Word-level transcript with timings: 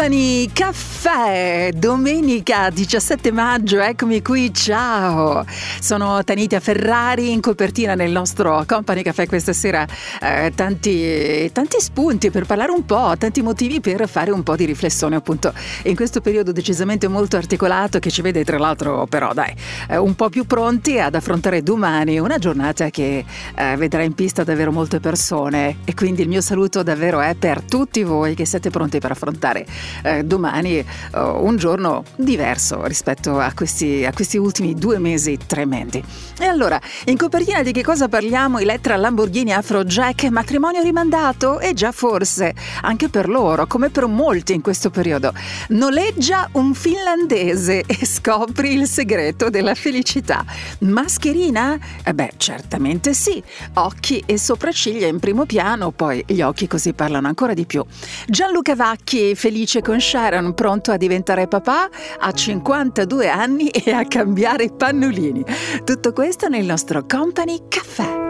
Company 0.00 0.50
Caffè, 0.50 1.72
domenica 1.74 2.70
17 2.70 3.32
maggio, 3.32 3.80
eccomi 3.80 4.22
qui, 4.22 4.50
ciao! 4.50 5.44
Sono 5.78 6.24
Tanita 6.24 6.58
Ferrari 6.58 7.30
in 7.32 7.42
copertina 7.42 7.94
nel 7.94 8.10
nostro 8.10 8.64
Company 8.66 9.02
Caffè 9.02 9.26
questa 9.26 9.52
sera, 9.52 9.86
eh, 10.22 10.52
tanti, 10.54 11.50
tanti 11.52 11.80
spunti 11.80 12.30
per 12.30 12.46
parlare 12.46 12.72
un 12.72 12.86
po', 12.86 13.12
tanti 13.18 13.42
motivi 13.42 13.80
per 13.80 14.08
fare 14.08 14.30
un 14.30 14.42
po' 14.42 14.56
di 14.56 14.64
riflessione 14.64 15.16
appunto 15.16 15.52
in 15.82 15.94
questo 15.94 16.22
periodo 16.22 16.50
decisamente 16.50 17.06
molto 17.06 17.36
articolato 17.36 17.98
che 17.98 18.10
ci 18.10 18.22
vede 18.22 18.42
tra 18.42 18.56
l'altro 18.56 19.04
però 19.06 19.34
dai, 19.34 19.54
eh, 19.86 19.98
un 19.98 20.14
po' 20.14 20.30
più 20.30 20.46
pronti 20.46 20.98
ad 20.98 21.14
affrontare 21.14 21.62
domani 21.62 22.18
una 22.18 22.38
giornata 22.38 22.88
che 22.88 23.22
eh, 23.54 23.76
vedrà 23.76 24.02
in 24.02 24.14
pista 24.14 24.44
davvero 24.44 24.72
molte 24.72 24.98
persone 24.98 25.80
e 25.84 25.92
quindi 25.92 26.22
il 26.22 26.28
mio 26.28 26.40
saluto 26.40 26.82
davvero 26.82 27.20
è 27.20 27.34
per 27.34 27.60
tutti 27.60 28.02
voi 28.02 28.34
che 28.34 28.46
siete 28.46 28.70
pronti 28.70 28.98
per 28.98 29.10
affrontare 29.10 29.66
eh, 30.02 30.22
domani 30.24 30.78
eh, 30.78 30.86
un 31.12 31.56
giorno 31.56 32.04
diverso 32.16 32.86
rispetto 32.86 33.38
a 33.38 33.52
questi, 33.54 34.04
a 34.04 34.12
questi 34.12 34.36
ultimi 34.36 34.74
due 34.74 34.98
mesi 34.98 35.38
tremendi. 35.46 36.02
E 36.38 36.44
allora, 36.44 36.80
in 37.06 37.16
copertina 37.16 37.62
di 37.62 37.72
che 37.72 37.82
cosa 37.82 38.08
parliamo? 38.08 38.58
Elettra 38.58 38.96
Lamborghini 38.96 39.52
Afrojack, 39.52 40.24
matrimonio 40.30 40.82
rimandato? 40.82 41.60
E 41.60 41.74
già 41.74 41.92
forse, 41.92 42.54
anche 42.82 43.08
per 43.08 43.28
loro, 43.28 43.66
come 43.66 43.90
per 43.90 44.06
molti 44.06 44.54
in 44.54 44.60
questo 44.60 44.90
periodo, 44.90 45.32
noleggia 45.68 46.48
un 46.52 46.74
finlandese 46.74 47.84
e 47.86 48.06
scopri 48.06 48.72
il 48.72 48.86
segreto 48.86 49.50
della 49.50 49.74
felicità. 49.74 50.44
Mascherina? 50.80 51.78
Eh 52.04 52.14
beh, 52.14 52.32
certamente 52.36 53.14
sì. 53.14 53.42
Occhi 53.74 54.22
e 54.26 54.38
sopracciglia 54.38 55.06
in 55.06 55.18
primo 55.18 55.46
piano, 55.46 55.90
poi 55.90 56.24
gli 56.26 56.40
occhi 56.40 56.66
così 56.66 56.92
parlano 56.92 57.28
ancora 57.28 57.54
di 57.54 57.66
più. 57.66 57.84
Gianluca 58.26 58.74
Vacchi, 58.74 59.34
felice 59.34 59.79
felice 59.80 59.82
con 59.82 60.00
Sharon, 60.00 60.54
pronto 60.54 60.92
a 60.92 60.96
diventare 60.96 61.48
papà, 61.48 61.88
a 62.18 62.32
52 62.32 63.28
anni 63.28 63.68
e 63.68 63.90
a 63.90 64.04
cambiare 64.04 64.68
pannolini. 64.68 65.44
Tutto 65.84 66.12
questo 66.12 66.48
nel 66.48 66.64
nostro 66.64 67.04
Company 67.06 67.58
Caffè. 67.68 68.28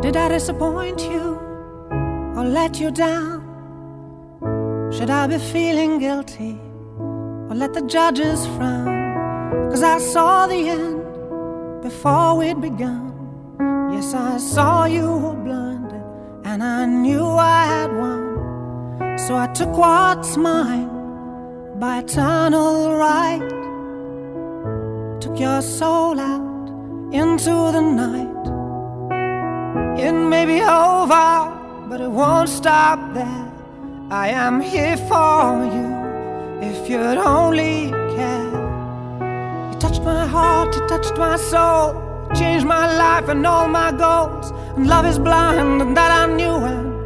Did 0.00 0.14
I 0.14 0.28
disappoint 0.28 1.00
you 1.02 1.36
or 2.34 2.44
let 2.44 2.78
you 2.78 2.90
down? 2.90 3.46
Should 4.90 5.10
I 5.10 5.26
be 5.26 5.38
feeling 5.38 5.98
guilty 5.98 6.58
or 7.48 7.54
let 7.54 7.72
the 7.72 7.84
judges 7.84 8.46
frown? 8.56 8.96
Cause 9.70 9.82
I 9.82 9.98
saw 9.98 10.46
the 10.46 10.68
end 10.68 11.82
before 11.82 12.36
we'd 12.36 12.60
begun. 12.60 13.06
Yes, 13.92 14.14
I 14.14 14.38
saw 14.38 14.86
you 14.86 15.06
were 15.06 15.34
blinded 15.34 16.02
and 16.44 16.62
I 16.62 16.86
knew 16.86 17.24
I 17.26 17.66
had 17.66 17.92
won. 17.92 18.37
So 19.16 19.36
I 19.36 19.46
took 19.54 19.76
what's 19.76 20.36
mine 20.36 20.88
by 21.78 21.98
eternal 21.98 22.94
right. 22.94 23.48
Took 25.20 25.38
your 25.38 25.60
soul 25.62 26.18
out 26.18 26.68
into 27.12 27.50
the 27.72 27.80
night. 27.80 28.38
It 30.00 30.12
may 30.12 30.44
be 30.46 30.60
over, 30.62 31.88
but 31.88 32.00
it 32.00 32.10
won't 32.10 32.48
stop 32.48 33.14
there. 33.14 33.52
I 34.10 34.28
am 34.28 34.60
here 34.60 34.96
for 34.96 35.64
you 35.74 35.88
if 36.62 36.88
you'd 36.88 37.18
only 37.18 37.90
care. 38.16 38.50
You 39.70 39.78
touched 39.78 40.02
my 40.02 40.26
heart, 40.26 40.74
you 40.74 40.86
touched 40.88 41.16
my 41.16 41.36
soul, 41.36 41.94
changed 42.34 42.66
my 42.66 42.86
life 42.96 43.28
and 43.28 43.46
all 43.46 43.68
my 43.68 43.92
goals. 43.92 44.50
And 44.76 44.86
love 44.86 45.06
is 45.06 45.18
blind, 45.18 45.82
and 45.82 45.96
that 45.96 46.10
I 46.10 46.26
knew. 46.32 46.56
And 46.72 46.97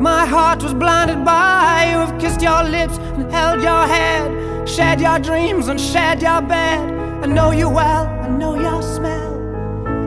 my 0.00 0.26
heart 0.26 0.62
was 0.62 0.74
blinded 0.74 1.24
by 1.24 1.88
you. 1.90 1.98
Have 1.98 2.18
kissed 2.20 2.42
your 2.42 2.62
lips 2.64 2.98
and 2.98 3.30
held 3.30 3.62
your 3.62 3.86
head, 3.86 4.68
shared 4.68 5.00
your 5.00 5.18
dreams 5.18 5.68
and 5.68 5.80
shared 5.80 6.22
your 6.22 6.42
bed. 6.42 6.80
I 7.22 7.26
know 7.26 7.52
you 7.52 7.68
well, 7.68 8.06
I 8.06 8.28
know 8.28 8.54
your 8.58 8.82
smell. 8.82 9.32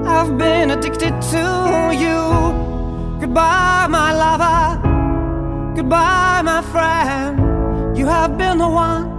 I've 0.08 0.38
been 0.38 0.72
addicted 0.72 1.22
to 1.34 1.92
you. 2.03 3.20
Goodbye, 3.20 3.88
my 3.90 4.14
lover. 4.14 5.75
Goodbye, 5.75 6.42
my 6.44 6.62
friend. 6.62 7.98
You 7.98 8.06
have 8.06 8.38
been 8.38 8.58
the 8.59 8.69
one. 8.69 9.18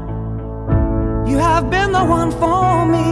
You 1.28 1.38
have 1.38 1.70
been 1.70 1.92
the 1.92 2.04
one 2.04 2.30
for 2.30 2.86
me. 2.86 3.06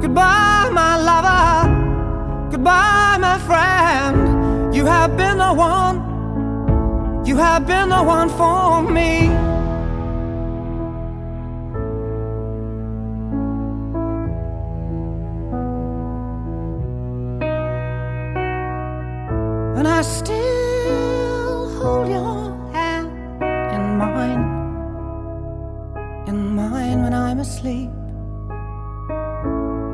Goodbye, 0.00 0.70
my 0.72 0.96
lover. 0.96 2.50
Goodbye, 2.50 3.18
my 3.20 3.38
friend. 3.38 4.74
You 4.74 4.86
have 4.86 5.16
been 5.16 5.38
the 5.38 5.52
one. 5.52 6.13
You 7.24 7.36
have 7.38 7.66
been 7.66 7.88
the 7.88 8.02
one 8.02 8.28
for 8.28 8.82
me. 8.82 9.28
And 19.78 19.88
I 19.88 20.02
still 20.02 21.80
hold 21.80 22.08
your 22.08 22.54
hand 22.74 23.08
in 23.74 23.96
mine, 23.96 24.44
in 26.28 26.54
mine 26.54 27.02
when 27.04 27.14
I'm 27.14 27.40
asleep. 27.40 27.90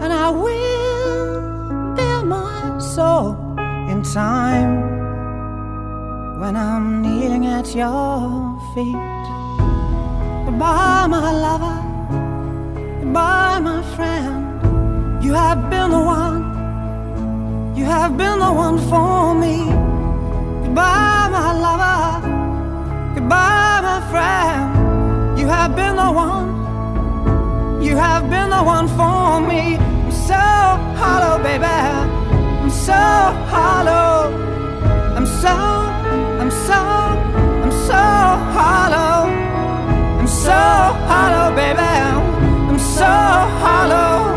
And 0.03 0.13
I 0.13 0.31
will 0.31 1.95
bear 1.95 2.25
my 2.25 2.79
soul 2.79 3.37
in 3.89 4.03
time 4.03 5.10
when 6.41 6.57
I'm 6.57 7.03
kneeling 7.03 7.45
at 7.45 7.75
your 7.75 8.59
feet. 8.73 8.97
Goodbye, 10.47 11.07
my 11.07 11.33
lover. 11.45 11.79
Goodbye, 13.01 13.59
my 13.61 13.83
friend. 13.95 15.23
You 15.23 15.35
have 15.35 15.69
been 15.69 15.91
the 15.91 16.01
one. 16.01 16.41
You 17.77 17.85
have 17.85 18.17
been 18.17 18.39
the 18.39 18.53
one 18.67 18.79
for 18.89 19.35
me. 19.35 19.57
Goodbye, 20.65 21.29
my 21.37 21.53
lover. 21.67 22.27
Goodbye, 23.15 23.81
my 23.89 24.01
friend. 24.11 25.39
You 25.39 25.47
have 25.47 25.77
been 25.77 25.97
the 25.97 26.11
one. 26.11 27.83
You 27.83 27.97
have 27.97 28.31
been 28.31 28.49
the 28.49 28.63
one 28.63 28.89
for 28.89 29.43
me. 29.51 29.77
I'm 29.77 30.11
so 30.11 30.43
hollow, 31.01 31.37
baby. 31.43 31.67
I'm 32.63 32.71
so 32.71 33.03
hollow. 33.53 34.33
I'm 35.17 35.27
so 35.27 35.90
I'm 36.51 36.57
so, 36.67 36.75
I'm 36.75 37.71
so 37.71 37.95
hollow. 38.57 39.31
I'm 40.19 40.27
so 40.27 40.51
hollow, 40.51 41.55
baby. 41.55 41.79
I'm 41.79 42.77
so 42.77 43.05
hollow. 43.63 44.35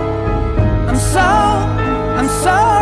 I'm 0.89 0.95
so, 0.95 1.19
I'm 1.19 2.29
so, 2.43 2.72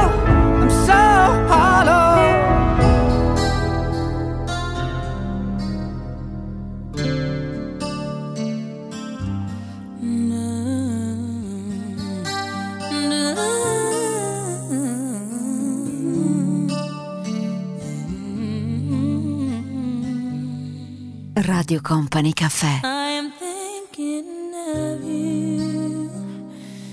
Radio 21.62 21.80
Company 21.80 22.34
Caffè. 22.34 22.80
I 22.82 23.18
am 23.18 23.32
thinking 23.38 24.52
of 24.74 25.04
you 25.04 26.10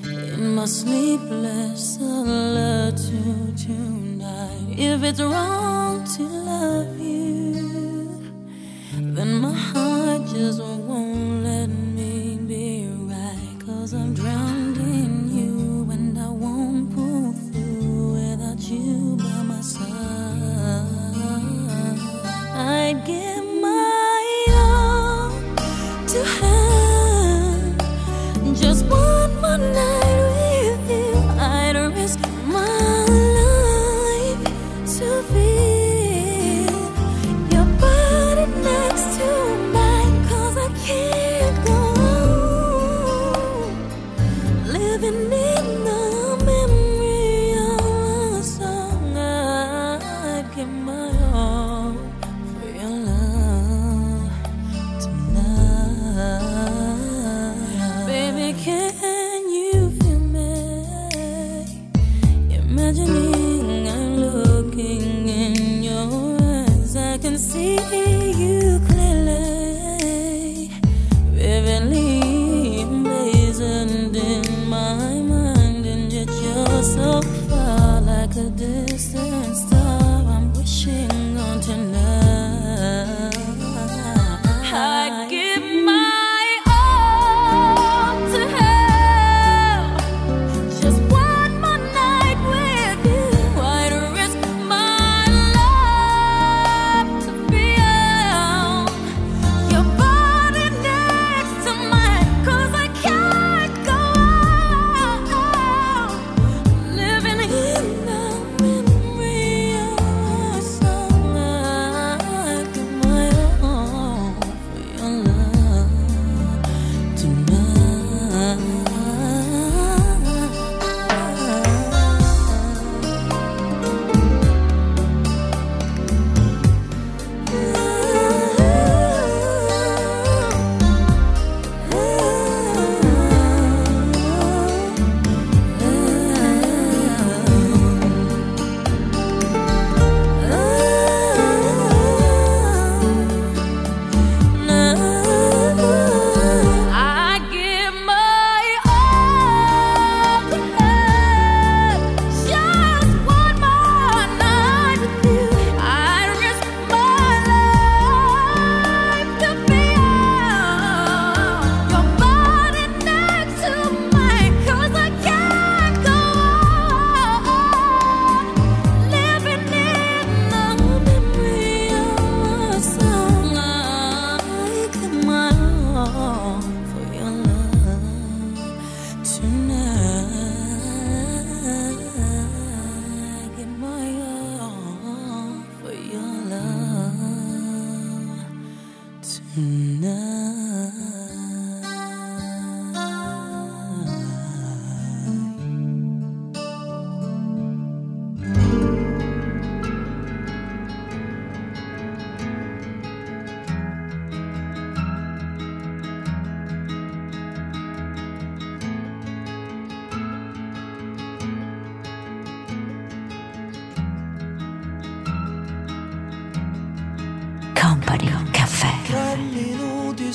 in 0.04 0.54
my 0.54 0.66
sleepless 0.66 1.96
solitude 1.96 3.56
tonight. 3.56 4.76
If 4.76 5.02
it's 5.04 5.20
wrong 5.22 5.87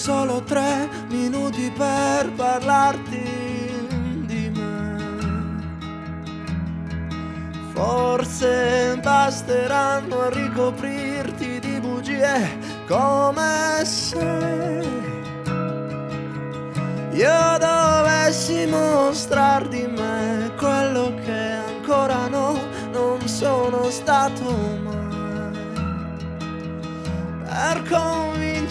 solo 0.03 0.44
tre 0.44 0.89
minuti 1.07 1.71
per 1.71 2.29
parlarti 2.35 3.23
di 4.25 4.51
me. 4.53 4.97
Forse 7.71 9.00
basteranno 9.01 10.23
a 10.23 10.29
ricoprirti 10.29 11.57
di 11.59 11.79
bugie 11.79 12.59
come 12.85 13.85
se 13.85 14.81
io 17.11 17.57
dovessi 17.57 18.65
mostrar 18.65 19.69
di 19.69 19.88
me 19.88 20.51
quello 20.57 21.13
che 21.23 21.61
ancora 21.65 22.27
no, 22.27 22.59
non 22.91 23.25
sono 23.25 23.89
stato 23.89 24.44
mai 24.83 24.94
per 27.45 27.83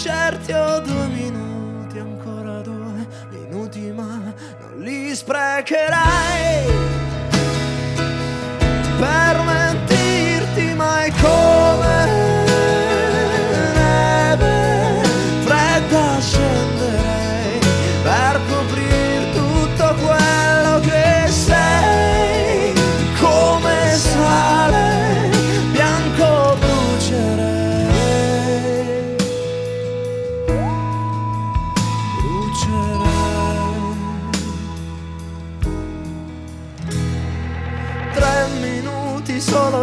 convincerti 0.03 0.53
ho 0.53 0.81
due 0.81 1.07
minuti, 1.07 1.99
ancora 1.99 2.61
due 2.61 3.07
minuti, 3.31 3.93
ma 3.93 4.35
non 4.59 4.79
li 4.79 5.15
sprecherai 5.15 6.82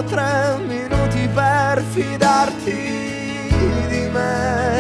tre 0.10 0.58
minuti 0.66 1.30
per 1.34 1.84
fidarti 1.92 2.74
di 3.88 4.10
me. 4.12 4.76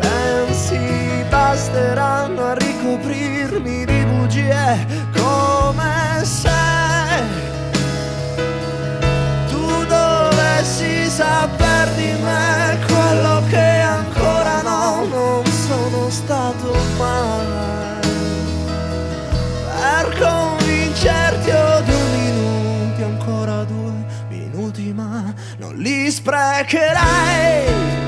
Pensi 0.00 1.24
basteranno 1.30 2.44
a 2.44 2.54
ricoprirmi 2.54 3.84
di 3.86 4.04
bugie 4.04 4.86
come 5.14 6.22
se 6.22 6.50
tu 9.48 9.84
dovessi 9.86 11.08
saper 11.08 11.88
di 11.94 12.12
me 12.22 12.65
non 26.24 26.94
li 26.94 28.05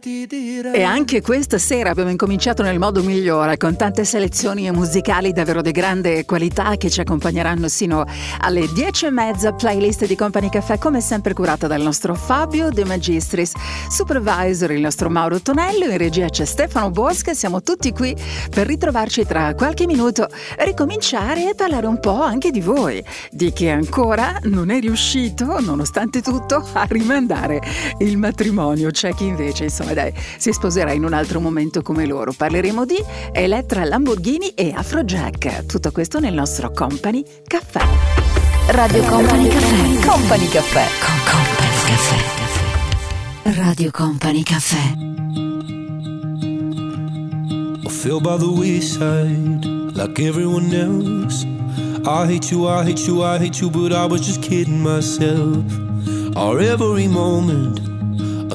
E 0.00 0.82
anche 0.84 1.20
questa 1.20 1.58
sera 1.58 1.90
abbiamo 1.90 2.10
incominciato 2.10 2.62
nel 2.62 2.78
modo 2.78 3.02
migliore, 3.02 3.56
con 3.56 3.76
tante 3.76 4.04
selezioni 4.04 4.70
musicali 4.70 5.32
davvero 5.32 5.60
di 5.60 5.72
grande 5.72 6.24
qualità 6.24 6.76
che 6.76 6.88
ci 6.88 7.00
accompagneranno 7.00 7.66
sino 7.66 8.04
alle 8.40 8.68
dieci 8.72 9.06
e 9.06 9.10
mezza. 9.10 9.52
Playlist 9.52 10.06
di 10.06 10.14
Company 10.14 10.50
Caffè, 10.50 10.78
come 10.78 11.00
sempre 11.00 11.34
curata 11.34 11.66
dal 11.66 11.82
nostro 11.82 12.14
Fabio 12.14 12.70
De 12.70 12.84
Magistris, 12.84 13.52
supervisor 13.88 14.70
il 14.70 14.80
nostro 14.80 15.10
Mauro 15.10 15.40
Tonello, 15.40 15.86
in 15.86 15.96
regia 15.96 16.28
c'è 16.28 16.44
Stefano 16.44 16.90
Bosca. 16.90 17.34
Siamo 17.34 17.62
tutti 17.62 17.90
qui 17.92 18.14
per 18.50 18.68
ritrovarci 18.68 19.26
tra 19.26 19.54
qualche 19.54 19.86
minuto, 19.86 20.28
ricominciare 20.58 21.50
e 21.50 21.54
parlare 21.56 21.86
un 21.86 21.98
po' 21.98 22.22
anche 22.22 22.50
di 22.52 22.60
voi, 22.60 23.02
di 23.30 23.52
chi 23.52 23.68
ancora 23.68 24.38
non 24.44 24.70
è 24.70 24.78
riuscito, 24.78 25.58
nonostante 25.58 26.22
tutto, 26.22 26.64
a 26.72 26.86
rimandare 26.88 27.60
il 27.98 28.16
matrimonio. 28.16 28.90
C'è 28.90 29.12
chi 29.12 29.24
invece, 29.24 29.64
insomma, 29.64 29.87
dai, 29.94 30.12
si 30.38 30.52
sposerà 30.52 30.92
in 30.92 31.04
un 31.04 31.12
altro 31.12 31.40
momento 31.40 31.82
come 31.82 32.06
loro. 32.06 32.32
Parleremo 32.32 32.84
di 32.84 33.02
Elettra 33.32 33.84
Lamborghini 33.84 34.48
e 34.54 34.72
Afrojack. 34.74 35.66
Tutto 35.66 35.90
questo 35.90 36.18
nel 36.20 36.34
nostro 36.34 36.70
Company 36.70 37.24
Caffè. 37.46 37.80
Radio 38.68 39.02
Company 39.04 39.48
Caffè. 39.48 40.06
Company 40.06 40.48
Caffè. 40.48 40.84
Con 41.00 41.16
Company 41.24 41.76
Caffè. 41.86 42.36
Radio 43.62 43.90
Company 43.90 44.42
Caffè. 44.42 45.06
I 47.84 47.88
fell 47.88 48.20
by 48.20 48.36
the 48.36 48.46
wayside 48.46 49.64
like 49.94 50.18
everyone 50.20 50.72
else. 50.74 51.46
I 52.04 52.26
hate 52.26 52.50
you, 52.50 52.66
I 52.66 52.84
hate 52.84 53.06
you, 53.06 53.22
I 53.22 53.38
hate 53.38 53.60
you, 53.60 53.70
but 53.70 53.92
I 53.92 54.04
was 54.06 54.20
just 54.20 54.42
kidding 54.42 54.82
myself. 54.82 55.64
Our 56.36 56.60
every 56.60 57.08
moment, 57.08 57.80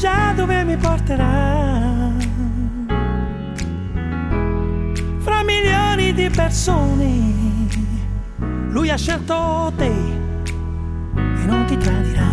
Già 0.00 0.32
dove 0.34 0.64
mi 0.64 0.76
porterà. 0.78 2.10
Fra 5.18 5.42
milioni 5.42 6.14
di 6.14 6.30
persone 6.30 7.08
Lui 8.70 8.88
ha 8.88 8.96
scelto 8.96 9.70
te 9.76 9.84
E 9.84 11.44
non 11.44 11.66
ti 11.66 11.76
tradirà. 11.76 12.32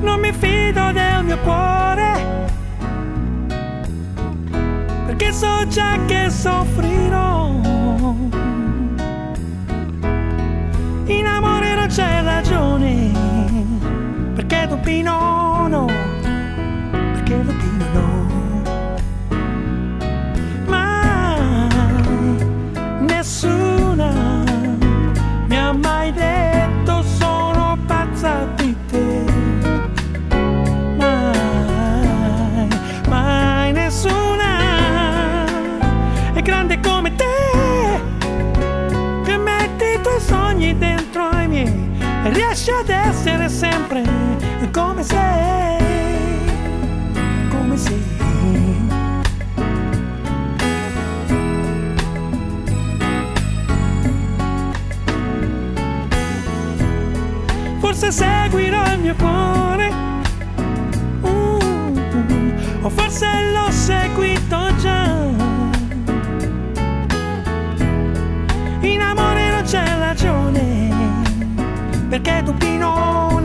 Non 0.00 0.20
mi 0.20 0.32
fido 0.32 0.92
del 0.92 1.24
mio 1.24 1.38
cuore 1.40 2.44
perché 5.04 5.32
so 5.32 5.66
già 5.68 5.98
che 6.06 6.30
soffrirò. 6.30 7.50
In 11.06 11.26
amore 11.26 11.74
non 11.74 11.86
c'è 11.86 12.22
ragione, 12.22 13.15
perché 14.66 14.68
Dopino 14.68 15.66
no, 15.68 15.86
perché 16.90 17.44
Dopino 17.44 17.84
no. 17.92 18.62
Mai 20.66 22.36
nessuna 23.00 24.42
mi 25.46 25.56
ha 25.56 25.72
mai 25.72 26.12
detto 26.12 27.02
sono 27.02 27.78
pazza 27.86 28.46
di 28.56 28.76
te. 28.90 29.24
Mai, 33.08 33.72
nessuna 33.72 35.44
è 36.34 36.42
grande 36.42 36.80
come 36.80 37.14
te 37.14 37.24
che 39.24 39.36
metti 39.36 39.84
i 39.84 40.00
tuoi 40.02 40.20
sogni 40.20 40.76
dentro 40.76 41.04
e 42.26 42.30
riesci 42.30 42.70
ad 42.70 42.88
essere 42.88 43.48
sempre 43.48 43.85
come 44.76 45.02
sei, 45.02 46.50
come 47.48 47.76
sei. 47.76 48.04
Forse 57.78 58.12
seguirò 58.12 58.92
il 58.92 59.00
mio 59.00 59.14
cuore 59.14 59.90
Mm, 61.24 62.82
o 62.82 62.88
forse 62.90 63.26
l'ho 63.52 63.70
seguito 63.70 64.74
già. 64.76 65.04
In 68.80 69.00
amore 69.00 69.50
non 69.50 69.62
c'è 69.64 69.84
ragione, 69.98 70.90
perché 72.08 72.42
tu 72.44 72.54
pinona, 72.54 73.35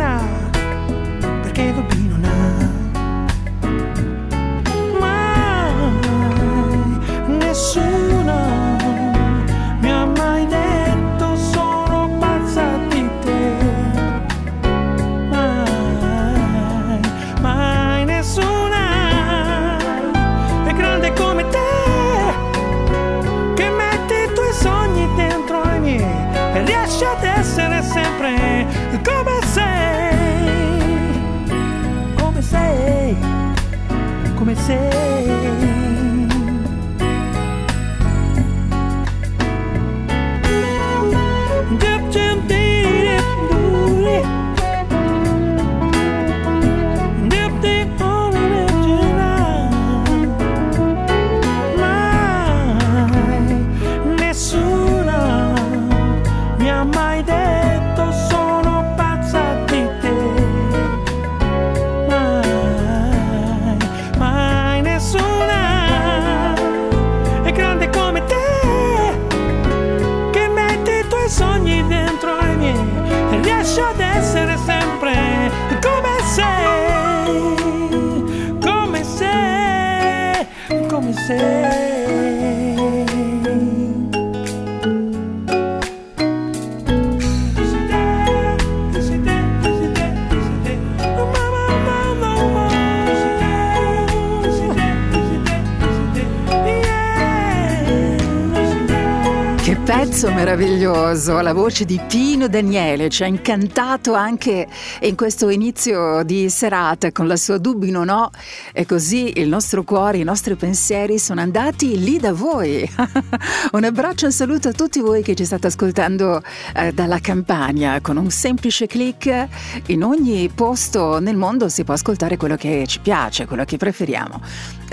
meraviglioso, 101.11 101.41
la 101.41 101.53
voce 101.53 101.85
di 101.85 101.99
Pino 102.07 102.47
Daniele 102.47 103.09
ci 103.09 103.23
ha 103.23 103.25
incantato 103.25 104.13
anche 104.13 104.67
in 105.01 105.15
questo 105.15 105.49
inizio 105.49 106.23
di 106.23 106.49
serata 106.49 107.11
con 107.11 107.27
la 107.27 107.35
sua 107.35 107.57
dubbi 107.57 107.91
non 107.91 108.09
ho 108.09 108.29
e 108.71 108.85
così 108.85 109.39
il 109.39 109.47
nostro 109.47 109.83
cuore, 109.83 110.17
i 110.17 110.23
nostri 110.23 110.55
pensieri 110.55 111.19
sono 111.19 111.41
andati 111.41 111.99
lì 112.01 112.17
da 112.17 112.33
voi. 112.33 112.89
un 113.71 113.83
abbraccio 113.83 114.25
e 114.25 114.27
un 114.27 114.33
saluto 114.33 114.69
a 114.69 114.71
tutti 114.71 114.99
voi 114.99 115.21
che 115.21 115.35
ci 115.35 115.45
state 115.45 115.67
ascoltando 115.67 116.41
eh, 116.75 116.93
dalla 116.93 117.19
campagna 117.19 117.99
con 118.01 118.17
un 118.17 118.29
semplice 118.29 118.87
clic 118.87 119.47
in 119.87 120.03
ogni 120.03 120.49
posto 120.53 121.19
nel 121.19 121.35
mondo 121.35 121.67
si 121.69 121.83
può 121.83 121.93
ascoltare 121.93 122.37
quello 122.37 122.55
che 122.55 122.85
ci 122.87 122.99
piace, 122.99 123.45
quello 123.45 123.65
che 123.65 123.77
preferiamo. 123.77 124.39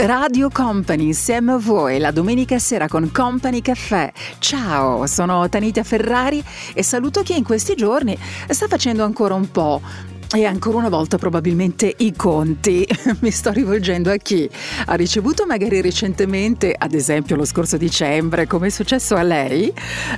Radio 0.01 0.49
Company 0.49 1.07
insieme 1.07 1.51
a 1.51 1.57
voi 1.57 1.99
la 1.99 2.13
domenica 2.13 2.61
sera 2.61 2.87
con 2.87 3.11
Company 3.11 3.61
Caffè. 3.61 4.13
Ciao, 4.39 5.09
sono 5.09 5.49
Tanita 5.49 5.83
Ferrari 5.83 6.41
e 6.73 6.85
saluto 6.85 7.23
chi 7.23 7.37
in 7.37 7.43
questi 7.43 7.75
giorni 7.75 8.17
sta 8.49 8.69
facendo 8.69 9.03
ancora 9.03 9.35
un 9.35 9.51
po' 9.51 9.81
E 10.31 10.45
ancora 10.45 10.77
una 10.77 10.91
volta 10.91 11.17
probabilmente 11.17 11.93
i 11.97 12.15
conti. 12.15 12.87
Mi 13.21 13.31
sto 13.31 13.51
rivolgendo 13.51 14.11
a 14.11 14.17
chi 14.17 14.49
ha 14.85 14.95
ricevuto 14.95 15.47
magari 15.47 15.81
recentemente, 15.81 16.75
ad 16.77 16.93
esempio 16.93 17.35
lo 17.35 17.47
scorso 17.47 17.79
dicembre, 17.79 18.47
come 18.47 18.67
è 18.67 18.71
successo 18.71 19.17
a 19.17 19.23
lei, 19.23 19.73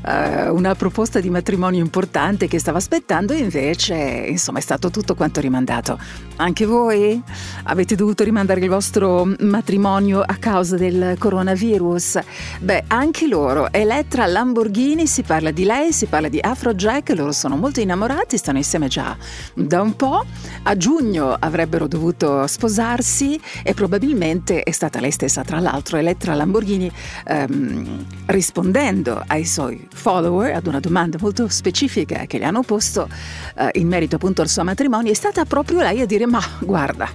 eh, 0.04 0.48
una 0.48 0.74
proposta 0.74 1.20
di 1.20 1.30
matrimonio 1.30 1.80
importante 1.80 2.48
che 2.48 2.58
stava 2.58 2.78
aspettando 2.78 3.32
e 3.32 3.38
invece 3.38 3.94
insomma 4.26 4.58
è 4.58 4.62
stato 4.62 4.90
tutto 4.90 5.14
quanto 5.14 5.40
rimandato. 5.40 5.96
Anche 6.40 6.64
voi 6.64 7.22
avete 7.64 7.94
dovuto 7.94 8.24
rimandare 8.24 8.60
il 8.60 8.68
vostro 8.70 9.30
matrimonio 9.40 10.22
a 10.22 10.36
causa 10.36 10.78
del 10.78 11.16
coronavirus? 11.18 12.18
Beh, 12.60 12.84
anche 12.86 13.28
loro. 13.28 13.70
Elettra 13.70 14.24
Lamborghini, 14.24 15.06
si 15.06 15.22
parla 15.22 15.50
di 15.50 15.64
lei, 15.64 15.92
si 15.92 16.06
parla 16.06 16.30
di 16.30 16.38
Afrojack, 16.40 17.10
loro 17.10 17.32
sono 17.32 17.56
molto 17.56 17.80
innamorati, 17.80 18.38
stanno 18.38 18.56
insieme 18.56 18.88
già 18.88 19.14
da 19.52 19.82
un 19.82 19.94
po'. 19.96 20.24
A 20.62 20.76
giugno 20.78 21.36
avrebbero 21.38 21.86
dovuto 21.86 22.46
sposarsi 22.46 23.38
e 23.62 23.74
probabilmente 23.74 24.62
è 24.62 24.70
stata 24.70 24.98
lei 24.98 25.10
stessa, 25.10 25.42
tra 25.42 25.60
l'altro, 25.60 25.98
Elettra 25.98 26.32
Lamborghini, 26.32 26.90
ehm, 27.26 28.06
rispondendo 28.26 29.22
ai 29.26 29.44
suoi 29.44 29.86
follower 29.92 30.54
ad 30.54 30.66
una 30.66 30.80
domanda 30.80 31.18
molto 31.20 31.48
specifica 31.48 32.24
che 32.24 32.38
gli 32.38 32.44
hanno 32.44 32.62
posto 32.62 33.10
eh, 33.58 33.68
in 33.74 33.88
merito 33.88 34.16
appunto 34.16 34.40
al 34.40 34.48
suo 34.48 34.64
matrimonio, 34.64 35.12
è 35.12 35.14
stata 35.14 35.44
proprio 35.44 35.80
lei 35.80 36.00
a 36.00 36.06
dire 36.06 36.28
ma 36.30 36.42
guarda, 36.60 37.08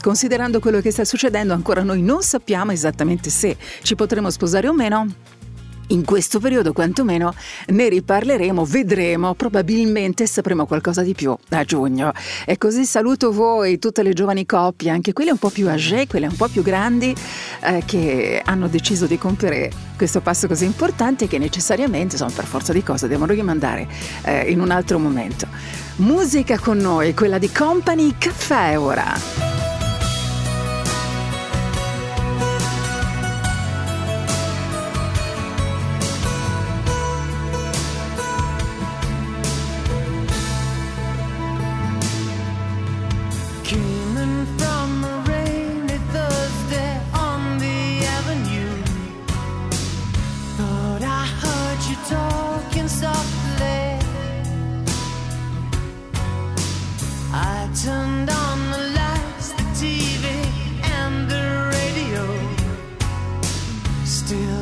considerando 0.00 0.58
quello 0.58 0.80
che 0.80 0.90
sta 0.90 1.04
succedendo 1.04 1.52
ancora 1.52 1.82
noi 1.82 2.02
non 2.02 2.22
sappiamo 2.22 2.72
esattamente 2.72 3.30
se 3.30 3.56
ci 3.82 3.94
potremo 3.94 4.30
sposare 4.30 4.68
o 4.68 4.72
meno 4.72 5.06
in 5.92 6.04
questo 6.04 6.40
periodo 6.40 6.72
quantomeno 6.72 7.34
ne 7.68 7.88
riparleremo, 7.88 8.64
vedremo, 8.64 9.34
probabilmente 9.34 10.26
sapremo 10.26 10.66
qualcosa 10.66 11.02
di 11.02 11.14
più 11.14 11.34
a 11.50 11.64
giugno. 11.64 12.12
E 12.44 12.58
così 12.58 12.84
saluto 12.84 13.30
voi, 13.32 13.78
tutte 13.78 14.02
le 14.02 14.12
giovani 14.12 14.44
coppie, 14.44 14.90
anche 14.90 15.12
quelle 15.12 15.30
un 15.30 15.38
po' 15.38 15.50
più 15.50 15.68
âgé, 15.68 16.06
quelle 16.06 16.26
un 16.26 16.36
po' 16.36 16.48
più 16.48 16.62
grandi, 16.62 17.14
eh, 17.62 17.82
che 17.84 18.42
hanno 18.44 18.68
deciso 18.68 19.06
di 19.06 19.18
compiere 19.18 19.70
questo 19.96 20.20
passo 20.20 20.48
così 20.48 20.64
importante 20.64 21.28
che 21.28 21.38
necessariamente, 21.38 22.14
insomma, 22.14 22.32
per 22.32 22.46
forza 22.46 22.72
di 22.72 22.82
cose, 22.82 23.06
devono 23.06 23.32
rimandare 23.32 23.86
eh, 24.24 24.50
in 24.50 24.60
un 24.60 24.70
altro 24.70 24.98
momento. 24.98 25.46
Musica 25.96 26.58
con 26.58 26.78
noi, 26.78 27.14
quella 27.14 27.38
di 27.38 27.50
Company 27.50 28.14
Caffè 28.18 28.78
ora. 28.78 29.71
Radio 64.32 64.61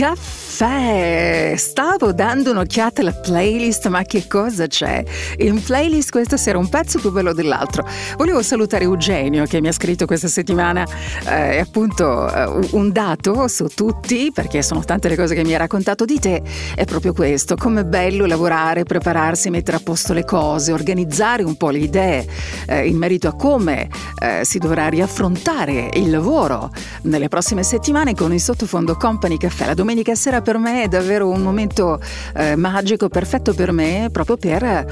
Company 0.00 0.16
Caffè. 0.16 0.39
Stavo 2.00 2.14
dando 2.14 2.52
un'occhiata 2.52 3.02
alla 3.02 3.12
playlist, 3.12 3.86
ma 3.88 4.04
che 4.04 4.26
cosa 4.26 4.66
c'è? 4.66 5.04
In 5.40 5.62
playlist 5.62 6.10
questa 6.10 6.38
sera 6.38 6.56
un 6.56 6.70
pezzo 6.70 6.98
più 6.98 7.12
bello 7.12 7.34
dell'altro. 7.34 7.86
Volevo 8.16 8.40
salutare 8.40 8.84
Eugenio 8.84 9.44
che 9.44 9.60
mi 9.60 9.68
ha 9.68 9.72
scritto 9.72 10.06
questa 10.06 10.26
settimana 10.26 10.86
eh, 11.26 11.58
appunto 11.58 12.26
eh, 12.32 12.68
un 12.70 12.90
dato 12.90 13.46
su 13.48 13.66
tutti, 13.66 14.30
perché 14.32 14.62
sono 14.62 14.82
tante 14.82 15.10
le 15.10 15.16
cose 15.16 15.34
che 15.34 15.44
mi 15.44 15.54
ha 15.54 15.58
raccontato 15.58 16.06
di 16.06 16.18
te, 16.18 16.42
è 16.74 16.86
proprio 16.86 17.12
questo, 17.12 17.54
come 17.56 17.82
è 17.82 17.84
bello 17.84 18.24
lavorare, 18.24 18.84
prepararsi, 18.84 19.50
mettere 19.50 19.76
a 19.76 19.80
posto 19.84 20.14
le 20.14 20.24
cose, 20.24 20.72
organizzare 20.72 21.42
un 21.42 21.58
po' 21.58 21.68
le 21.68 21.80
idee 21.80 22.26
eh, 22.66 22.88
in 22.88 22.96
merito 22.96 23.28
a 23.28 23.34
come 23.34 23.90
eh, 24.22 24.40
si 24.42 24.56
dovrà 24.56 24.88
riaffrontare 24.88 25.90
il 25.92 26.08
lavoro 26.08 26.70
nelle 27.02 27.28
prossime 27.28 27.62
settimane 27.62 28.14
con 28.14 28.32
il 28.32 28.40
sottofondo 28.40 28.96
Company 28.96 29.36
Caffè. 29.36 29.66
La 29.66 29.74
domenica 29.74 30.14
sera 30.14 30.40
per 30.40 30.56
me 30.56 30.84
è 30.84 30.88
davvero 30.88 31.28
un 31.28 31.42
momento 31.42 31.88
eh, 32.34 32.56
magico, 32.56 33.08
perfetto 33.08 33.54
per 33.54 33.72
me, 33.72 34.08
proprio 34.12 34.36
per 34.36 34.86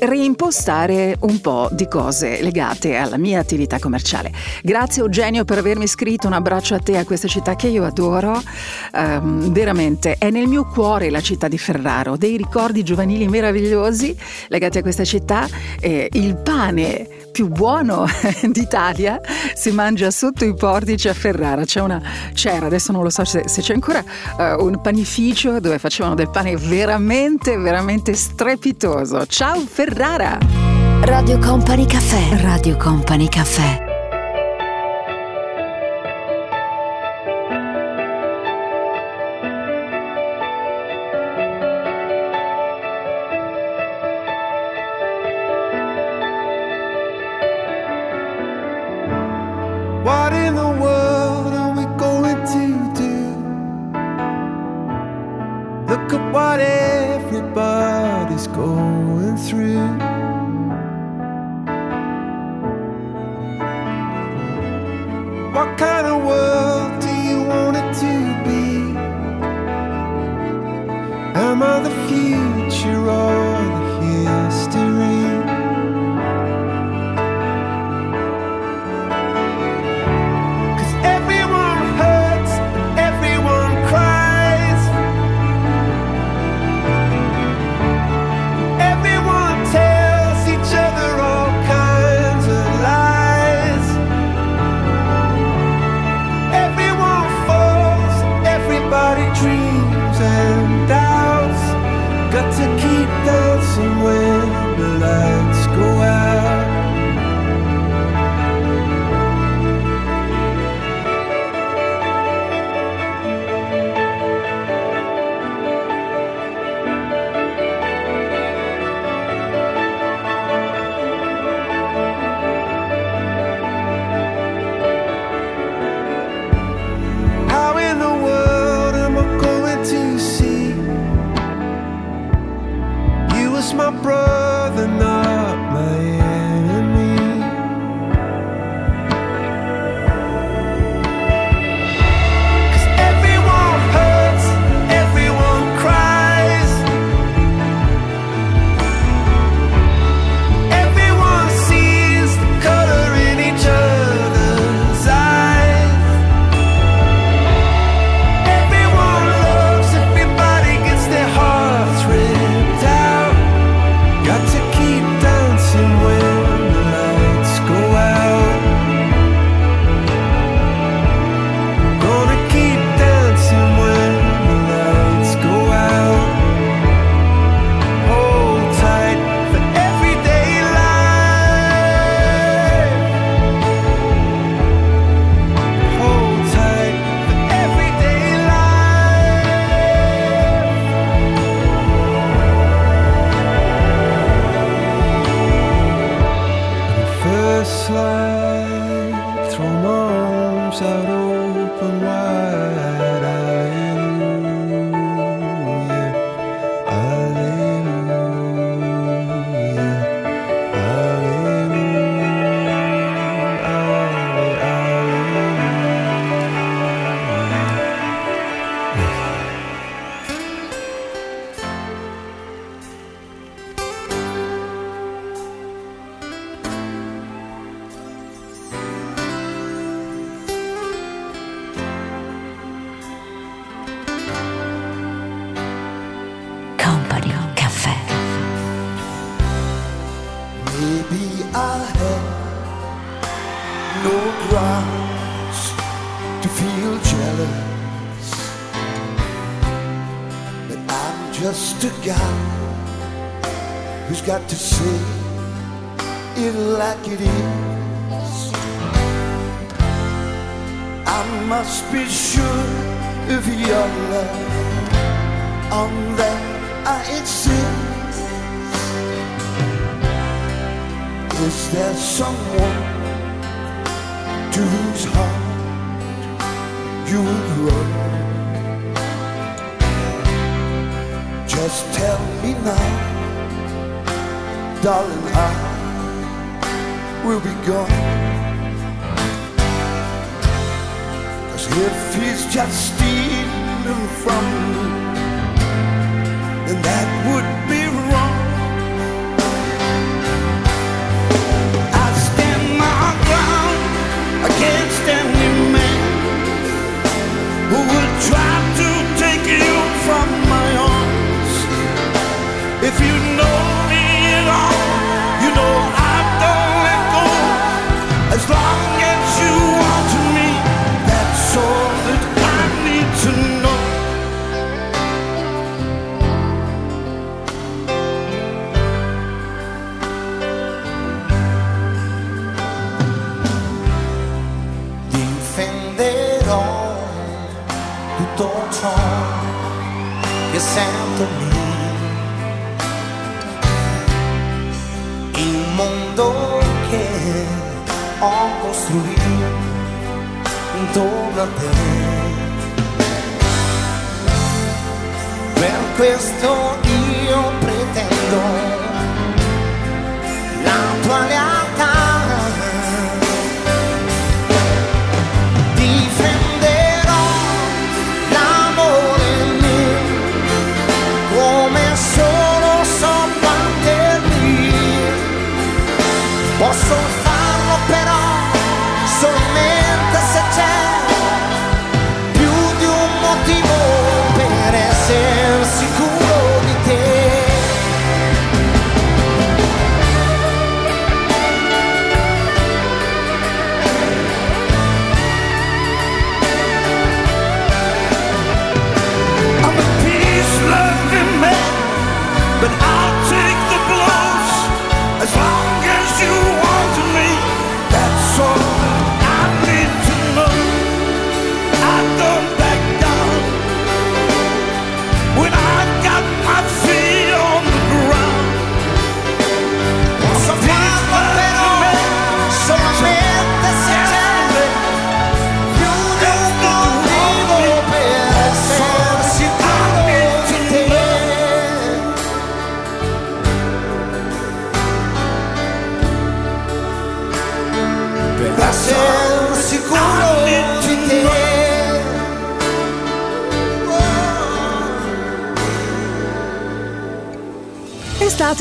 reimpostare 0.00 1.16
un 1.20 1.40
po' 1.40 1.68
di 1.70 1.86
cose 1.86 2.42
legate 2.42 2.96
alla 2.96 3.16
mia 3.16 3.38
attività 3.38 3.78
commerciale. 3.78 4.32
Grazie 4.62 5.02
Eugenio 5.02 5.44
per 5.44 5.58
avermi 5.58 5.86
scritto, 5.86 6.26
un 6.26 6.32
abbraccio 6.32 6.74
a 6.74 6.78
te, 6.78 6.98
a 6.98 7.04
questa 7.04 7.28
città 7.28 7.54
che 7.54 7.68
io 7.68 7.84
adoro. 7.84 8.40
Ehm, 8.94 9.52
veramente 9.52 10.16
è 10.18 10.30
nel 10.30 10.48
mio 10.48 10.64
cuore 10.64 11.10
la 11.10 11.20
città 11.20 11.48
di 11.48 11.58
Ferraro, 11.58 12.16
dei 12.16 12.36
ricordi 12.36 12.82
giovanili 12.82 13.28
meravigliosi 13.28 14.16
legati 14.48 14.78
a 14.78 14.82
questa 14.82 15.04
città. 15.04 15.46
Eh, 15.80 16.08
il 16.12 16.36
pane 16.36 17.21
più 17.32 17.48
buono 17.48 18.06
d'Italia 18.46 19.20
si 19.54 19.70
mangia 19.70 20.10
sotto 20.10 20.44
i 20.44 20.54
portici 20.54 21.08
a 21.08 21.14
Ferrara. 21.14 21.64
C'è 21.64 21.80
una, 21.80 22.00
c'era, 22.34 22.66
adesso 22.66 22.92
non 22.92 23.02
lo 23.02 23.10
so 23.10 23.24
se, 23.24 23.44
se 23.46 23.62
c'è 23.62 23.74
ancora, 23.74 24.04
eh, 24.38 24.52
un 24.52 24.80
panificio 24.80 25.58
dove 25.58 25.78
facevano 25.78 26.14
del 26.14 26.30
pane 26.30 26.56
veramente, 26.56 27.56
veramente 27.56 28.14
strepitoso. 28.14 29.26
Ciao 29.26 29.58
Ferrara! 29.60 30.38
Radio 31.00 31.38
Company 31.38 31.84
Caffè. 31.84 32.36
Radio 32.42 32.76
Company 32.76 33.28
Caffè. 33.28 33.91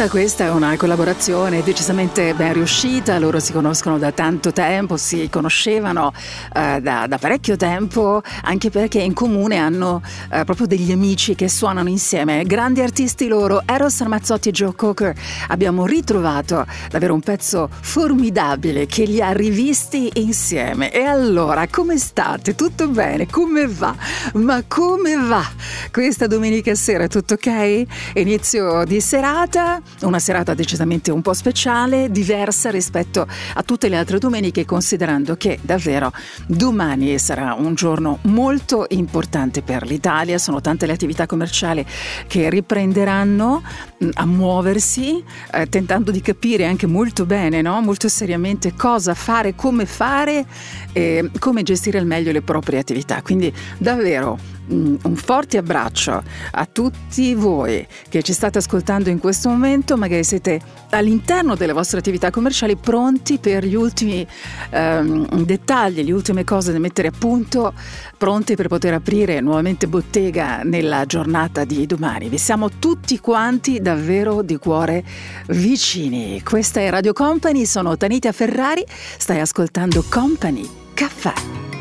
È 0.01 0.05
stata 0.05 0.19
questa 0.19 0.51
una 0.53 0.75
collaborazione 0.77 1.61
decisamente 1.61 2.33
ben 2.33 2.53
riuscita, 2.53 3.19
loro 3.19 3.39
si 3.39 3.51
conoscono 3.51 3.99
da 3.99 4.11
tanto 4.11 4.51
tempo, 4.51 4.97
si 4.97 5.29
conoscevano 5.29 6.11
eh, 6.55 6.79
da, 6.81 7.05
da 7.05 7.17
parecchio 7.19 7.55
tempo, 7.55 8.23
anche 8.41 8.71
perché 8.71 8.99
in 8.99 9.13
comune 9.13 9.57
hanno 9.57 10.01
eh, 10.31 10.43
proprio 10.43 10.65
degli 10.65 10.91
amici 10.91 11.35
che 11.35 11.47
suonano 11.47 11.87
insieme, 11.87 12.43
grandi 12.45 12.81
artisti 12.81 13.27
loro, 13.27 13.61
Eros 13.63 14.01
Ramazzotti 14.01 14.49
e 14.49 14.51
Joe 14.51 14.73
Cocker. 14.73 15.15
Abbiamo 15.49 15.85
ritrovato 15.85 16.65
davvero 16.89 17.13
un 17.13 17.21
pezzo 17.21 17.69
formidabile 17.69 18.87
che 18.87 19.03
li 19.03 19.21
ha 19.21 19.33
rivisti 19.33 20.09
insieme. 20.15 20.91
E 20.91 21.03
allora, 21.03 21.67
come 21.67 21.99
state? 21.99 22.55
Tutto 22.55 22.87
bene? 22.87 23.27
Come 23.27 23.67
va? 23.67 23.95
Ma 24.33 24.63
come 24.67 25.15
va? 25.15 25.47
Questa 25.91 26.25
domenica 26.25 26.73
sera 26.73 27.05
tutto 27.05 27.35
ok? 27.35 27.83
Inizio 28.15 28.83
di 28.83 28.99
serata, 28.99 29.79
una 30.01 30.19
serata 30.19 30.53
decisamente 30.53 31.11
un 31.11 31.21
po' 31.21 31.33
speciale, 31.33 32.09
diversa 32.11 32.69
rispetto 32.69 33.27
a 33.53 33.63
tutte 33.63 33.89
le 33.89 33.97
altre 33.97 34.17
domeniche, 34.17 34.65
considerando 34.65 35.35
che 35.35 35.59
davvero 35.61 36.11
domani 36.47 37.17
sarà 37.19 37.53
un 37.53 37.75
giorno 37.75 38.19
molto 38.23 38.85
importante 38.89 39.61
per 39.61 39.85
l'Italia. 39.85 40.37
Sono 40.37 40.61
tante 40.61 40.85
le 40.85 40.93
attività 40.93 41.25
commerciali 41.25 41.85
che 42.27 42.49
riprenderanno 42.49 43.61
mh, 43.97 44.09
a 44.13 44.25
muoversi, 44.25 45.23
eh, 45.53 45.67
tentando 45.67 46.11
di 46.11 46.21
capire 46.21 46.65
anche 46.65 46.87
molto 46.87 47.25
bene, 47.25 47.61
no? 47.61 47.81
molto 47.81 48.07
seriamente 48.07 48.73
cosa 48.73 49.13
fare, 49.13 49.55
come 49.55 49.85
fare 49.85 50.45
e 50.93 51.29
come 51.39 51.63
gestire 51.63 51.97
al 51.97 52.05
meglio 52.05 52.31
le 52.31 52.41
proprie 52.41 52.79
attività. 52.79 53.21
Quindi 53.21 53.53
davvero 53.77 54.37
mm, 54.37 54.50
un 54.71 55.15
forte 55.15 55.57
abbraccio 55.57 56.23
a 56.51 56.65
tutti 56.65 57.33
voi 57.33 57.85
che 58.09 58.23
ci 58.23 58.33
state 58.33 58.57
ascoltando 58.57 59.09
in 59.09 59.19
questo 59.19 59.49
momento, 59.49 59.97
magari 59.97 60.23
siete 60.23 60.59
all'interno 60.91 61.55
delle 61.55 61.73
vostre 61.73 61.99
attività 61.99 62.29
commerciali 62.29 62.75
pronti 62.75 63.37
per 63.37 63.65
gli 63.65 63.75
ultimi 63.75 64.25
ehm, 64.69 65.43
dettagli, 65.43 66.03
le 66.03 66.11
ultime 66.11 66.43
cose 66.43 66.71
da 66.71 66.79
mettere 66.79 67.09
a 67.09 67.13
punto, 67.17 67.73
pronti 68.17 68.55
per 68.55 68.67
poter 68.67 68.93
aprire 68.93 69.39
nuovamente 69.41 69.87
bottega 69.87 70.61
nella 70.63 71.05
giornata 71.05 71.65
di 71.65 71.85
domani. 71.85 72.29
Vi 72.29 72.37
siamo 72.37 72.69
tutti 72.69 73.19
quanti 73.19 73.81
davvero 73.81 74.41
di 74.41 74.57
cuore 74.57 75.03
vicini. 75.47 76.41
Questa 76.43 76.79
è 76.79 76.89
Radio 76.89 77.13
Company, 77.13 77.65
sono 77.65 77.97
Tanita 77.97 78.31
Ferrari, 78.31 78.85
stai 79.17 79.39
ascoltando 79.39 80.03
Company 80.09 80.67
Caffè. 80.93 81.80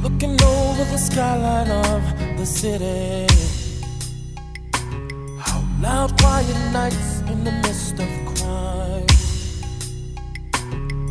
Looking 0.00 0.40
over 0.40 0.84
the 0.84 0.96
skyline 0.96 1.70
of 1.70 2.38
the 2.38 2.46
city. 2.46 3.26
How 5.40 5.60
loud, 5.82 6.16
quiet 6.20 6.72
nights 6.72 7.20
in 7.22 7.42
the 7.42 7.50
midst 7.50 7.98
of 7.98 8.08
crime. 8.30 9.06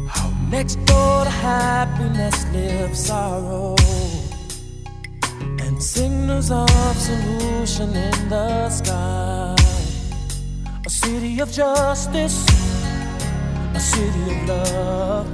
How 0.07 0.31
next 0.49 0.75
door 0.85 1.25
to 1.25 1.29
happiness 1.29 2.45
lives 2.53 3.07
sorrow. 3.07 3.75
And 5.59 5.83
Signals 5.83 6.49
of 6.49 6.95
solution 6.95 7.89
in 7.93 8.29
the 8.29 8.69
sky. 8.69 9.55
A 10.85 10.89
city 10.89 11.41
of 11.41 11.51
justice, 11.51 12.45
a 13.75 13.79
city 13.81 14.31
of 14.31 14.47
love, 14.47 15.27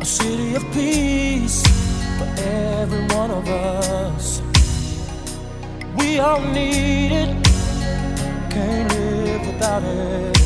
a 0.00 0.04
city 0.06 0.54
of 0.54 0.62
peace 0.72 1.93
for 2.18 2.28
every 2.42 3.04
one 3.16 3.30
of 3.30 3.48
us. 3.48 4.42
We 5.96 6.18
all 6.18 6.40
need 6.40 7.12
it, 7.12 7.46
can't 8.50 8.92
live 8.94 9.46
without 9.46 9.82
it. 9.82 10.38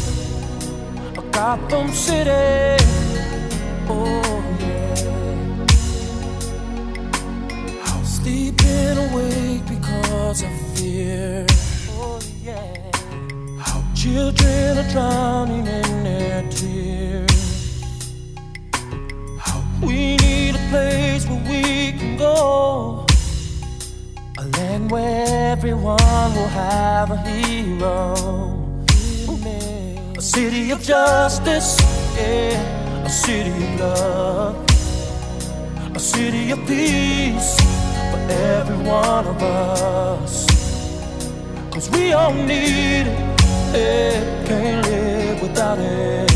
A 1.19 1.23
Gotham 1.31 1.93
City, 1.93 2.85
oh 3.89 4.43
yeah. 4.61 5.66
I'm 7.87 8.05
sleeping 8.05 8.97
awake 9.07 9.64
because 9.69 10.43
of 10.43 10.51
fear. 10.75 11.47
Oh 11.91 12.21
yeah. 12.43 12.75
How 13.59 13.83
children 13.95 14.79
are 14.79 14.91
drowning 14.91 15.66
in 15.66 16.05
their 16.05 16.43
tears. 16.51 17.57
We 19.81 20.16
need 20.16 20.55
a 20.55 20.68
place 20.70 21.26
where 21.26 21.43
we 21.49 21.93
can 21.99 22.16
go. 22.16 23.07
A 24.39 24.45
land 24.57 24.91
where 24.91 25.53
everyone 25.53 26.35
will 26.35 26.49
have 26.49 27.11
a 27.11 27.16
hero. 27.18 28.49
A 30.18 30.20
city 30.20 30.72
of 30.72 30.83
justice, 30.83 31.79
yeah. 32.16 33.05
A 33.05 33.09
city 33.09 33.51
of 33.51 33.81
love. 33.81 34.66
A 35.95 36.01
city 36.01 36.51
of 36.51 36.59
peace 36.66 37.55
for 38.11 38.18
every 38.29 38.79
one 38.79 39.29
of 39.29 39.41
us. 39.41 40.45
Cause 41.70 41.89
we 41.91 42.12
all 42.12 42.33
need 42.33 43.07
it, 43.07 43.18
yeah. 43.72 44.45
can't 44.45 44.85
live 44.89 45.41
without 45.41 45.79
it. 45.79 46.33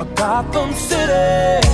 A 0.00 0.04
Gotham 0.14 0.72
City, 0.72 1.66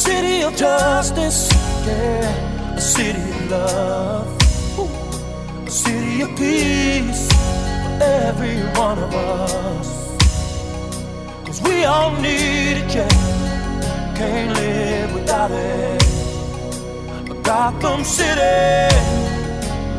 city 0.00 0.40
of 0.42 0.56
justice, 0.56 1.50
yeah. 1.86 2.74
A 2.74 2.80
city 2.80 3.20
of 3.20 3.50
love, 3.50 4.26
Ooh. 4.78 5.66
a 5.66 5.70
city 5.70 6.22
of 6.22 6.30
peace 6.38 7.28
for 7.30 8.02
every 8.02 8.58
one 8.84 8.98
of 8.98 9.12
us. 9.14 9.88
Cause 11.44 11.60
we 11.62 11.84
all 11.84 12.12
need 12.16 12.76
it, 12.82 12.94
yeah. 12.94 14.14
Can't 14.16 14.52
live 14.56 15.12
without 15.14 15.50
it. 15.50 16.02
A 17.30 17.34
Gotham 17.42 18.02
City. 18.02 18.96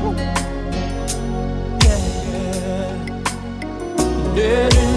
Woo. 0.02 0.16
Yeah, 1.86 2.02
yeah. 2.32 2.96
Dead 4.36 4.91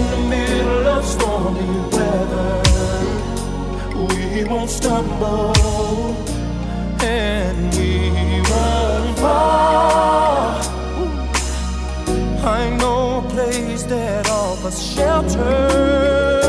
We 4.45 4.51
won't 4.51 4.69
stumble. 4.69 5.55
And 7.01 7.73
we 7.73 8.41
won't 8.51 9.17
fall. 9.17 10.61
I 12.45 12.69
know 12.77 13.25
a 13.25 13.29
place 13.29 13.83
that 13.85 14.29
offers 14.29 14.79
shelter. 14.83 16.44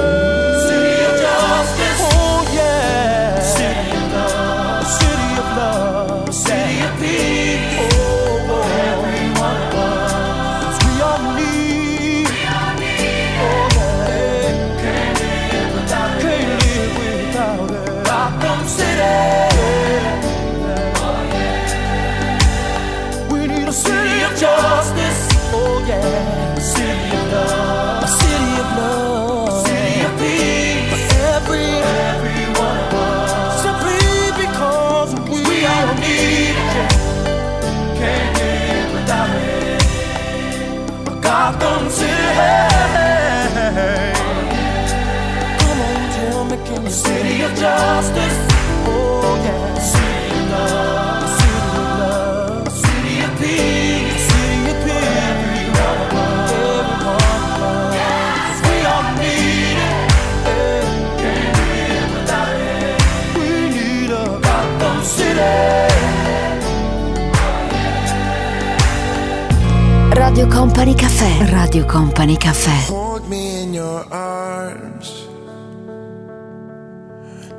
Radio 70.37 70.53
Company 70.53 70.95
Caffè. 70.95 71.51
Radio 71.51 71.87
Company 71.87 72.37
Caffè. 72.37 72.93
Hold 72.93 73.27
me 73.27 73.63
in 73.63 73.73
your 73.73 74.05
arms. 74.11 75.27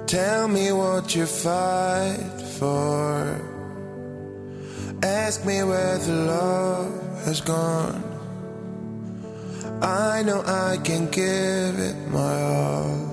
Tell 0.06 0.48
me 0.48 0.70
what 0.70 1.16
you 1.16 1.26
fight 1.26 2.40
for. 2.60 3.42
Ask 5.02 5.44
me 5.44 5.64
where 5.64 5.98
the 5.98 6.14
love 6.14 7.26
has 7.26 7.42
gone. 7.42 8.04
I 9.82 10.22
know 10.22 10.44
I 10.46 10.78
can 10.84 11.10
give 11.10 11.80
it 11.80 11.96
my 12.12 12.44
all. 12.44 13.08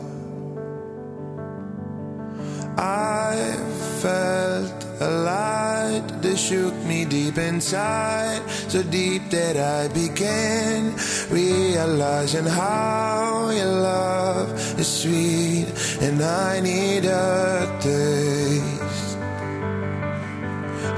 I 2.76 3.56
felt 4.02 4.83
a 5.00 5.10
light 5.10 6.06
that 6.22 6.36
shook 6.36 6.74
me 6.84 7.04
deep 7.04 7.38
inside, 7.38 8.42
so 8.68 8.82
deep 8.82 9.30
that 9.30 9.56
I 9.56 9.88
began 9.88 10.94
realizing 11.30 12.46
how 12.46 13.50
your 13.50 13.66
love 13.66 14.78
is 14.78 14.88
sweet, 15.02 15.66
and 16.00 16.22
I 16.22 16.60
need 16.60 17.04
a 17.04 17.78
taste. 17.80 19.18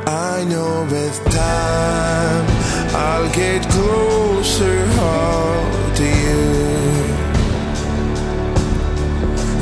I 0.07 0.44
know 0.44 0.86
with 0.90 1.18
time 1.32 2.47
I'll 2.94 3.28
get 3.34 3.62
closer 3.68 4.86
all 5.01 5.94
to 5.97 6.05
you. 6.05 6.44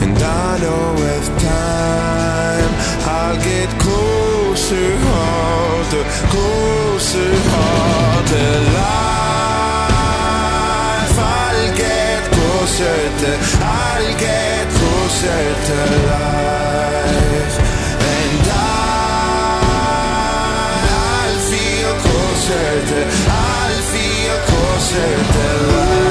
And 0.02 0.18
I 0.18 0.58
know 0.58 0.94
with 1.02 1.26
time 1.40 2.72
I'll 3.06 3.36
get 3.42 3.73
closer 3.84 4.90
the 5.92 6.02
closer 6.32 7.32
the 8.32 8.46
life. 8.76 9.84
I'll 11.18 11.68
get 11.76 12.22
closer 12.36 12.98
to 13.20 13.30
I'll 13.60 14.10
get 14.18 14.64
closer 14.78 15.44
to 15.68 15.78
life. 16.12 17.56
And 18.14 18.46
I 18.48 18.66
I'll 21.26 21.40
feel 21.52 21.92
closer 22.06 22.68
to 22.90 23.00
I'll 23.28 23.82
feel 23.92 24.36
closer 24.48 25.12
to 25.34 25.46
life 25.72 26.03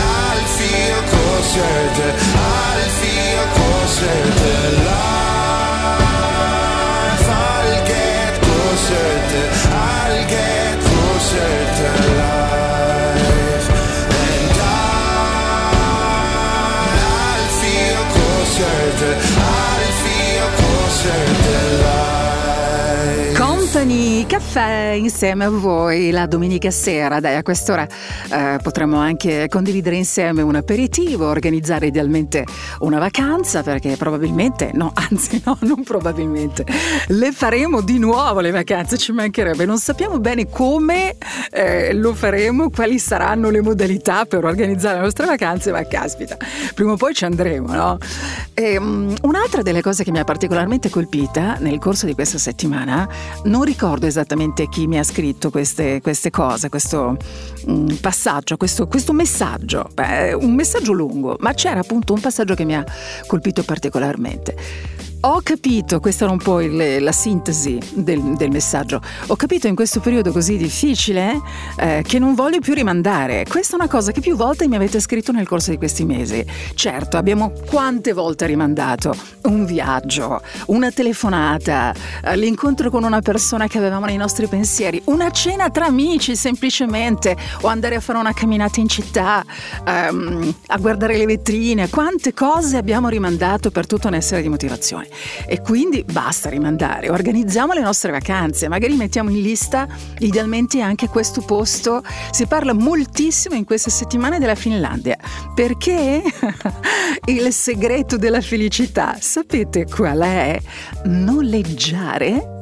I'll 0.03 0.47
feel 0.59 0.99
closer 1.13 1.75
to, 1.97 2.07
I'll 2.35 2.89
feel 3.01 3.45
closer 3.57 4.19
to 4.41 4.53
life. 4.85 5.22
Caffè 24.27 24.95
insieme 24.95 25.45
a 25.45 25.49
voi 25.49 26.11
la 26.11 26.27
domenica 26.27 26.69
sera. 26.69 27.19
Dai, 27.19 27.35
a 27.35 27.41
quest'ora 27.41 27.87
eh, 28.31 28.59
potremmo 28.61 28.97
anche 28.97 29.47
condividere 29.49 29.95
insieme 29.95 30.43
un 30.43 30.53
aperitivo, 30.53 31.27
organizzare 31.27 31.87
idealmente 31.87 32.45
una 32.81 32.99
vacanza 32.99 33.63
perché 33.63 33.97
probabilmente, 33.97 34.69
no, 34.73 34.91
anzi 35.09 35.41
no, 35.43 35.57
non 35.61 35.83
probabilmente, 35.83 36.63
le 37.07 37.31
faremo 37.31 37.81
di 37.81 37.97
nuovo 37.97 38.39
le 38.39 38.51
vacanze, 38.51 38.97
ci 38.97 39.11
mancherebbe. 39.11 39.65
Non 39.65 39.79
sappiamo 39.79 40.19
bene 40.19 40.47
come 40.47 41.15
eh, 41.49 41.91
lo 41.93 42.13
faremo, 42.13 42.69
quali 42.69 42.99
saranno 42.99 43.49
le 43.49 43.61
modalità 43.61 44.25
per 44.25 44.45
organizzare 44.45 44.97
le 44.97 45.03
nostre 45.05 45.25
vacanze, 45.25 45.71
ma 45.71 45.83
caspita, 45.87 46.37
prima 46.75 46.91
o 46.91 46.97
poi 46.97 47.15
ci 47.15 47.25
andremo, 47.25 47.73
no? 47.73 47.97
E, 48.53 48.77
um, 48.77 49.11
un'altra 49.23 49.63
delle 49.63 49.81
cose 49.81 50.03
che 50.03 50.11
mi 50.11 50.19
ha 50.19 50.23
particolarmente 50.23 50.91
colpita 50.91 51.57
nel 51.59 51.79
corso 51.79 52.05
di 52.05 52.13
questa 52.13 52.37
settimana, 52.37 53.09
non 53.45 53.63
ricordo 53.63 54.01
esattamente 54.13 54.67
chi 54.69 54.87
mi 54.87 54.97
ha 54.97 55.03
scritto 55.03 55.49
queste, 55.49 56.01
queste 56.01 56.29
cose, 56.29 56.69
questo 56.69 57.17
um, 57.65 57.97
passaggio, 57.99 58.57
questo, 58.57 58.87
questo 58.87 59.13
messaggio, 59.13 59.89
Beh, 59.93 60.33
un 60.33 60.53
messaggio 60.53 60.93
lungo, 60.93 61.35
ma 61.39 61.53
c'era 61.53 61.79
appunto 61.79 62.13
un 62.13 62.19
passaggio 62.19 62.53
che 62.53 62.63
mi 62.63 62.75
ha 62.75 62.85
colpito 63.27 63.63
particolarmente. 63.63 64.55
Ho 65.25 65.39
capito, 65.41 66.01
questa 66.01 66.25
era 66.25 66.33
un 66.33 66.39
po' 66.39 66.59
il, 66.59 67.01
la 67.01 67.11
sintesi 67.13 67.79
del, 67.93 68.35
del, 68.35 68.49
messaggio, 68.49 68.99
ho 69.27 69.35
capito 69.37 69.67
in 69.67 69.75
questo 69.75 70.01
periodo 70.01 70.33
così 70.33 70.57
difficile 70.57 71.39
eh, 71.77 72.03
che 72.05 72.19
non 72.19 72.35
voglio 72.35 72.59
più 72.59 72.73
rimandare. 72.73 73.45
Questa 73.47 73.77
è 73.77 73.79
una 73.79 73.87
cosa 73.87 74.11
che 74.11 74.19
più 74.19 74.35
volte 74.35 74.67
mi 74.67 74.75
avete 74.75 74.99
scritto 74.99 75.31
nel 75.31 75.47
corso 75.47 75.71
di 75.71 75.77
questi 75.77 76.03
mesi. 76.03 76.45
Certo, 76.75 77.15
abbiamo 77.15 77.53
quante 77.67 78.11
volte 78.11 78.45
rimandato 78.47 79.15
un 79.43 79.63
viaggio, 79.63 80.41
una 80.67 80.91
telefonata, 80.91 81.93
eh, 82.21 82.35
l'incontro 82.35 82.89
con 82.89 83.05
una 83.05 83.21
persona 83.21 83.67
che 83.67 83.77
avevamo 83.77 84.07
nei 84.07 84.17
nostri 84.17 84.47
pensieri, 84.47 85.01
una 85.05 85.31
cena 85.31 85.69
tra 85.69 85.85
amici 85.85 86.35
semplicemente, 86.35 87.37
o 87.61 87.69
andare 87.69 87.95
a 87.95 88.01
fare 88.01 88.19
una 88.19 88.33
camminata 88.33 88.81
in 88.81 88.89
città, 88.89 89.41
ehm, 89.85 90.53
a 90.67 90.77
guardare 90.79 91.15
le 91.15 91.25
vetrine. 91.25 91.87
Quante 91.87 92.33
cose 92.33 92.75
abbiamo 92.75 93.07
rimandato 93.07 93.71
per 93.71 93.87
tutta 93.87 94.09
una 94.09 94.19
serie 94.19 94.43
di 94.43 94.49
motivazioni. 94.49 95.11
E 95.45 95.61
quindi 95.61 96.03
basta 96.03 96.49
rimandare, 96.49 97.09
organizziamo 97.09 97.73
le 97.73 97.81
nostre 97.81 98.11
vacanze, 98.11 98.67
magari 98.67 98.95
mettiamo 98.95 99.29
in 99.29 99.41
lista 99.41 99.87
idealmente 100.19 100.81
anche 100.81 101.07
questo 101.07 101.41
posto. 101.41 102.03
Si 102.31 102.45
parla 102.45 102.73
moltissimo 102.73 103.55
in 103.55 103.65
queste 103.65 103.89
settimane 103.89 104.39
della 104.39 104.55
Finlandia, 104.55 105.17
perché 105.53 106.21
il 107.25 107.53
segreto 107.53 108.17
della 108.17 108.41
felicità, 108.41 109.17
sapete 109.19 109.85
qual 109.85 110.19
è? 110.19 110.59
Noleggiare 111.05 112.61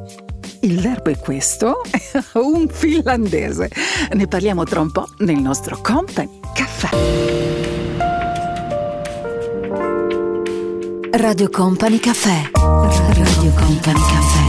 il 0.62 0.80
verbo 0.80 1.10
è 1.10 1.18
questo, 1.18 1.82
un 2.34 2.68
finlandese. 2.68 3.70
Ne 4.14 4.28
parliamo 4.28 4.64
tra 4.64 4.80
un 4.80 4.91
po' 4.91 5.08
nel 5.20 5.39
nostro 5.39 5.80
Company 5.82 6.39
Caffè. 6.54 7.41
Radio 11.14 11.49
Company 11.49 11.99
Caffè. 11.99 12.49
Radio 12.53 13.51
Company 13.53 13.99
Caffè. 13.99 14.39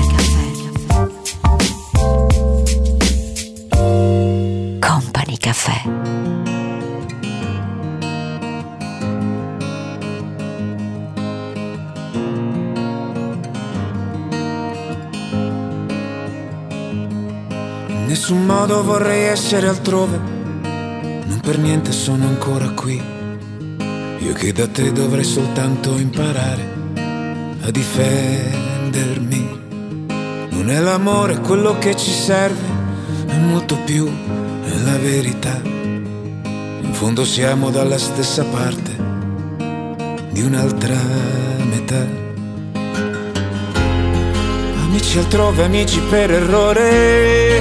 Company 4.78 5.36
Caffè. 5.38 5.82
In 17.88 18.06
nessun 18.06 18.46
modo 18.46 18.84
vorrei 18.84 19.24
essere 19.24 19.66
altrove, 19.66 20.16
non 20.16 21.40
per 21.42 21.58
niente 21.58 21.90
sono 21.90 22.26
ancora 22.26 22.70
qui 22.70 23.11
io 24.22 24.32
che 24.34 24.52
da 24.52 24.68
te 24.68 24.92
dovrei 24.92 25.24
soltanto 25.24 25.98
imparare 25.98 26.62
a 27.62 27.70
difendermi. 27.70 29.60
Non 30.50 30.70
è 30.70 30.78
l'amore 30.78 31.40
quello 31.40 31.76
che 31.78 31.96
ci 31.96 32.10
serve, 32.10 32.64
è 33.26 33.36
molto 33.36 33.76
più, 33.84 34.06
è 34.06 34.78
la 34.84 34.96
verità. 34.98 35.60
In 35.64 36.90
fondo 36.92 37.24
siamo 37.24 37.70
dalla 37.70 37.98
stessa 37.98 38.44
parte 38.44 38.96
di 40.30 40.42
un'altra 40.42 40.96
metà. 41.68 42.06
Amici 44.84 45.18
altrove, 45.18 45.64
amici 45.64 45.98
per 46.08 46.30
errore. 46.30 47.60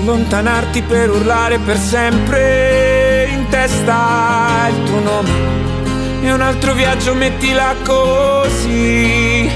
Allontanarti 0.00 0.82
per 0.82 1.10
urlare 1.10 1.58
per 1.58 1.76
sempre 1.76 2.71
testa 3.52 4.66
il 4.70 4.82
tuo 4.84 5.00
nome 5.00 5.30
e 6.22 6.32
un 6.32 6.40
altro 6.40 6.72
viaggio 6.72 7.14
mettila 7.14 7.74
così. 7.84 9.46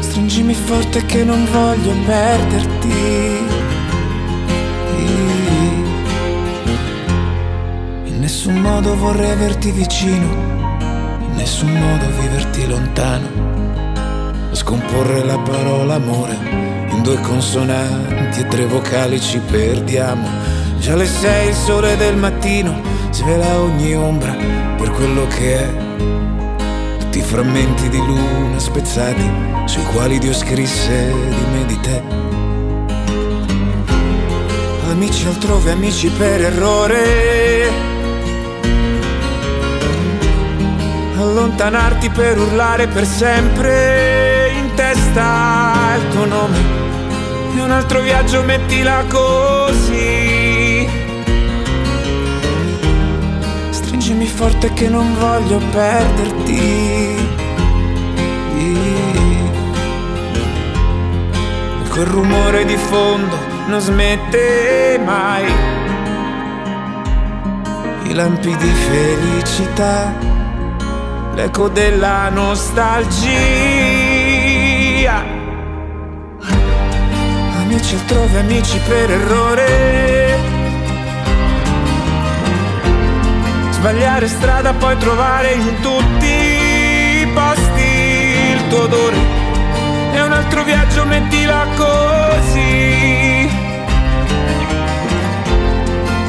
Stringimi 0.00 0.52
forte 0.52 1.06
che 1.06 1.24
non 1.24 1.48
voglio 1.50 1.92
perderti. 2.04 3.46
In 8.04 8.18
nessun 8.20 8.56
modo 8.56 8.94
vorrei 8.94 9.30
averti 9.30 9.70
vicino, 9.70 10.26
in 11.20 11.36
nessun 11.36 11.72
modo 11.72 12.04
viverti 12.20 12.68
lontano. 12.68 13.46
Scomporre 14.52 15.24
la 15.24 15.38
parola 15.38 15.94
amore 15.94 16.36
in 16.90 17.00
due 17.02 17.18
consonanti 17.20 18.40
e 18.40 18.46
tre 18.46 18.66
vocali 18.66 19.18
ci 19.18 19.38
perdiamo 19.38 20.47
Già 20.78 20.94
le 20.94 21.06
sei, 21.06 21.48
il 21.48 21.54
sole 21.54 21.96
del 21.96 22.16
mattino 22.16 22.80
svela 23.10 23.58
ogni 23.60 23.94
ombra 23.94 24.34
per 24.76 24.90
quello 24.92 25.26
che 25.26 25.58
è. 25.58 25.68
Tutti 26.98 27.18
i 27.18 27.22
frammenti 27.22 27.88
di 27.88 27.98
luna 27.98 28.58
spezzati 28.58 29.28
sui 29.66 29.82
quali 29.92 30.18
Dio 30.18 30.32
scrisse 30.32 31.12
di 31.12 31.44
me 31.52 31.66
di 31.66 31.80
te. 31.80 32.02
Amici 34.88 35.26
altrove, 35.26 35.72
amici 35.72 36.08
per 36.10 36.40
errore. 36.42 37.86
Allontanarti 41.16 42.08
per 42.10 42.38
urlare 42.38 42.86
per 42.86 43.04
sempre 43.04 44.52
in 44.56 44.74
testa 44.74 45.96
il 45.96 46.08
tuo 46.12 46.24
nome. 46.24 46.56
E 47.56 47.60
un 47.60 47.70
altro 47.70 48.00
viaggio 48.00 48.42
mettila 48.42 49.04
così 49.08 50.27
Stringimi 54.08 54.34
forte 54.34 54.72
che 54.72 54.88
non 54.88 55.14
voglio 55.18 55.58
perderti. 55.70 56.58
E 58.56 58.74
quel 61.90 62.06
rumore 62.06 62.64
di 62.64 62.78
fondo 62.78 63.36
non 63.66 63.80
smette 63.80 64.98
mai. 65.04 65.44
I 68.04 68.14
lampi 68.14 68.56
di 68.56 68.70
felicità, 68.70 70.14
l'eco 71.34 71.68
della 71.68 72.30
nostalgia. 72.30 73.26
Amici 77.60 77.94
altrove, 77.94 78.38
amici 78.38 78.80
per 78.88 79.10
errore 79.10 80.27
Sbagliare 83.78 84.26
strada, 84.26 84.74
poi 84.74 84.98
trovare 84.98 85.52
in 85.52 85.80
tutti 85.80 86.26
i 86.26 87.26
posti 87.32 87.82
il 88.52 88.66
tuo 88.68 88.82
odore. 88.82 89.16
E 90.14 90.20
un 90.20 90.32
altro 90.32 90.64
viaggio, 90.64 91.04
mettila 91.04 91.64
così. 91.76 93.48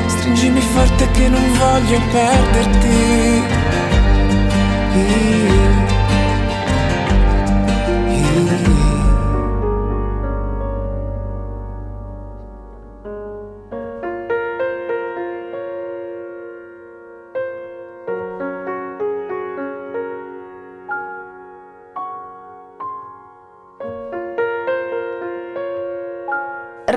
Stringimi 0.05 0.61
forte 0.61 1.09
che 1.09 1.27
non 1.27 1.53
voglio 1.57 1.99
perderti. 2.11 3.19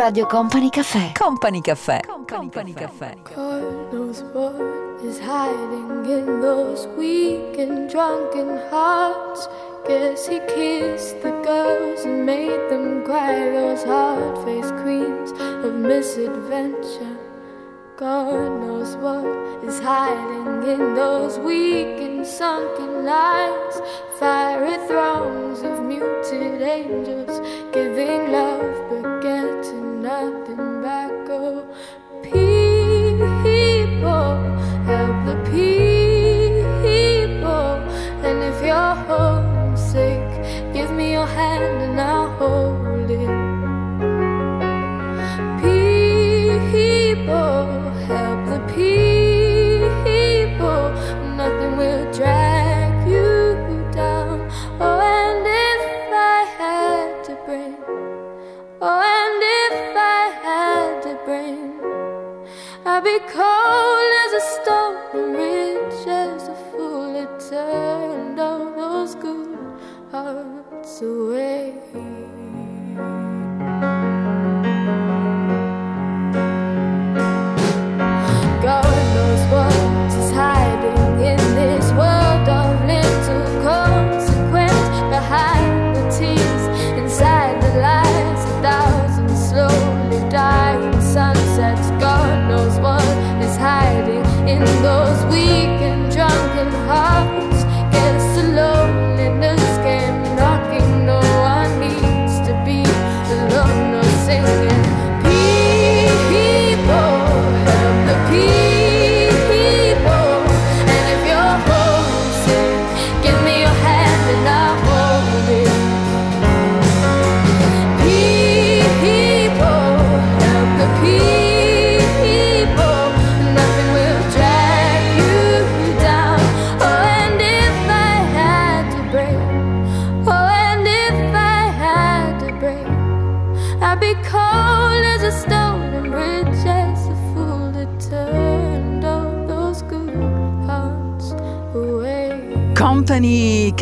Radio 0.03 0.27
Company 0.27 0.69
Caffè. 0.69 1.13
Company 1.13 1.61
Caffè. 1.61 2.01
Company 2.27 2.73
Caffè. 2.75 3.15
God 3.37 3.93
knows 3.93 4.21
what 4.33 5.01
is 5.05 5.21
hiding 5.21 6.05
in 6.11 6.41
those 6.41 6.89
weak 6.97 7.57
and 7.57 7.89
drunken 7.89 8.59
hearts. 8.69 9.49
Guess 9.87 10.27
he 10.27 10.41
kissed 10.49 11.23
the 11.23 11.31
girls 11.45 12.05
and 12.05 12.27
made 12.27 12.69
them 12.69 13.05
cry, 13.05 13.49
those 13.53 13.85
hard 13.85 14.39
faced 14.45 14.75
queens 14.83 15.31
of 15.65 15.73
misadventure. 15.77 17.22
God 18.03 18.51
knows 18.61 18.97
what 18.97 19.25
is 19.63 19.79
hiding 19.79 20.69
in 20.69 20.95
those 20.97 21.39
weak 21.39 22.01
and 22.01 22.27
sunken 22.27 23.05
lines. 23.05 23.77
Fiery 24.19 24.77
throngs 24.89 25.63
of 25.63 25.85
muted 25.85 26.63
angels 26.63 27.39
giving 27.73 28.33
love 28.33 28.75
but 28.91 29.21
getting 29.23 30.03
nothing 30.03 30.83
back. 30.83 31.13
Oh, 31.31 31.65
people, 32.25 32.75
help 34.91 35.17
the 35.29 35.37
people. 35.55 36.59
And 38.27 38.43
if 38.51 38.61
you're 38.67 38.97
homesick, 39.07 40.27
give 40.75 40.91
me 40.91 41.13
your 41.13 41.29
hand 41.29 41.83
and 41.87 42.01
I'll 42.01 42.31
hold 42.33 43.11
it. 43.13 43.42
I'd 62.85 63.05
be 63.05 63.19
cold 63.31 64.13
as 64.25 64.33
a 64.33 64.45
stone 64.57 65.33
rich 65.35 66.07
as 66.09 66.49
a 66.49 66.55
fool. 66.71 67.15
It 67.15 67.29
turned 67.49 68.41
all 68.41 68.73
those 68.75 69.15
good 69.15 69.57
hearts 70.11 71.01
away. 71.01 71.82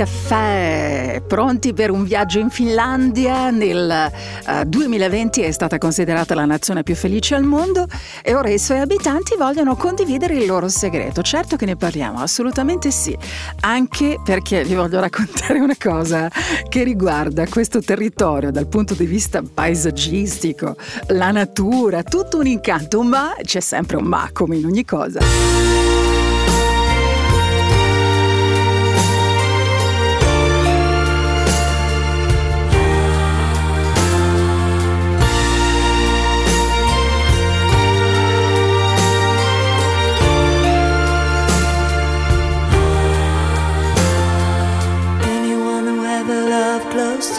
Caffè, 0.01 1.23
pronti 1.27 1.75
per 1.75 1.91
un 1.91 2.05
viaggio 2.05 2.39
in 2.39 2.49
Finlandia. 2.49 3.51
Nel 3.51 4.11
eh, 4.49 4.65
2020 4.65 5.43
è 5.43 5.51
stata 5.51 5.77
considerata 5.77 6.35
la 6.35 6.47
nazione 6.47 6.83
più 6.83 6.95
felice 6.95 7.35
al 7.35 7.43
mondo 7.43 7.85
e 8.23 8.35
ora 8.35 8.49
i 8.49 8.59
suoi 8.59 8.79
abitanti 8.79 9.37
vogliono 9.37 9.77
condividere 9.77 10.37
il 10.37 10.47
loro 10.47 10.71
segreto. 10.71 11.21
Certo 11.21 11.57
che 11.57 11.67
ne 11.67 11.77
parliamo, 11.77 12.21
assolutamente 12.21 12.91
sì, 12.91 13.15
anche 13.61 14.19
perché 14.25 14.65
vi 14.65 14.75
voglio 14.75 15.01
raccontare 15.01 15.61
una 15.61 15.77
cosa 15.79 16.31
che 16.67 16.83
riguarda 16.83 17.47
questo 17.47 17.83
territorio 17.83 18.51
dal 18.51 18.69
punto 18.69 18.95
di 18.95 19.05
vista 19.05 19.43
paesaggistico, 19.43 20.77
la 21.09 21.31
natura, 21.31 22.03
tutto 22.03 22.39
un 22.39 22.47
incanto, 22.47 23.03
ma 23.03 23.35
c'è 23.43 23.61
sempre 23.61 23.99
un 23.99 24.05
ma 24.05 24.31
come 24.33 24.57
in 24.57 24.65
ogni 24.65 24.87
cosa. 24.87 26.30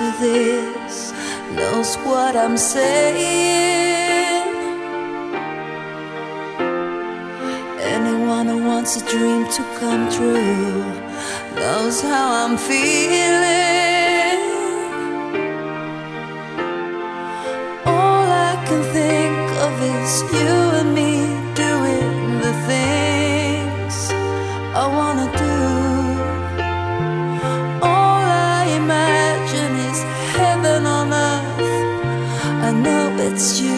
To 0.01 0.11
this 0.19 1.11
knows 1.57 1.95
what 2.07 2.35
I'm 2.35 2.57
saying. 2.57 4.47
Anyone 7.95 8.47
who 8.51 8.59
wants 8.71 8.91
a 9.01 9.03
dream 9.13 9.43
to 9.57 9.63
come 9.79 10.03
true 10.17 10.83
knows 11.59 11.97
how 12.01 12.25
I'm 12.41 12.55
feeling. 12.69 14.41
All 17.95 18.27
I 18.49 18.53
can 18.67 18.81
think 18.97 19.45
of 19.65 19.73
is 19.95 20.13
you 20.35 20.60
you. 33.41 33.70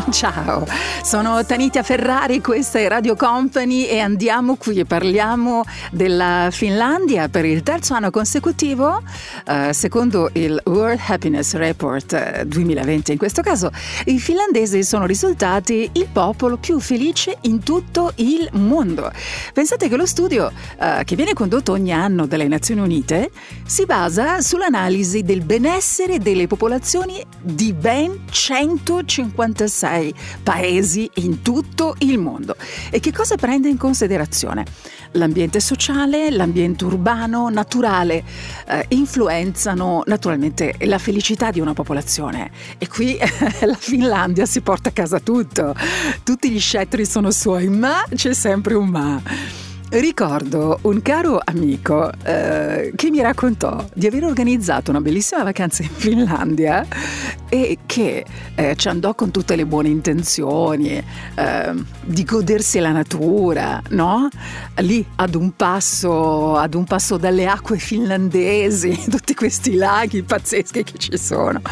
Ciao, 0.12 0.66
sono 1.08 1.42
Tanitia 1.42 1.82
Ferrari, 1.82 2.42
questa 2.42 2.80
è 2.80 2.86
Radio 2.86 3.16
Company 3.16 3.84
e 3.84 3.98
andiamo 3.98 4.56
qui 4.56 4.80
e 4.80 4.84
parliamo 4.84 5.64
della 5.90 6.50
Finlandia 6.52 7.30
per 7.30 7.46
il 7.46 7.62
terzo 7.62 7.94
anno 7.94 8.10
consecutivo, 8.10 9.00
eh, 9.46 9.72
secondo 9.72 10.28
il 10.34 10.60
World 10.66 11.00
Happiness 11.06 11.54
Report 11.54 12.12
eh, 12.12 12.42
2020. 12.44 13.12
In 13.12 13.16
questo 13.16 13.40
caso 13.40 13.70
i 14.04 14.18
finlandesi 14.18 14.84
sono 14.84 15.06
risultati 15.06 15.88
il 15.94 16.08
popolo 16.12 16.58
più 16.58 16.78
felice 16.78 17.38
in 17.42 17.62
tutto 17.62 18.12
il 18.16 18.46
mondo. 18.52 19.10
Pensate 19.54 19.88
che 19.88 19.96
lo 19.96 20.04
studio 20.04 20.52
eh, 20.78 21.04
che 21.06 21.16
viene 21.16 21.32
condotto 21.32 21.72
ogni 21.72 21.90
anno 21.90 22.26
dalle 22.26 22.48
Nazioni 22.48 22.82
Unite 22.82 23.30
si 23.64 23.86
basa 23.86 24.42
sull'analisi 24.42 25.22
del 25.22 25.40
benessere 25.40 26.18
delle 26.18 26.46
popolazioni 26.46 27.24
di 27.40 27.72
ben 27.72 28.24
156 28.28 30.14
paesi 30.42 30.96
in 31.14 31.42
tutto 31.42 31.94
il 31.98 32.18
mondo. 32.18 32.56
E 32.90 33.00
che 33.00 33.12
cosa 33.12 33.36
prende 33.36 33.68
in 33.68 33.76
considerazione? 33.76 34.64
L'ambiente 35.12 35.60
sociale, 35.60 36.30
l'ambiente 36.30 36.84
urbano, 36.84 37.48
naturale, 37.48 38.24
eh, 38.68 38.86
influenzano 38.88 40.02
naturalmente 40.06 40.74
la 40.80 40.98
felicità 40.98 41.50
di 41.50 41.60
una 41.60 41.74
popolazione. 41.74 42.50
E 42.78 42.88
qui 42.88 43.18
la 43.64 43.76
Finlandia 43.78 44.46
si 44.46 44.60
porta 44.60 44.88
a 44.90 44.92
casa 44.92 45.20
tutto. 45.20 45.74
Tutti 46.22 46.50
gli 46.50 46.60
scettri 46.60 47.04
sono 47.04 47.30
suoi, 47.30 47.68
ma 47.68 48.04
c'è 48.14 48.32
sempre 48.32 48.74
un 48.74 48.88
ma. 48.88 49.67
Ricordo 49.90 50.80
un 50.82 51.00
caro 51.00 51.40
amico 51.42 52.12
eh, 52.22 52.92
che 52.94 53.08
mi 53.10 53.22
raccontò 53.22 53.82
di 53.94 54.06
aver 54.06 54.24
organizzato 54.24 54.90
una 54.90 55.00
bellissima 55.00 55.42
vacanza 55.42 55.82
in 55.82 55.88
Finlandia 55.88 56.86
e 57.48 57.78
che 57.86 58.22
eh, 58.54 58.76
ci 58.76 58.88
andò 58.88 59.14
con 59.14 59.30
tutte 59.30 59.56
le 59.56 59.64
buone 59.64 59.88
intenzioni 59.88 60.90
eh, 60.90 61.74
di 62.04 62.24
godersi 62.24 62.80
la 62.80 62.92
natura, 62.92 63.80
no? 63.90 64.28
Lì 64.80 65.02
ad 65.16 65.34
un 65.34 65.56
passo, 65.56 66.56
ad 66.56 66.74
un 66.74 66.84
passo 66.84 67.16
dalle 67.16 67.46
acque 67.46 67.78
finlandesi, 67.78 69.04
tutti 69.08 69.34
questi 69.34 69.74
laghi 69.74 70.22
pazzeschi 70.22 70.84
che 70.84 70.98
ci 70.98 71.16
sono. 71.16 71.62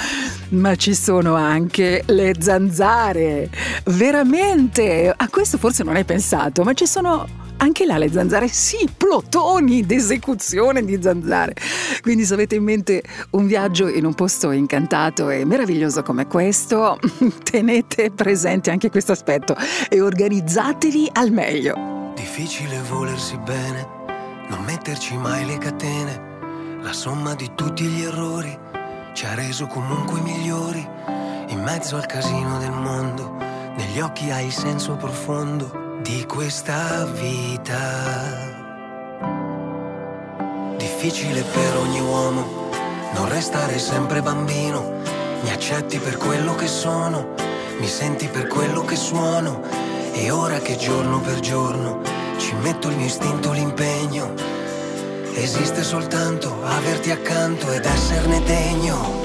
Ma 0.50 0.74
ci 0.76 0.94
sono 0.94 1.34
anche 1.34 2.02
le 2.06 2.32
zanzare. 2.38 3.50
Veramente, 3.84 5.12
a 5.14 5.28
questo 5.28 5.58
forse 5.58 5.84
non 5.84 5.96
hai 5.96 6.04
pensato, 6.04 6.62
ma 6.62 6.72
ci 6.72 6.86
sono 6.86 7.44
anche 7.58 7.86
là 7.86 7.96
le 7.98 8.05
zanzare, 8.10 8.48
sì, 8.48 8.88
plotoni 8.96 9.84
d'esecuzione 9.84 10.84
di 10.84 10.98
zanzare. 11.00 11.54
Quindi 12.02 12.24
se 12.24 12.34
avete 12.34 12.54
in 12.54 12.64
mente 12.64 13.02
un 13.30 13.46
viaggio 13.46 13.88
in 13.88 14.04
un 14.04 14.14
posto 14.14 14.50
incantato 14.50 15.30
e 15.30 15.44
meraviglioso 15.44 16.02
come 16.02 16.26
questo, 16.26 16.98
tenete 17.42 18.10
presente 18.10 18.70
anche 18.70 18.90
questo 18.90 19.12
aspetto 19.12 19.56
e 19.88 20.00
organizzatevi 20.00 21.10
al 21.12 21.30
meglio. 21.30 22.12
Difficile 22.14 22.80
volersi 22.88 23.36
bene, 23.38 23.86
non 24.48 24.64
metterci 24.64 25.16
mai 25.16 25.44
le 25.46 25.58
catene. 25.58 26.34
La 26.82 26.92
somma 26.92 27.34
di 27.34 27.50
tutti 27.54 27.84
gli 27.84 28.02
errori 28.02 28.56
ci 29.12 29.24
ha 29.26 29.34
reso 29.34 29.66
comunque 29.66 30.20
migliori. 30.20 30.86
In 31.48 31.62
mezzo 31.62 31.96
al 31.96 32.06
casino 32.06 32.58
del 32.58 32.72
mondo, 32.72 33.36
negli 33.76 34.00
occhi 34.00 34.30
hai 34.30 34.50
senso 34.50 34.94
profondo 34.96 35.85
di 36.06 36.24
questa 36.24 37.04
vita. 37.04 38.54
Difficile 40.76 41.42
per 41.42 41.76
ogni 41.78 42.00
uomo 42.00 42.70
non 43.14 43.28
restare 43.28 43.76
sempre 43.80 44.22
bambino. 44.22 45.00
Mi 45.42 45.50
accetti 45.50 45.98
per 45.98 46.16
quello 46.16 46.54
che 46.54 46.68
sono, 46.68 47.34
mi 47.80 47.88
senti 47.88 48.28
per 48.28 48.46
quello 48.46 48.84
che 48.84 48.94
suono. 48.94 49.62
E 50.12 50.30
ora 50.30 50.60
che 50.60 50.76
giorno 50.76 51.20
per 51.20 51.40
giorno 51.40 52.00
ci 52.36 52.54
metto 52.62 52.88
il 52.88 52.96
mio 52.96 53.06
istinto, 53.06 53.50
l'impegno. 53.50 54.32
Esiste 55.34 55.82
soltanto 55.82 56.62
averti 56.64 57.10
accanto 57.10 57.72
ed 57.72 57.84
esserne 57.84 58.40
degno. 58.44 59.24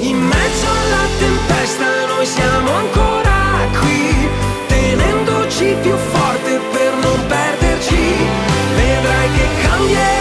In 0.00 0.16
mezzo 0.16 0.66
alla 0.66 1.06
tempesta 1.18 2.06
noi 2.06 2.26
siamo 2.26 2.72
ancora 2.72 3.36
qui, 3.78 4.47
tenendoci 4.78 5.76
più 5.82 5.96
forte 5.96 6.60
per 6.72 6.92
non 7.04 7.26
perderci. 7.26 8.04
Vedrai 8.76 9.28
che 9.36 9.46
cambierà, 9.62 10.17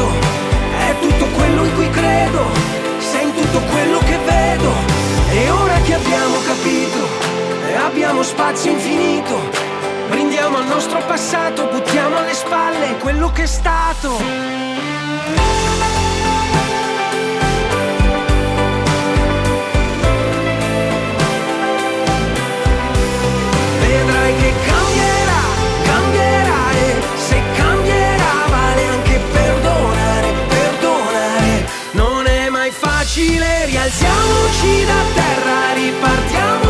scontato. 0.00 0.12
È 0.78 0.98
tutto 1.00 1.26
quello 1.26 1.64
in 1.64 1.74
cui 1.74 1.90
credo, 1.90 2.44
sei 2.98 3.24
in 3.24 3.34
tutto 3.34 3.60
quello 3.70 3.98
che 3.98 4.18
vedo. 4.24 4.72
E 5.30 5.50
ora 5.50 5.74
che 5.82 5.94
abbiamo 5.94 6.36
capito 6.46 7.28
abbiamo 7.84 8.22
spazio 8.22 8.72
infinito, 8.72 9.38
brindiamo 10.08 10.56
al 10.56 10.66
nostro 10.66 11.00
passato, 11.06 11.68
buttiamo 11.68 12.16
alle 12.16 12.34
spalle 12.34 12.96
quello 12.98 13.30
che 13.30 13.44
è 13.44 13.46
stato. 13.46 14.18
Facile, 33.10 33.66
rialziamoci 33.66 34.84
da 34.84 35.02
terra, 35.14 35.72
ripartiamo 35.72 36.69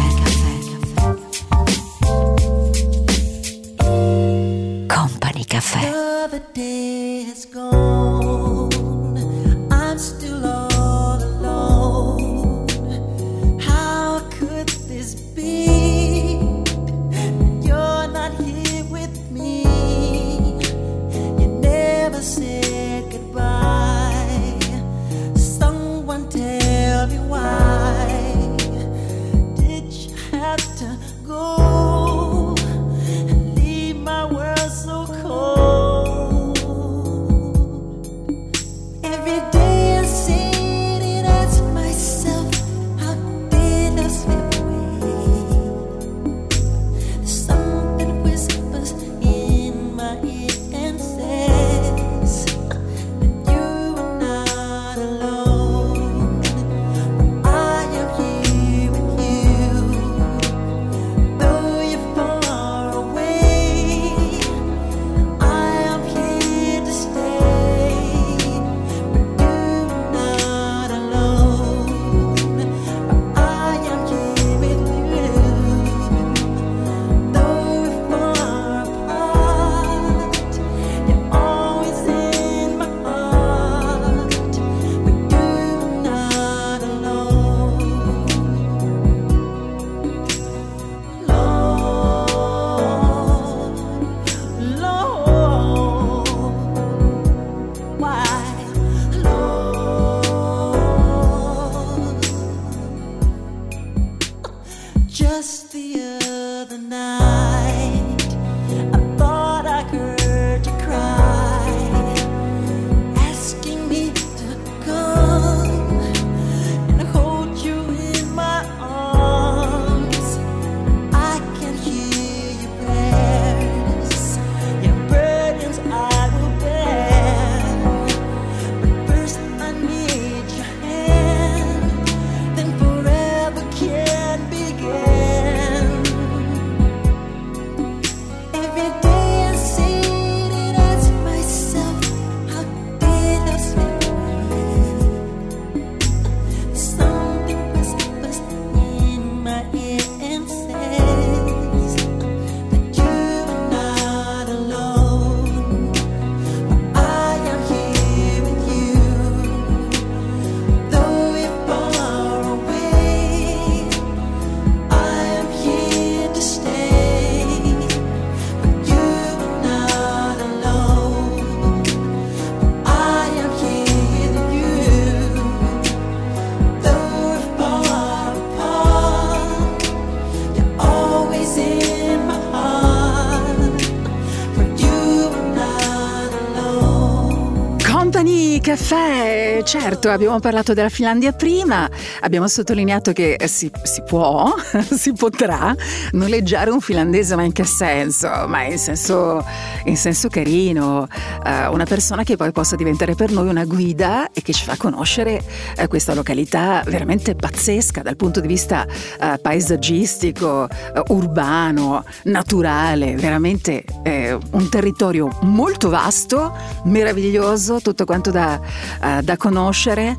Caffè, 189.61 189.63
certo 189.63 190.09
abbiamo 190.09 190.39
parlato 190.39 190.73
della 190.73 190.89
Finlandia 190.89 191.31
prima, 191.31 191.89
abbiamo 192.21 192.47
sottolineato 192.47 193.11
che 193.13 193.37
si, 193.45 193.71
si, 193.83 194.01
può, 194.03 194.53
si 194.89 195.13
potrà 195.13 195.75
noleggiare 196.11 196.69
un 196.69 196.81
finlandese 196.81 197.35
ma 197.35 197.43
in 197.43 197.51
che 197.51 197.63
senso? 197.63 198.27
Ma 198.47 198.63
in 198.63 198.77
senso, 198.77 199.43
in 199.85 199.97
senso 199.97 200.29
carino, 200.29 201.07
uh, 201.07 201.71
una 201.71 201.85
persona 201.85 202.23
che 202.23 202.35
poi 202.35 202.51
possa 202.51 202.75
diventare 202.75 203.15
per 203.15 203.31
noi 203.31 203.47
una 203.47 203.65
guida 203.65 204.31
e 204.31 204.41
che 204.41 204.53
ci 204.53 204.65
fa 204.65 204.75
conoscere 204.77 205.41
uh, 205.77 205.87
questa 205.87 206.13
località 206.13 206.83
veramente 206.85 207.35
pazzesca 207.35 208.01
dal 208.01 208.15
punto 208.15 208.39
di 208.39 208.47
vista 208.47 208.85
uh, 208.85 209.39
paesaggistico, 209.41 210.67
urbano, 211.07 212.03
naturale, 212.23 213.15
veramente 213.15 213.83
un 214.03 214.69
territorio 214.69 215.29
molto 215.41 215.89
vasto, 215.89 216.53
meraviglioso, 216.85 217.79
tutto 217.81 218.05
quanto 218.05 218.31
da, 218.31 218.59
uh, 218.59 219.21
da 219.21 219.37
conoscere 219.37 220.17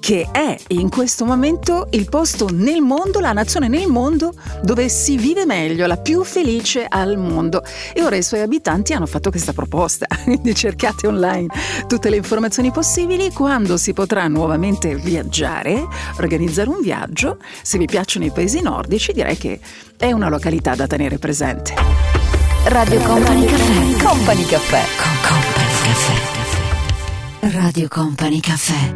che 0.00 0.28
è 0.30 0.56
in 0.68 0.90
questo 0.90 1.24
momento 1.24 1.88
il 1.90 2.08
posto 2.08 2.48
nel 2.50 2.80
mondo, 2.80 3.20
la 3.20 3.32
nazione 3.32 3.68
nel 3.68 3.88
mondo 3.88 4.32
dove 4.62 4.88
si 4.88 5.16
vive 5.16 5.46
meglio, 5.46 5.86
la 5.86 5.96
più 5.96 6.22
felice 6.24 6.86
al 6.88 7.16
mondo. 7.16 7.62
E 7.92 8.02
ora 8.02 8.16
i 8.16 8.22
suoi 8.22 8.40
abitanti 8.40 8.92
hanno 8.92 9.06
fatto 9.06 9.30
questa 9.30 9.52
proposta, 9.52 10.06
quindi 10.24 10.54
cercate 10.54 11.06
online 11.06 11.46
tutte 11.86 12.10
le 12.10 12.16
informazioni 12.16 12.70
possibili 12.70 13.32
quando 13.32 13.76
si 13.76 13.92
potrà 13.92 14.28
nuovamente 14.28 14.94
viaggiare, 14.96 15.86
organizzare 16.18 16.68
un 16.68 16.80
viaggio. 16.80 17.38
Se 17.62 17.78
vi 17.78 17.86
piacciono 17.86 18.24
i 18.24 18.30
paesi 18.30 18.60
nordici 18.60 19.12
direi 19.12 19.36
che 19.36 19.58
è 19.96 20.12
una 20.12 20.28
località 20.28 20.74
da 20.74 20.86
tenere 20.86 21.18
presente. 21.18 22.17
Radio 22.64 23.00
Company 23.00 23.44
Caffè. 23.46 23.96
Company 24.02 24.44
Caffè. 24.44 24.84
Con 24.96 25.16
Company 25.22 25.76
Caffè. 25.82 27.56
Radio 27.56 27.88
Company 27.88 28.40
Caffè. 28.40 28.94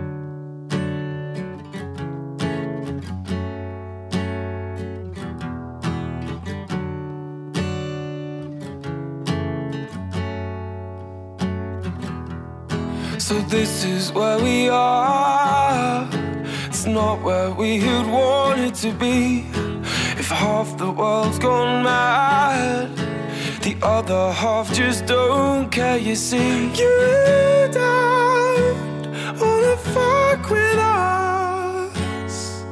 So 13.18 13.40
this 13.48 13.84
is 13.84 14.12
where 14.12 14.38
we 14.42 14.68
are. 14.68 16.06
It's 16.66 16.84
not 16.86 17.22
where 17.22 17.50
we 17.50 17.78
had 17.78 18.06
wanted 18.06 18.74
to 18.82 18.92
be. 18.92 19.46
If 20.18 20.28
half 20.30 20.76
the 20.76 20.90
world's 20.90 21.38
gone 21.38 21.82
mad, 21.82 22.90
the 23.62 23.76
other 23.82 24.32
half 24.32 24.72
just 24.72 25.06
don't 25.06 25.70
care. 25.70 25.96
You 25.96 26.16
see, 26.16 26.66
you 26.80 27.68
don't 27.70 29.06
wanna 29.40 29.76
fuck 29.94 30.50
with 30.50 30.78
us. 30.78 32.64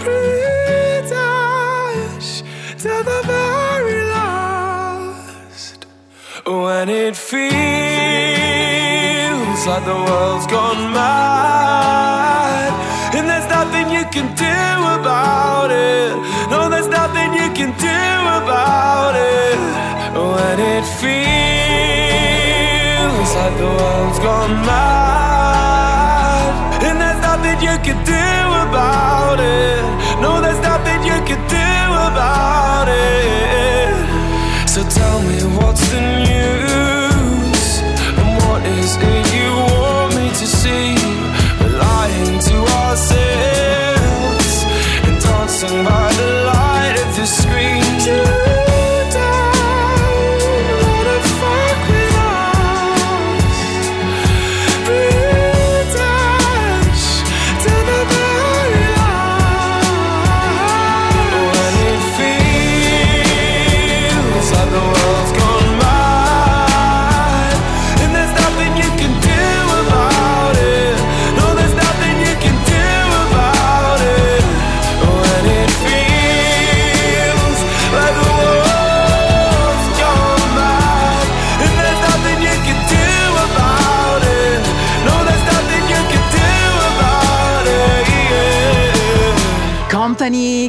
Pretend 0.00 1.08
to 2.82 2.88
the 3.10 3.20
very 3.26 4.02
last. 4.04 5.86
When 6.46 6.88
it 6.88 7.16
feels 7.16 7.40
like 9.66 9.84
the 9.84 9.98
world's 10.06 10.46
gone 10.46 10.92
mad, 10.92 12.72
and 13.14 13.28
there's 13.30 13.48
nothing 13.48 13.90
you 13.90 14.04
can 14.14 14.34
do 14.34 14.58
about 14.98 15.70
it. 15.70 16.16
No, 16.50 16.68
there's 16.68 16.88
nothing 16.88 17.34
you 17.34 17.50
can 17.58 17.70
do 17.78 18.00
about 18.40 19.14
it. 19.14 19.87
When 20.18 20.58
it 20.58 20.84
feels 21.00 21.10
like 23.38 23.56
the 23.56 23.70
world's 23.78 24.18
gone 24.18 24.54
mad, 24.66 26.42
and 26.82 27.00
there's 27.00 27.20
nothing 27.22 27.60
you 27.62 27.78
can 27.86 27.98
do 28.04 28.28
about 28.66 29.38
it. 29.38 29.84
No, 30.20 30.40
there's 30.40 30.60
nothing 30.60 31.00
you 31.10 31.18
can 31.28 31.40
do 31.46 31.70
about 32.10 32.88
it. 32.88 33.94
So 34.68 34.82
tell 34.98 35.20
me 35.22 35.38
what's 35.56 35.67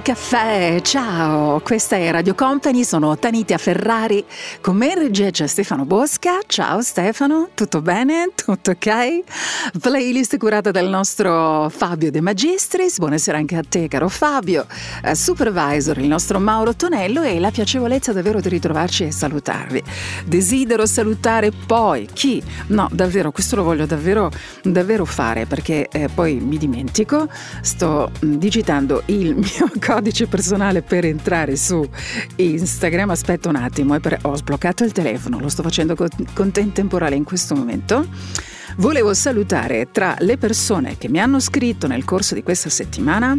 Caffè, 0.01 0.79
ciao, 0.81 1.59
questa 1.59 1.95
è 1.95 2.09
Radio 2.11 2.33
Company, 2.33 2.83
sono 2.83 3.17
Tanita 3.17 3.57
Ferrari, 3.57 4.23
con 4.61 4.75
me 4.75 4.87
in 4.87 4.99
regia 4.99 5.29
c'è 5.29 5.45
Stefano 5.45 5.85
Bosca, 5.85 6.39
ciao 6.47 6.81
Stefano, 6.81 7.49
tutto 7.53 7.81
bene? 7.81 8.29
Tutto 8.33 8.71
ok? 8.71 9.77
Playlist 9.79 10.37
curata 10.37 10.71
dal 10.71 10.87
nostro 10.87 11.69
Fabio 11.69 12.11
De 12.11 12.21
Magistris, 12.21 12.97
buonasera 12.97 13.37
anche 13.37 13.55
a 13.55 13.63
te 13.67 13.87
caro 13.87 14.09
Fabio, 14.09 14.65
Eh, 15.03 15.15
supervisor 15.15 15.97
il 15.99 16.07
nostro 16.07 16.39
Mauro 16.39 16.75
Tonello 16.75 17.21
e 17.21 17.39
la 17.39 17.51
piacevolezza 17.51 18.13
davvero 18.13 18.39
di 18.39 18.49
ritrovarci 18.49 19.05
e 19.05 19.11
salutarvi. 19.11 19.83
Desidero 20.25 20.85
salutare 20.85 21.51
poi 21.51 22.07
chi? 22.11 22.41
No, 22.67 22.87
davvero, 22.91 23.31
questo 23.31 23.55
lo 23.55 23.63
voglio 23.63 23.85
davvero, 23.85 24.31
davvero 24.63 25.05
fare 25.05 25.45
perché 25.45 25.87
eh, 25.91 26.09
poi 26.13 26.35
mi 26.35 26.57
dimentico, 26.57 27.27
sto 27.61 28.11
mm, 28.25 28.33
digitando 28.35 29.03
il 29.07 29.35
mio 29.35 29.69
codice 29.89 30.27
personale 30.27 30.83
per 30.83 31.03
entrare 31.05 31.55
su 31.55 31.87
Instagram. 32.35 33.09
Aspetta 33.09 33.49
un 33.49 33.55
attimo, 33.55 33.95
eh, 33.95 33.99
per- 33.99 34.19
ho 34.21 34.35
sbloccato 34.35 34.83
il 34.83 34.91
telefono, 34.91 35.39
lo 35.39 35.49
sto 35.49 35.63
facendo 35.63 35.95
con, 35.95 36.07
con 36.33 36.51
temporale 36.51 37.15
in 37.15 37.23
questo 37.23 37.55
momento. 37.55 38.05
Volevo 38.79 39.13
salutare 39.13 39.89
tra 39.91 40.15
le 40.19 40.37
persone 40.37 40.97
che 40.97 41.09
mi 41.09 41.19
hanno 41.19 41.41
scritto 41.41 41.85
nel 41.85 42.05
corso 42.05 42.33
di 42.33 42.43
questa 42.43 42.69
settimana 42.69 43.37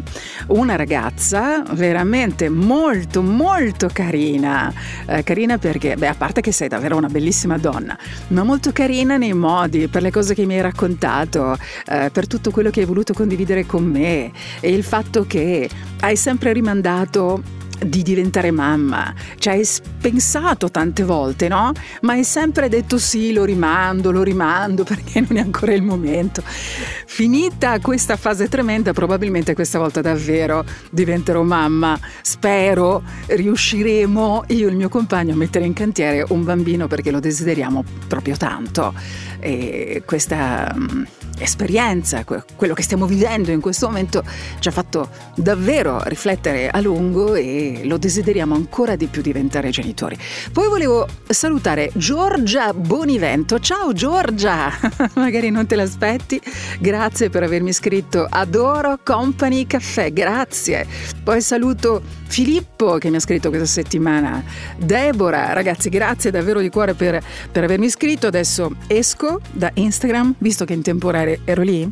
una 0.48 0.76
ragazza 0.76 1.62
veramente 1.62 2.50
molto 2.50 3.22
molto 3.22 3.88
carina. 3.90 4.70
Eh, 5.06 5.22
carina 5.22 5.56
perché, 5.56 5.96
beh, 5.96 6.08
a 6.08 6.14
parte 6.14 6.42
che 6.42 6.52
sei 6.52 6.68
davvero 6.68 6.98
una 6.98 7.08
bellissima 7.08 7.56
donna, 7.56 7.98
ma 8.28 8.42
molto 8.42 8.70
carina 8.72 9.16
nei 9.16 9.32
modi, 9.32 9.88
per 9.88 10.02
le 10.02 10.10
cose 10.10 10.34
che 10.34 10.44
mi 10.44 10.56
hai 10.56 10.60
raccontato, 10.60 11.56
eh, 11.86 12.10
per 12.12 12.26
tutto 12.26 12.50
quello 12.50 12.68
che 12.68 12.80
hai 12.80 12.86
voluto 12.86 13.14
condividere 13.14 13.64
con 13.64 13.84
me 13.84 14.30
e 14.60 14.70
il 14.70 14.84
fatto 14.84 15.24
che 15.24 15.70
hai 16.00 16.16
sempre 16.16 16.52
rimandato 16.52 17.59
di 17.84 18.02
diventare 18.02 18.50
mamma. 18.50 19.14
Ci 19.36 19.48
hai 19.48 19.64
s- 19.64 19.80
pensato 20.00 20.70
tante 20.70 21.02
volte, 21.02 21.48
no? 21.48 21.72
Ma 22.02 22.12
hai 22.12 22.24
sempre 22.24 22.68
detto 22.68 22.98
sì, 22.98 23.32
lo 23.32 23.44
rimando, 23.44 24.10
lo 24.10 24.22
rimando 24.22 24.84
perché 24.84 25.20
non 25.20 25.38
è 25.38 25.40
ancora 25.40 25.72
il 25.72 25.82
momento. 25.82 26.42
Finita 26.44 27.78
questa 27.80 28.16
fase 28.16 28.48
tremenda, 28.48 28.92
probabilmente 28.92 29.54
questa 29.54 29.78
volta 29.78 30.00
davvero 30.00 30.64
diventerò 30.90 31.42
mamma. 31.42 31.98
Spero 32.22 33.02
riusciremo 33.26 34.44
io 34.48 34.66
e 34.66 34.70
il 34.70 34.76
mio 34.76 34.88
compagno 34.88 35.32
a 35.32 35.36
mettere 35.36 35.64
in 35.64 35.72
cantiere 35.72 36.24
un 36.28 36.44
bambino 36.44 36.86
perché 36.86 37.10
lo 37.10 37.20
desideriamo 37.20 37.84
proprio 38.06 38.36
tanto. 38.36 38.94
E 39.38 40.02
questa 40.04 40.74
mm, 40.76 41.02
esperienza, 41.40 42.24
que- 42.24 42.44
quello 42.56 42.74
che 42.74 42.82
stiamo 42.82 43.06
vivendo 43.06 43.50
in 43.50 43.60
questo 43.60 43.86
momento 43.86 44.22
ci 44.58 44.68
ha 44.68 44.70
fatto 44.70 45.08
davvero 45.34 46.02
riflettere 46.04 46.68
a 46.68 46.80
lungo 46.80 47.34
e 47.34 47.82
lo 47.84 47.98
desideriamo 47.98 48.54
ancora 48.54 48.96
di 48.96 49.06
più 49.06 49.22
diventare 49.22 49.70
genitori. 49.70 50.16
Poi 50.52 50.68
volevo 50.68 51.06
salutare 51.28 51.90
Giorgia 51.94 52.72
Bonivento. 52.72 53.58
Ciao 53.58 53.92
Giorgia, 53.92 54.70
magari 55.14 55.50
non 55.50 55.66
te 55.66 55.76
l'aspetti. 55.76 56.40
Grazie 56.78 57.30
per 57.30 57.42
avermi 57.42 57.72
scritto. 57.72 58.26
Adoro 58.28 58.98
Company 59.02 59.66
Caffè, 59.66 60.12
grazie. 60.12 60.86
Poi 61.22 61.40
saluto 61.40 62.02
Filippo 62.26 62.98
che 62.98 63.10
mi 63.10 63.16
ha 63.16 63.20
scritto 63.20 63.48
questa 63.48 63.66
settimana. 63.66 64.42
Deborah, 64.76 65.52
ragazzi, 65.52 65.88
grazie 65.88 66.30
davvero 66.30 66.60
di 66.60 66.68
cuore 66.68 66.94
per, 66.94 67.20
per 67.50 67.64
avermi 67.64 67.88
scritto. 67.88 68.26
Adesso 68.28 68.70
esco 68.86 69.40
da 69.50 69.70
Instagram, 69.74 70.34
visto 70.38 70.64
che 70.64 70.72
in 70.72 70.82
temporale 70.82 71.29
ero 71.44 71.62
lì. 71.62 71.90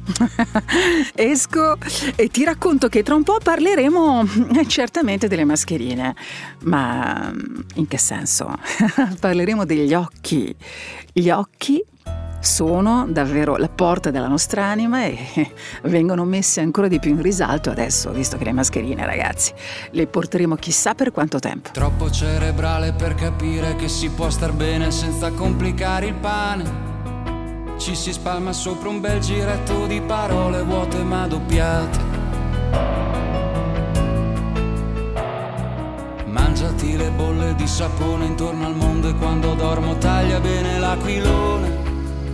esco 1.14 1.76
e 2.16 2.28
ti 2.28 2.44
racconto 2.44 2.88
che 2.88 3.02
tra 3.02 3.14
un 3.14 3.22
po' 3.22 3.38
parleremo 3.42 4.24
eh, 4.58 4.66
certamente 4.66 5.28
delle 5.28 5.44
mascherine. 5.44 6.14
Ma 6.64 7.32
in 7.74 7.86
che 7.86 7.98
senso? 7.98 8.52
parleremo 9.20 9.64
degli 9.64 9.94
occhi. 9.94 10.54
Gli 11.12 11.30
occhi 11.30 11.84
sono 12.40 13.06
davvero 13.08 13.56
la 13.56 13.68
porta 13.68 14.10
della 14.10 14.28
nostra 14.28 14.64
anima 14.64 15.04
e 15.04 15.18
vengono 15.84 16.24
messe 16.24 16.60
ancora 16.60 16.88
di 16.88 16.98
più 16.98 17.10
in 17.10 17.22
risalto 17.22 17.70
adesso, 17.70 18.10
visto 18.10 18.36
che 18.36 18.44
le 18.44 18.52
mascherine, 18.52 19.04
ragazzi, 19.04 19.52
le 19.90 20.06
porteremo 20.06 20.56
chissà 20.56 20.94
per 20.94 21.10
quanto 21.10 21.38
tempo. 21.38 21.70
Troppo 21.72 22.10
cerebrale 22.10 22.92
per 22.92 23.14
capire 23.14 23.76
che 23.76 23.88
si 23.88 24.08
può 24.10 24.30
star 24.30 24.52
bene 24.52 24.90
senza 24.90 25.30
complicare 25.32 26.06
il 26.06 26.14
pane. 26.14 26.87
Ci 27.78 27.94
si 27.94 28.12
spalma 28.12 28.52
sopra 28.52 28.88
un 28.88 29.00
bel 29.00 29.20
giretto 29.20 29.86
di 29.86 30.00
parole 30.00 30.62
vuote 30.62 31.02
ma 31.04 31.28
doppiate. 31.28 31.98
Mangiati 36.26 36.96
le 36.96 37.10
bolle 37.10 37.54
di 37.54 37.68
sapone 37.68 38.26
intorno 38.26 38.66
al 38.66 38.74
mondo 38.74 39.08
e 39.08 39.14
quando 39.14 39.54
dormo 39.54 39.96
taglia 39.96 40.40
bene 40.40 40.80
l'aquilone. 40.80 41.76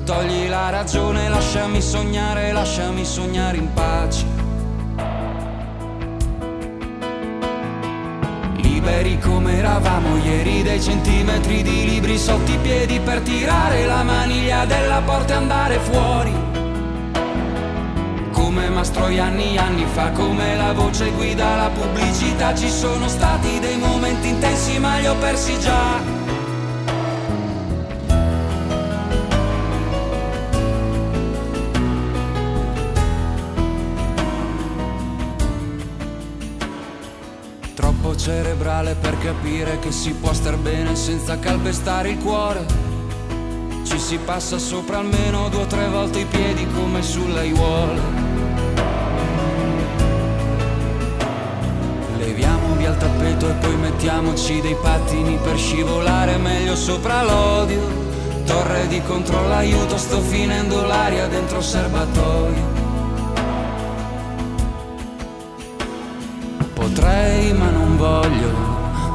Togli 0.05 0.49
la 0.49 0.71
ragione, 0.71 1.29
lasciami 1.29 1.81
sognare, 1.83 2.51
lasciami 2.51 3.05
sognare 3.05 3.59
in 3.59 3.71
pace. 3.75 4.25
Liberi 8.85 9.18
come 9.18 9.57
eravamo 9.57 10.18
ieri, 10.18 10.62
dei 10.62 10.78
centimetri 10.78 11.62
di 11.62 11.89
libri 11.89 12.18
sotto 12.18 12.51
i 12.51 12.59
piedi 12.59 13.01
per 13.01 13.20
tirare 13.20 13.87
la 13.87 14.03
maniglia 14.03 14.66
della 14.66 15.01
porta 15.01 15.32
e 15.32 15.37
andare 15.37 15.78
fuori. 15.78 16.32
Come 18.30 18.68
Mastroi 18.68 19.18
anni 19.18 19.57
anni 19.57 19.87
fa, 19.87 20.11
come 20.11 20.57
la 20.57 20.74
voce 20.74 21.11
guida 21.12 21.57
la 21.57 21.70
pubblicità, 21.70 22.55
ci 22.55 22.68
sono 22.68 23.09
stati 23.09 23.59
dei 23.59 23.78
momenti 23.78 24.28
intensi 24.28 24.78
ma 24.78 24.99
li 24.99 25.07
ho 25.07 25.14
persi 25.14 25.59
già. 25.61 26.24
Cerebrale 38.25 38.95
per 38.95 39.18
capire 39.18 39.79
che 39.81 39.93
si 39.93 40.14
può 40.14 40.33
star 40.33 40.57
bene 40.57 40.97
senza 40.97 41.39
calpestare 41.39 42.09
il 42.09 42.16
cuore. 42.16 42.64
Ci 43.85 43.99
si 43.99 44.16
passa 44.16 44.57
sopra 44.57 44.97
almeno 44.97 45.51
due 45.51 45.61
o 45.61 45.66
tre 45.66 45.87
volte 45.89 46.20
i 46.20 46.25
piedi 46.25 46.66
come 46.75 47.03
sulle 47.03 47.41
aiuole. 47.41 48.01
Leviamo 52.16 52.75
via 52.77 52.93
il 52.93 52.97
tappeto 52.97 53.47
e 53.47 53.53
poi 53.53 53.77
mettiamoci 53.77 54.62
dei 54.62 54.77
pattini 54.81 55.39
per 55.43 55.59
scivolare 55.59 56.39
meglio 56.39 56.77
sopra 56.77 57.22
l'odio. 57.25 57.83
Torre 58.47 58.87
di 58.89 59.03
controllo, 59.03 59.53
aiuto, 59.53 59.99
sto 59.99 60.20
finendo 60.20 60.87
l'aria 60.87 61.27
dentro 61.27 61.61
serbatoio. 61.61 62.74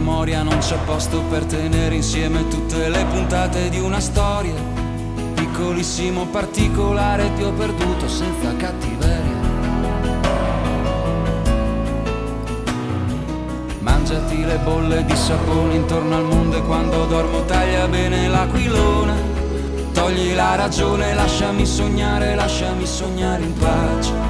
memoria 0.00 0.42
non 0.42 0.56
c'è 0.58 0.78
posto 0.86 1.20
per 1.28 1.44
tenere 1.44 1.94
insieme 1.94 2.48
tutte 2.48 2.88
le 2.88 3.04
puntate 3.04 3.68
di 3.68 3.78
una 3.78 4.00
storia. 4.00 4.54
Piccolissimo 5.34 6.24
particolare 6.26 7.30
ti 7.34 7.42
ho 7.42 7.52
perduto 7.52 8.08
senza 8.08 8.56
cattiveria. 8.56 9.38
Mangiati 13.80 14.42
le 14.42 14.58
bolle 14.64 15.04
di 15.04 15.16
sapone 15.16 15.74
intorno 15.74 16.16
al 16.16 16.24
mondo 16.24 16.56
e 16.56 16.62
quando 16.62 17.04
dormo 17.04 17.44
taglia 17.44 17.86
bene 17.86 18.26
l'aquilone. 18.26 19.28
Togli 19.92 20.34
la 20.34 20.54
ragione, 20.54 21.12
lasciami 21.12 21.66
sognare, 21.66 22.34
lasciami 22.34 22.86
sognare 22.86 23.42
in 23.42 23.52
pace. 23.52 24.29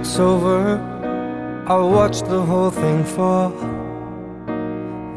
It's 0.00 0.18
over. 0.18 0.78
I 1.66 1.76
watched 1.76 2.24
the 2.24 2.40
whole 2.40 2.70
thing 2.70 3.04
fall. 3.04 3.52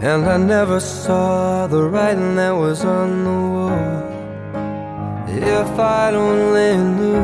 And 0.01 0.25
I 0.25 0.35
never 0.35 0.81
saw 0.81 1.67
the 1.67 1.83
writing 1.83 2.35
that 2.35 2.51
was 2.51 2.83
on 2.83 3.09
the 3.23 3.39
wall. 3.55 4.03
If 5.29 5.79
I'd 5.79 6.13
only 6.13 6.71
knew 6.97 7.23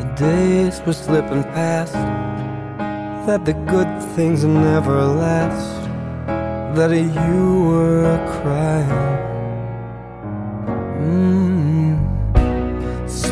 the 0.00 0.08
days 0.16 0.80
were 0.86 0.92
slipping 0.92 1.42
past, 1.58 1.94
that 3.26 3.44
the 3.44 3.54
good 3.74 3.92
things 4.14 4.44
never 4.44 5.02
last, 5.04 5.82
that 6.76 6.92
you 6.92 7.62
were 7.70 8.04
a 8.04 8.18
crying. 8.40 9.33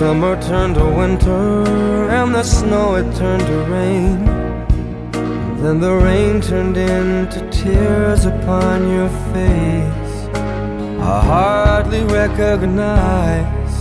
Summer 0.03 0.35
turned 0.43 0.75
to 0.75 0.85
winter, 0.85 1.63
and 2.11 2.35
the 2.35 2.43
snow 2.43 2.97
it 2.97 3.09
turned 3.15 3.47
to 3.47 3.59
rain. 3.71 4.25
Then 5.63 5.79
the 5.79 5.95
rain 5.95 6.41
turned 6.41 6.77
into 6.77 7.39
tears 7.53 8.25
upon 8.25 8.91
your 8.91 9.09
face. 9.33 10.15
I 11.15 11.17
hardly 11.33 12.03
recognize 12.03 13.81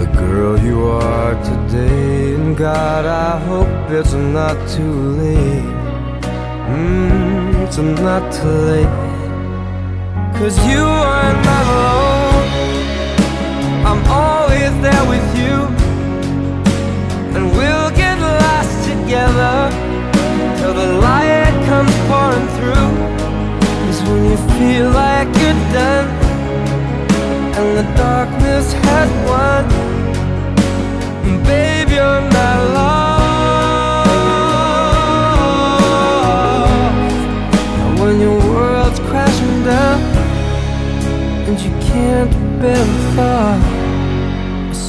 the 0.00 0.06
girl 0.18 0.58
you 0.58 0.82
are 0.82 1.34
today. 1.44 2.34
And 2.34 2.56
God, 2.56 3.04
I 3.06 3.38
hope 3.46 3.90
it's 3.98 4.14
not 4.14 4.56
too 4.68 4.94
late. 5.22 5.74
Mm, 6.74 7.64
it's 7.64 7.78
not 7.78 8.32
too 8.32 8.58
late. 8.72 8.96
Cause 10.38 10.58
you 10.66 10.82
are 10.82 11.32
not 11.44 11.85
always 14.66 14.82
there 14.82 15.04
with 15.08 15.38
you. 15.38 15.54
And 17.36 17.44
we'll 17.56 17.90
get 17.90 18.18
lost 18.18 18.88
together 18.88 19.70
till 20.58 20.74
the 20.74 20.98
light 20.98 21.54
comes 21.66 21.94
pouring 22.08 22.48
through. 22.56 22.90
Is 23.88 24.00
when 24.02 24.24
you 24.30 24.36
feel 24.58 24.90
like 24.90 25.28
you're 25.38 25.60
done 25.72 26.08
and 27.58 27.76
the 27.78 27.84
darkness 27.96 28.72
has 28.72 29.10
won. 29.28 29.64
And 31.26 31.44
babe, 31.44 31.88
you're 31.90 32.22
not 32.30 32.58
lost. 32.74 33.26
And 37.82 38.00
when 38.00 38.20
your 38.20 38.38
world's 38.38 39.00
crashing 39.00 39.64
down 39.64 40.00
and 41.46 41.60
you 41.60 41.70
can't 41.92 42.32
bear 42.60 42.84
the 42.84 43.14
thought, 43.14 43.75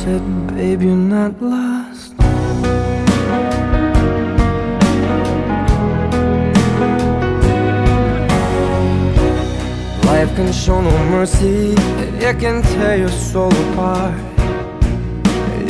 said, 0.07 0.47
babe, 0.55 0.81
you're 0.83 0.95
not 0.95 1.33
lost. 1.41 2.13
Life 10.05 10.31
can 10.37 10.53
show 10.53 10.79
no 10.79 10.95
mercy, 11.15 11.73
it 12.25 12.39
can 12.39 12.61
tear 12.61 12.95
your 13.03 13.15
soul 13.29 13.53
apart. 13.65 14.15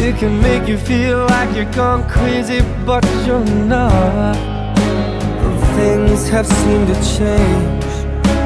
It 0.05 0.15
can 0.19 0.39
make 0.39 0.67
you 0.67 0.77
feel 0.77 1.25
like 1.33 1.55
you're 1.55 1.73
gone 1.73 2.07
crazy, 2.07 2.61
but 2.85 3.03
you're 3.25 3.49
not. 3.73 4.37
Things 5.77 6.29
have 6.29 6.47
seemed 6.61 6.87
to 6.93 6.97
change. 7.17 7.85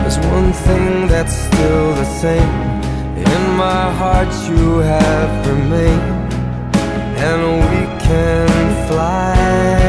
There's 0.01 0.19
one 0.37 0.53
thing 0.53 1.07
that's 1.07 1.35
still 1.47 1.95
the 2.01 2.05
same. 2.21 2.70
My 3.61 3.93
heart, 3.93 4.33
you 4.49 4.79
have 4.79 5.47
remained, 5.47 6.33
and 7.27 7.41
we 7.69 7.81
can 8.01 8.49
fly, 8.87 9.80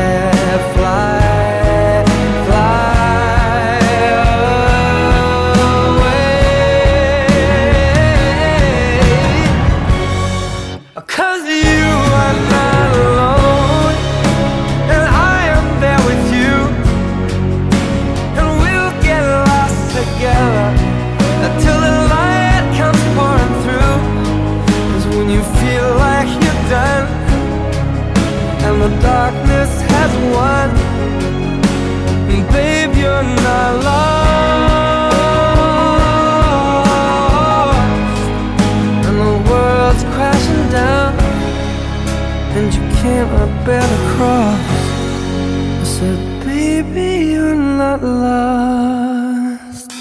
never 43.23 43.47
been 43.65 43.91
across. 44.03 44.59
I 45.81 45.85
said, 45.85 46.19
baby, 46.45 47.31
you're 47.33 47.55
not 47.55 48.03
lost. 48.03 49.93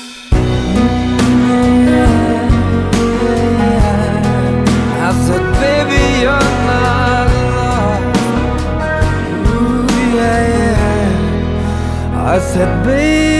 I 12.33 12.39
said, 12.39 12.85
baby. 12.85 13.30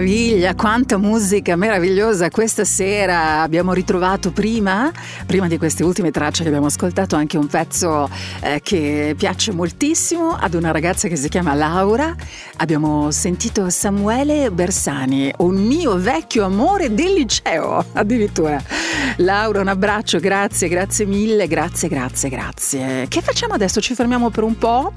meraviglia, 0.00 0.54
quanta 0.54 0.96
musica 0.96 1.56
meravigliosa 1.56 2.30
questa 2.30 2.64
sera 2.64 3.42
abbiamo 3.42 3.74
ritrovato 3.74 4.30
prima, 4.32 4.90
prima 5.26 5.46
di 5.46 5.58
queste 5.58 5.84
ultime 5.84 6.10
tracce 6.10 6.42
che 6.42 6.48
abbiamo 6.48 6.66
ascoltato, 6.66 7.16
anche 7.16 7.36
un 7.36 7.46
pezzo 7.46 8.08
eh, 8.40 8.60
che 8.62 9.14
piace 9.16 9.52
moltissimo 9.52 10.34
ad 10.34 10.54
una 10.54 10.70
ragazza 10.70 11.06
che 11.06 11.16
si 11.16 11.28
chiama 11.28 11.52
Laura. 11.52 12.14
Abbiamo 12.56 13.10
sentito 13.10 13.68
Samuele 13.68 14.50
Bersani, 14.50 15.30
un 15.38 15.56
mio 15.56 15.98
vecchio 15.98 16.46
amore 16.46 16.94
del 16.94 17.12
liceo, 17.12 17.84
addirittura. 17.92 18.62
Laura, 19.18 19.60
un 19.60 19.68
abbraccio, 19.68 20.18
grazie, 20.18 20.68
grazie 20.68 21.04
mille, 21.04 21.46
grazie, 21.46 21.88
grazie, 21.88 22.28
grazie. 22.30 23.06
Che 23.06 23.20
facciamo 23.20 23.52
adesso? 23.52 23.80
Ci 23.80 23.94
fermiamo 23.94 24.30
per 24.30 24.44
un 24.44 24.56
po'? 24.56 24.92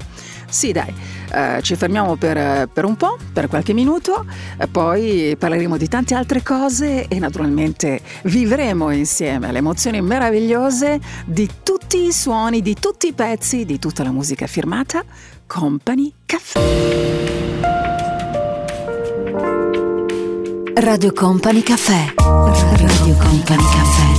Sì, 0.48 0.72
dai. 0.72 1.22
Eh, 1.34 1.62
ci 1.62 1.74
fermiamo 1.74 2.14
per, 2.14 2.36
eh, 2.36 2.68
per, 2.72 2.84
un 2.84 2.94
po', 2.94 3.18
per 3.32 3.48
qualche 3.48 3.72
minuto, 3.72 4.24
eh, 4.56 4.68
poi 4.68 5.34
parleremo 5.36 5.76
di 5.76 5.88
tante 5.88 6.14
altre 6.14 6.42
cose 6.44 7.08
e 7.08 7.18
naturalmente 7.18 8.00
vivremo 8.24 8.90
insieme 8.90 9.50
le 9.50 9.58
emozioni 9.58 10.00
meravigliose 10.00 11.00
di 11.26 11.50
tutti 11.64 12.06
i 12.06 12.12
suoni, 12.12 12.62
di 12.62 12.74
tutti 12.74 13.08
i 13.08 13.12
pezzi, 13.12 13.64
di 13.64 13.80
tutta 13.80 14.04
la 14.04 14.12
musica 14.12 14.46
firmata 14.46 15.02
Company 15.46 16.12
Caffè. 16.24 16.60
Radio 20.74 21.12
Company 21.12 21.62
Caffè. 21.62 22.14
Radio 22.16 23.16
Company 23.16 23.64
Caffè. 23.72 24.12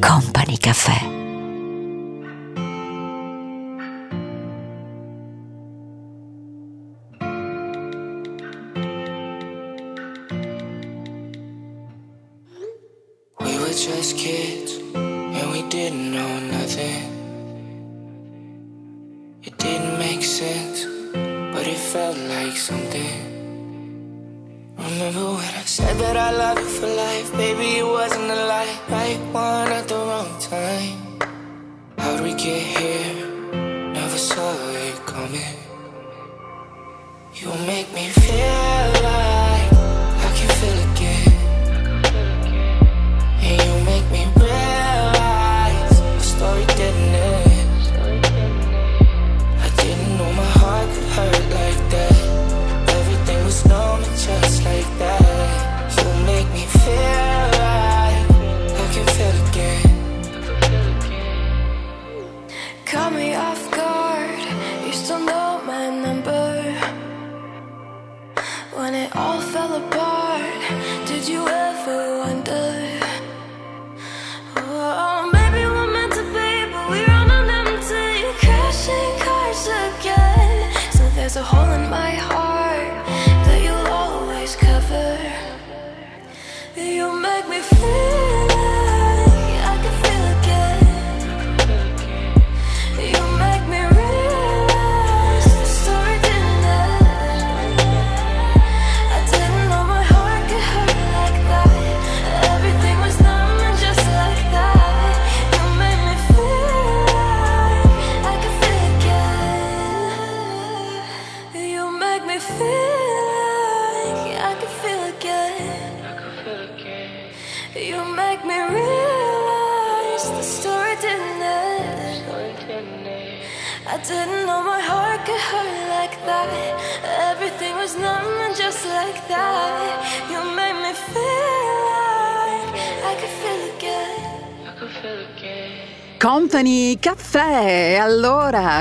Company 0.00 0.56
Caffè. 0.58 1.11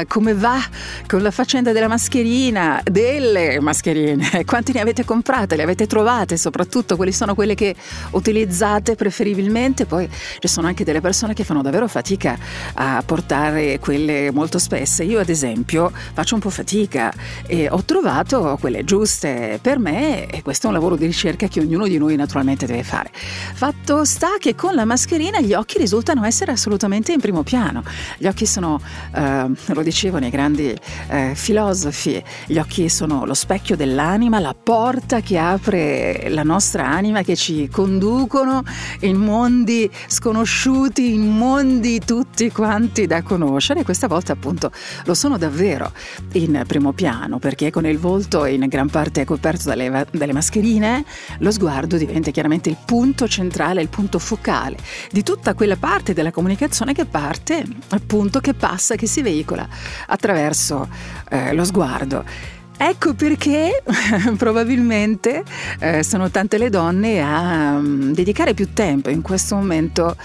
Come 0.07 0.33
va 0.33 0.59
con 1.07 1.21
la 1.21 1.31
faccenda 1.31 1.71
della 1.71 1.87
mascherina, 1.87 2.81
delle 2.83 3.59
mascherine? 3.59 4.43
Quanti 4.45 4.71
ne 4.73 4.81
avete 4.81 5.05
comprate, 5.05 5.55
le 5.55 5.63
avete 5.63 5.87
trovate? 5.87 6.37
Soprattutto 6.37 6.95
quali 6.95 7.11
sono 7.11 7.35
quelle 7.35 7.55
che 7.55 7.75
utilizzate 8.11 8.95
preferibilmente? 8.95 9.85
Poi 9.85 10.09
ci 10.39 10.47
sono 10.47 10.67
anche 10.67 10.83
delle 10.83 11.01
persone 11.01 11.33
che 11.33 11.43
fanno 11.43 11.61
davvero 11.61 11.87
fatica 11.87 12.37
a 12.73 13.03
portare 13.05 13.79
quelle 13.79 14.31
molto 14.31 14.59
spesse. 14.59 15.03
Io 15.03 15.19
ad 15.19 15.29
esempio 15.29 15.91
faccio 16.13 16.35
un 16.35 16.41
po' 16.41 16.49
fatica 16.49 17.13
e 17.45 17.67
ho 17.69 17.83
trovato 17.83 18.57
quelle 18.59 18.83
giuste 18.83 19.59
per 19.61 19.79
me 19.79 20.27
e 20.27 20.41
questo 20.41 20.65
è 20.65 20.69
un 20.69 20.75
lavoro 20.75 20.95
di 20.95 21.05
ricerca 21.05 21.47
che 21.47 21.59
ognuno 21.59 21.87
di 21.87 21.97
noi 21.97 22.15
naturalmente 22.15 22.65
deve 22.65 22.83
fare. 22.83 23.11
Fatto 23.13 24.05
sta 24.05 24.29
che 24.39 24.55
con 24.55 24.73
la 24.73 24.85
mascherina 24.85 25.39
gli 25.41 25.53
occhi 25.53 25.77
risultano 25.77 26.25
essere 26.25 26.51
assolutamente 26.51 27.11
in 27.13 27.19
primo 27.19 27.43
piano. 27.43 27.83
Gli 28.17 28.27
occhi 28.27 28.45
sono, 28.45 28.79
eh, 29.13 29.49
lo 29.65 29.81
dicevano 29.83 30.25
i 30.25 30.29
grandi 30.29 30.75
eh, 31.09 31.31
filosofi, 31.35 32.23
gli 32.45 32.57
occhi 32.57 32.89
sono 32.89 33.25
lo 33.25 33.33
specchio 33.33 33.75
dell'anima, 33.75 34.39
la 34.39 34.55
porta 34.55 35.21
che 35.21 35.37
apre 35.37 36.27
la 36.29 36.43
nostra 36.43 36.87
anima, 36.87 37.21
che 37.21 37.35
ci 37.35 37.67
conducono 38.01 38.63
in 39.01 39.17
mondi 39.17 39.89
sconosciuti, 40.07 41.13
in 41.13 41.37
mondi 41.37 41.99
tutti 41.99 42.51
quanti 42.51 43.05
da 43.05 43.21
conoscere. 43.21 43.83
Questa 43.83 44.07
volta 44.07 44.33
appunto 44.33 44.71
lo 45.05 45.13
sono 45.13 45.37
davvero 45.37 45.91
in 46.33 46.63
primo 46.65 46.93
piano, 46.93 47.37
perché 47.37 47.69
con 47.69 47.85
il 47.85 47.99
volto 47.99 48.45
in 48.45 48.65
gran 48.67 48.89
parte 48.89 49.23
coperto 49.23 49.69
dalle, 49.69 50.07
dalle 50.09 50.33
mascherine, 50.33 51.05
lo 51.39 51.51
sguardo 51.51 51.97
diventa 51.97 52.31
chiaramente 52.31 52.69
il 52.69 52.77
punto 52.83 53.27
centrale, 53.27 53.83
il 53.83 53.89
punto 53.89 54.17
focale 54.17 54.77
di 55.11 55.21
tutta 55.21 55.53
quella 55.53 55.75
parte 55.75 56.13
della 56.13 56.31
comunicazione 56.31 56.93
che 56.93 57.05
parte 57.05 57.63
appunto 57.89 58.39
che 58.39 58.55
passa, 58.55 58.95
che 58.95 59.05
si 59.05 59.21
veicola 59.21 59.67
attraverso 60.07 60.89
eh, 61.29 61.53
lo 61.53 61.63
sguardo. 61.63 62.59
Ecco 62.83 63.13
perché 63.13 63.83
probabilmente 64.37 65.43
eh, 65.77 66.01
sono 66.01 66.31
tante 66.31 66.57
le 66.57 66.71
donne 66.71 67.21
a 67.21 67.75
um, 67.75 68.11
dedicare 68.11 68.55
più 68.55 68.73
tempo 68.73 69.11
in 69.11 69.21
questo 69.21 69.53
momento. 69.53 70.15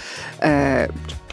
Eh, 0.40 0.88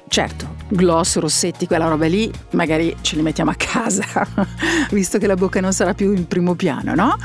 certo, 0.10 0.56
gloss, 0.68 1.16
rossetti, 1.20 1.66
quella 1.66 1.88
roba 1.88 2.08
lì, 2.08 2.30
magari 2.52 2.94
ce 3.00 3.16
li 3.16 3.22
mettiamo 3.22 3.52
a 3.52 3.56
casa, 3.56 4.04
visto 4.92 5.18
che 5.18 5.26
la 5.26 5.36
bocca 5.36 5.62
non 5.62 5.72
sarà 5.72 5.94
più 5.94 6.12
in 6.12 6.28
primo 6.28 6.56
piano, 6.56 6.94
no? 6.94 7.16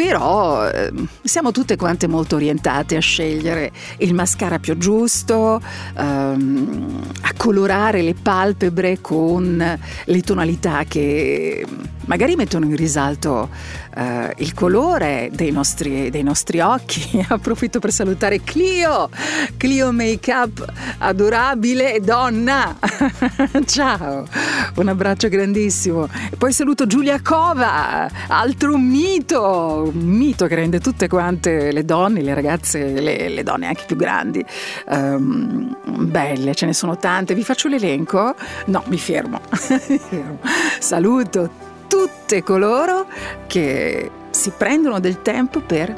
però 0.00 0.66
eh, 0.66 0.90
siamo 1.22 1.50
tutte 1.50 1.76
quante 1.76 2.06
molto 2.06 2.36
orientate 2.36 2.96
a 2.96 3.00
scegliere 3.00 3.70
il 3.98 4.14
mascara 4.14 4.58
più 4.58 4.78
giusto, 4.78 5.60
ehm, 5.94 7.02
a 7.20 7.32
colorare 7.36 8.00
le 8.00 8.14
palpebre 8.14 9.02
con 9.02 9.78
le 10.04 10.20
tonalità 10.22 10.84
che 10.84 11.66
magari 12.10 12.34
mettono 12.34 12.64
in 12.64 12.74
risalto 12.74 13.48
eh, 13.94 14.34
il 14.38 14.52
colore 14.52 15.30
dei 15.32 15.52
nostri, 15.52 16.10
dei 16.10 16.24
nostri 16.24 16.58
occhi. 16.58 17.24
Approfitto 17.30 17.78
per 17.78 17.92
salutare 17.92 18.42
Clio, 18.42 19.08
Clio 19.56 19.92
Makeup, 19.92 20.72
adorabile 20.98 22.00
donna. 22.00 22.76
Ciao, 23.64 24.26
un 24.74 24.88
abbraccio 24.88 25.28
grandissimo. 25.28 26.08
E 26.32 26.36
poi 26.36 26.52
saluto 26.52 26.88
Giulia 26.88 27.20
Cova, 27.22 28.10
altro 28.26 28.76
mito, 28.76 29.92
un 29.94 30.00
mito 30.00 30.46
che 30.46 30.56
rende 30.56 30.80
tutte 30.80 31.06
quante 31.06 31.70
le 31.70 31.84
donne, 31.84 32.22
le 32.22 32.34
ragazze, 32.34 33.00
le, 33.00 33.28
le 33.28 33.42
donne 33.44 33.68
anche 33.68 33.84
più 33.86 33.94
grandi, 33.94 34.44
um, 34.88 35.76
belle, 35.86 36.56
ce 36.56 36.66
ne 36.66 36.72
sono 36.72 36.96
tante. 36.96 37.36
Vi 37.36 37.44
faccio 37.44 37.68
l'elenco? 37.68 38.34
No, 38.66 38.82
mi 38.86 38.98
fermo. 38.98 39.40
mi 39.86 39.98
fermo. 39.98 40.38
Saluto 40.80 41.68
tutte 41.90 42.44
coloro 42.44 43.08
che 43.48 44.08
si 44.30 44.52
prendono 44.56 45.00
del 45.00 45.22
tempo 45.22 45.58
per 45.58 45.92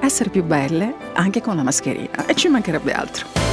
essere 0.00 0.30
più 0.30 0.42
belle 0.42 0.94
anche 1.12 1.42
con 1.42 1.56
la 1.56 1.62
mascherina 1.62 2.24
e 2.24 2.34
ci 2.34 2.48
mancherebbe 2.48 2.92
altro. 2.92 3.43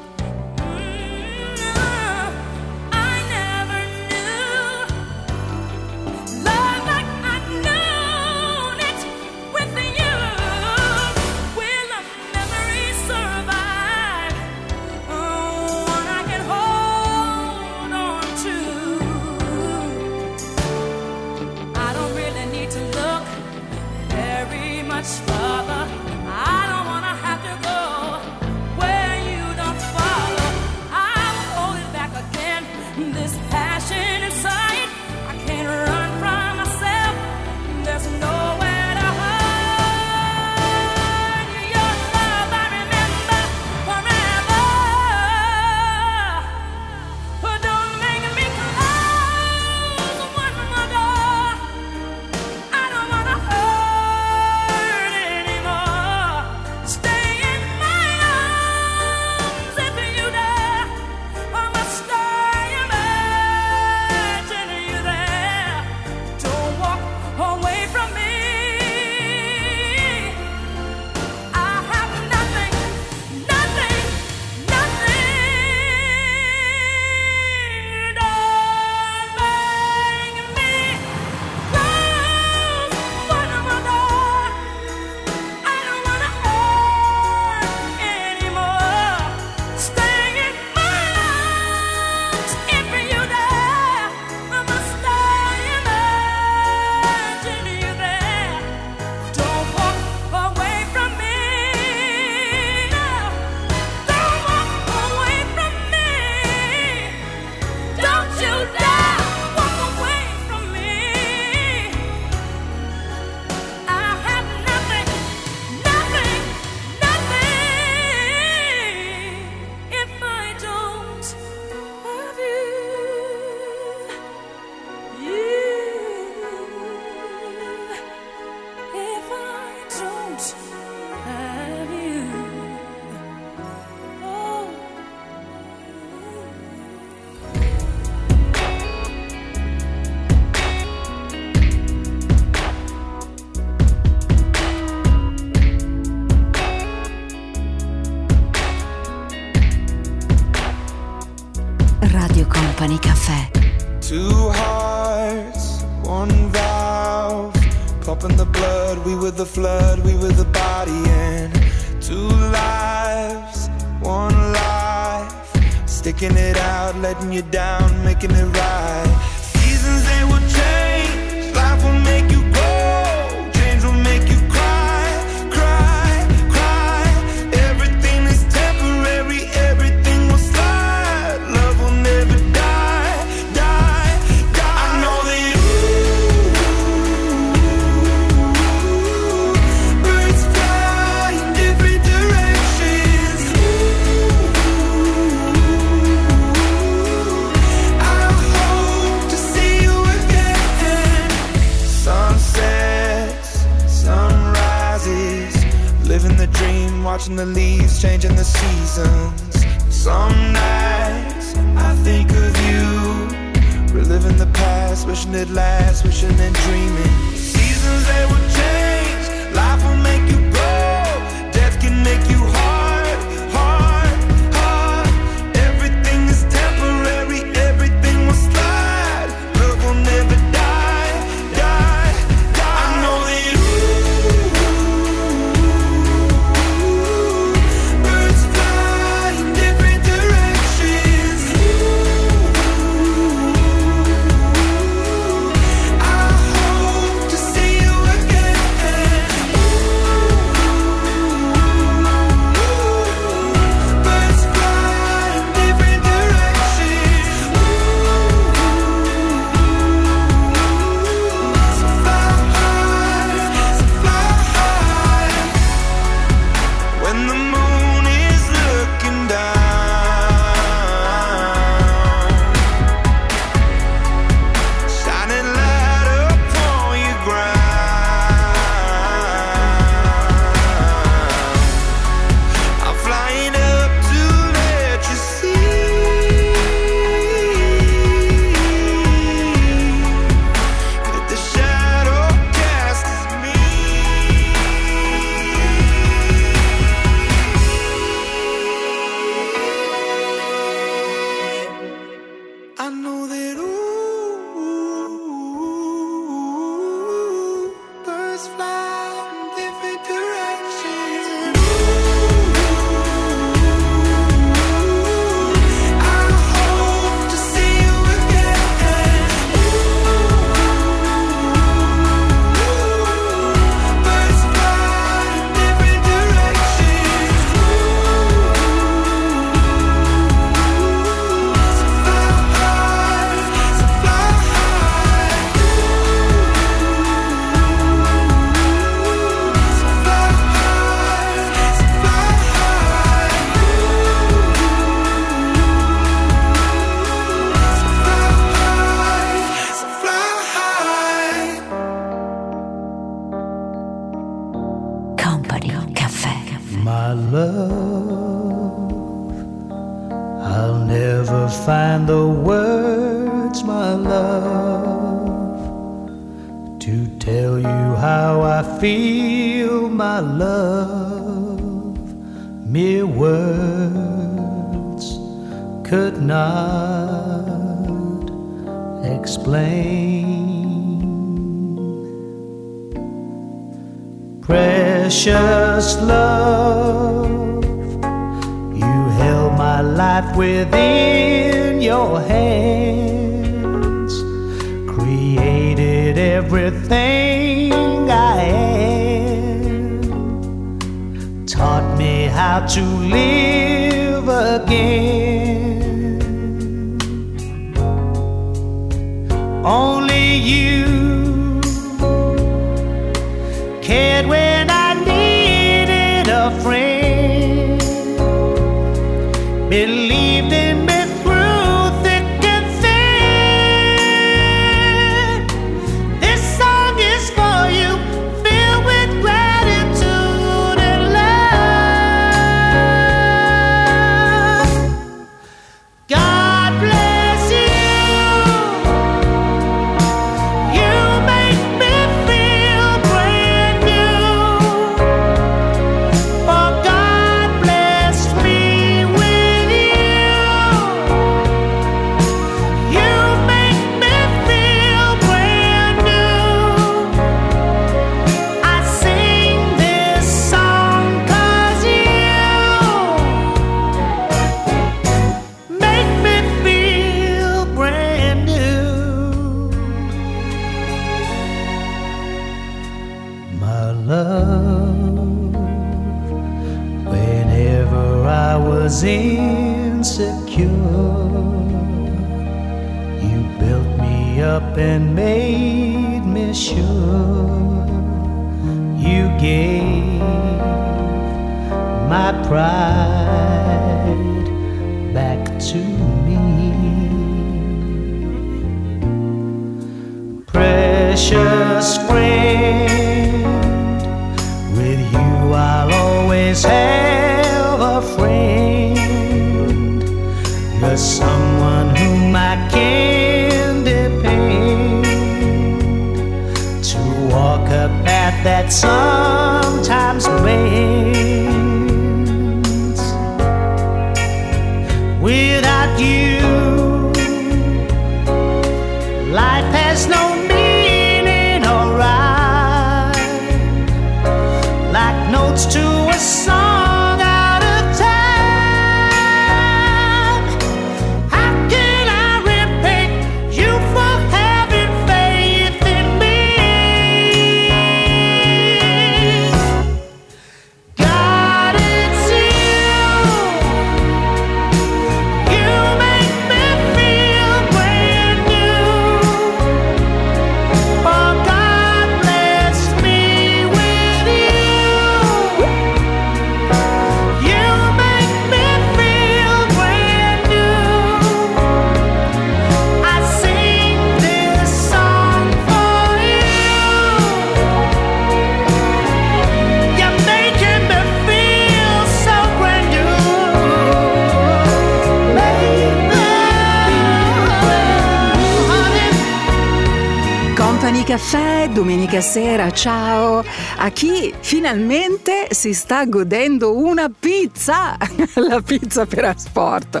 Domenica 592.10 592.20
sera, 592.20 592.72
ciao 592.72 593.44
a 593.76 593.90
chi 593.90 594.34
finalmente 594.40 595.46
si 595.50 595.72
sta 595.72 596.04
godendo 596.06 596.76
una 596.76 597.08
pizza, 597.08 597.96
la 598.34 598.60
pizza 598.60 599.06
per 599.06 599.26
asporto. 599.26 600.00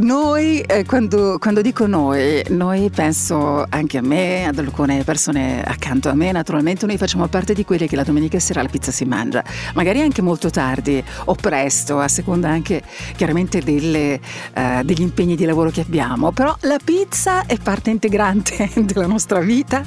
Noi, 0.00 0.60
eh, 0.62 0.84
quando, 0.84 1.38
quando 1.38 1.62
dico 1.62 1.86
noi, 1.86 2.42
noi 2.48 2.90
penso 2.90 3.64
anche 3.68 3.98
a 3.98 4.02
me, 4.02 4.44
ad 4.44 4.58
alcune 4.58 5.04
persone 5.04 5.62
accanto 5.62 6.08
a 6.08 6.14
me, 6.14 6.32
naturalmente 6.32 6.86
noi 6.86 6.98
facciamo 6.98 7.28
parte 7.28 7.54
di 7.54 7.64
quelli 7.64 7.86
che 7.86 7.94
la 7.94 8.02
domenica 8.02 8.38
sera 8.40 8.62
la 8.62 8.68
pizza 8.68 8.90
si 8.90 9.04
mangia, 9.04 9.44
magari 9.74 10.00
anche 10.00 10.22
molto 10.22 10.50
tardi 10.50 11.02
o 11.26 11.34
presto, 11.36 12.00
a 12.00 12.08
seconda 12.08 12.48
anche 12.48 12.82
chiaramente 13.14 13.60
delle, 13.60 14.20
eh, 14.54 14.82
degli 14.84 15.02
impegni 15.02 15.36
di 15.36 15.44
lavoro 15.44 15.70
che 15.70 15.82
abbiamo, 15.82 16.32
però 16.32 16.54
la 16.62 16.78
pizza 16.82 17.46
è 17.46 17.56
parte 17.56 17.90
integrante 17.90 18.68
della 18.82 19.06
nostra 19.06 19.38
vita, 19.38 19.84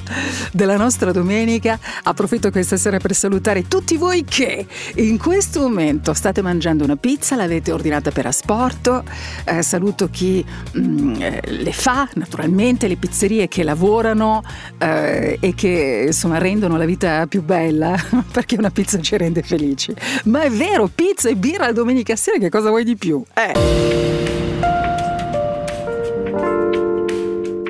della 0.50 0.78
nostra 0.78 1.12
domenica. 1.12 1.78
Approfitto 2.04 2.50
questa 2.50 2.78
sera 2.78 2.96
per 2.96 3.14
salutare 3.14 3.68
tutti 3.68 3.98
voi 3.98 4.24
che 4.24 4.66
in 4.94 5.18
questo 5.18 5.60
momento 5.60 6.14
state 6.14 6.40
mangiando 6.40 6.84
una 6.84 6.96
pizza, 6.96 7.36
l'avete 7.36 7.70
ordinata 7.70 8.10
per 8.10 8.24
asporto, 8.24 9.04
eh, 9.44 9.62
saluto 9.62 9.88
chi 10.10 10.44
mm, 10.78 11.14
eh, 11.20 11.40
le 11.44 11.72
fa, 11.72 12.08
naturalmente 12.14 12.88
le 12.88 12.96
pizzerie 12.96 13.48
che 13.48 13.62
lavorano 13.62 14.42
eh, 14.78 15.36
e 15.40 15.54
che 15.54 16.04
insomma 16.06 16.38
rendono 16.38 16.76
la 16.76 16.84
vita 16.84 17.26
più 17.26 17.42
bella, 17.42 17.94
perché 18.30 18.56
una 18.56 18.70
pizza 18.70 18.98
ci 19.00 19.16
rende 19.16 19.42
felici. 19.42 19.94
Ma 20.24 20.42
è 20.42 20.50
vero, 20.50 20.88
pizza 20.92 21.28
e 21.28 21.36
birra 21.36 21.66
la 21.66 21.72
domenica 21.72 22.16
sera, 22.16 22.38
che 22.38 22.48
cosa 22.48 22.68
vuoi 22.68 22.84
di 22.84 22.96
più? 22.96 23.22
Eh. 23.34 24.40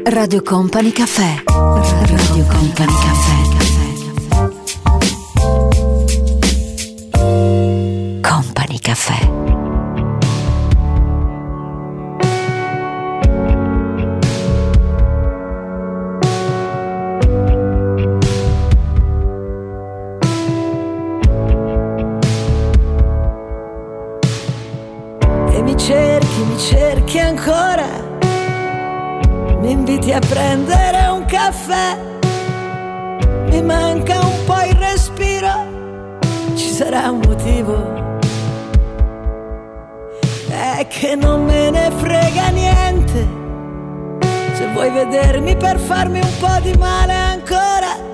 Radio 0.04 0.42
Company 0.42 0.90
Caffè. 0.90 1.42
Radio 1.46 2.44
Company 2.46 2.92
Caffè. 2.92 3.38
Company 8.20 8.78
Caffè. 8.80 9.59
Ancora. 27.30 27.86
Mi 29.60 29.70
inviti 29.70 30.12
a 30.12 30.18
prendere 30.18 31.06
un 31.08 31.24
caffè. 31.26 31.96
Mi 33.50 33.62
manca 33.62 34.18
un 34.20 34.44
po' 34.44 34.62
il 34.66 34.74
respiro. 34.74 35.68
Ci 36.54 36.68
sarà 36.70 37.10
un 37.10 37.20
motivo. 37.24 37.98
È 40.48 40.86
che 40.88 41.14
non 41.14 41.44
me 41.44 41.70
ne 41.70 41.90
frega 41.98 42.48
niente. 42.48 43.28
Se 44.54 44.66
vuoi 44.72 44.90
vedermi 44.90 45.56
per 45.56 45.78
farmi 45.78 46.20
un 46.20 46.36
po' 46.38 46.58
di 46.62 46.76
male 46.76 47.14
ancora. 47.14 48.08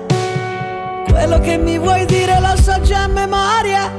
Quello 1.09 1.39
che 1.39 1.57
mi 1.57 1.79
vuoi 1.79 2.05
dire 2.05 2.39
lo 2.39 2.55
so 2.61 2.79
già 2.81 3.03
a 3.03 3.07
memoria. 3.07 3.91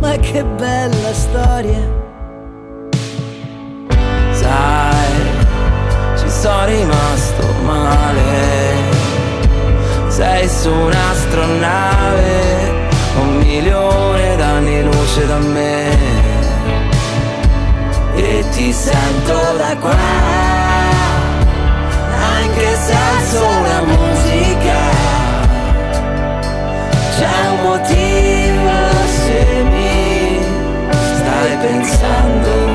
Ma 0.00 0.16
che 0.16 0.42
bella 0.42 1.12
storia. 1.12 1.99
Sai, 4.40 5.12
ci 6.18 6.30
sono 6.30 6.64
rimasto 6.64 7.44
male. 7.62 8.72
Sei 10.08 10.48
su 10.48 10.72
un'astronave, 10.72 12.88
un 13.20 13.36
milione 13.36 14.36
d'anni 14.36 14.82
luce 14.82 15.26
da 15.26 15.36
me. 15.38 15.98
E 18.14 18.44
ti 18.52 18.72
sento 18.72 19.56
da 19.58 19.76
qua, 19.78 19.96
anche 22.38 22.76
se 22.76 22.94
alzo 22.94 23.44
la 23.68 23.82
musica. 23.92 24.80
C'è 27.16 27.48
un 27.50 27.60
motivo 27.62 28.72
se 29.06 29.62
mi 29.64 30.38
stai 31.14 31.56
pensando. 31.60 32.69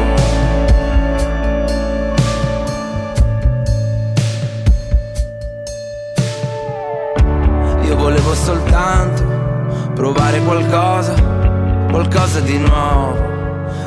Volevo 8.05 8.35
soltanto 8.35 9.23
provare 9.95 10.39
qualcosa, 10.41 11.15
qualcosa 11.89 12.39
di 12.39 12.59
nuovo, 12.59 13.17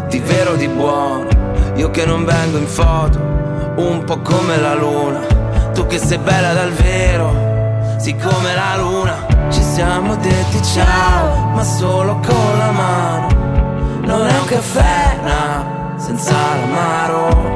di 0.09 0.19
vero, 0.19 0.57
di 0.57 0.66
buono. 0.66 1.28
Io 1.77 1.89
che 1.93 2.05
non 2.05 2.24
vengo 2.24 2.59
in 2.59 2.66
foto, 2.66 3.16
un 3.77 4.03
po' 4.05 4.19
come 4.19 4.57
la 4.57 4.74
luna. 4.74 5.20
Tu 5.73 5.86
che 5.86 5.99
sei 5.99 6.19
bella 6.19 6.53
dal 6.53 6.73
vero, 6.73 7.97
siccome 7.99 8.57
la 8.57 8.77
luna. 8.77 9.27
Ci 9.51 9.62
siamo 9.62 10.16
detti 10.16 10.65
ciao, 10.65 11.51
ma 11.55 11.62
solo 11.62 12.15
con 12.15 12.59
la 12.59 12.70
mano. 12.73 13.28
Non 14.01 14.27
è 14.27 14.36
un 14.36 14.47
caffè, 14.47 15.16
no, 15.23 15.95
senza 15.97 16.32
l'amaro. 16.32 17.55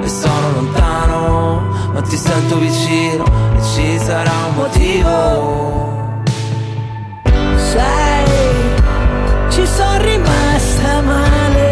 E 0.00 0.08
sono 0.08 0.52
lontano, 0.52 1.90
ma 1.92 2.00
ti 2.02 2.16
sento 2.16 2.56
vicino 2.58 3.24
e 3.56 3.62
ci 3.62 3.98
sarà 3.98 4.30
un 4.48 4.54
motivo 4.54 5.93
sei, 7.74 8.24
ci 9.50 9.66
sono 9.66 9.98
rimasta 9.98 11.00
male. 11.02 11.68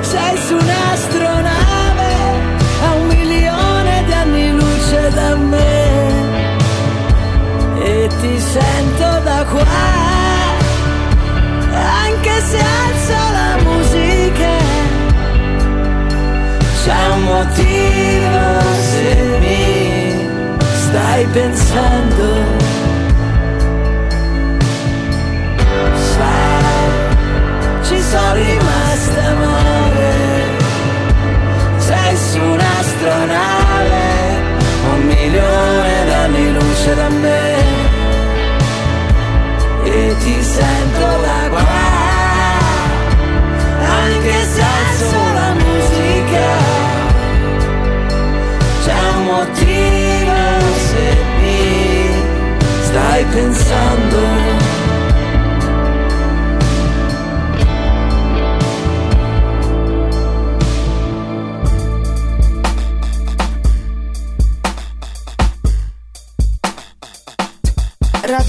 Sei 0.00 0.36
su 0.46 0.54
un'astronave 0.54 2.12
a 2.86 2.94
un 2.94 3.06
milione 3.06 4.04
di 4.06 4.12
anni 4.12 4.50
luce 4.52 5.10
da 5.10 5.36
me. 5.36 5.76
E 7.80 8.08
ti 8.20 8.40
sento 8.40 9.08
da 9.28 9.44
qua, 9.52 9.82
anche 12.04 12.34
se 12.50 12.58
alzo 12.84 13.20
la 13.38 13.52
musica. 13.68 14.56
C'è 16.82 17.02
un 17.12 17.22
motivo 17.22 18.44
se 18.90 19.06
mi 19.40 20.28
stai 20.86 21.26
pensando 21.26 22.57
banale, 33.18 34.06
un 34.92 35.00
milione 35.06 36.04
d'anni 36.06 36.52
luce 36.52 36.94
da 36.94 37.08
me. 37.08 37.42
E 39.84 40.16
ti 40.22 40.42
sento 40.42 41.06
da 41.26 41.40
qua, 41.50 41.66
anche 44.02 44.36
se 44.54 44.64
senza 44.98 45.22
la 45.38 45.52
musica. 45.64 46.48
C'è 48.84 49.00
un 49.16 49.24
motivo 49.24 50.36
se 50.88 51.04
mi 51.40 52.10
stai 52.82 53.24
pensando. 53.24 54.57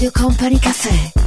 Radio 0.00 0.12
Company 0.12 0.58
Caffè. 0.58 1.19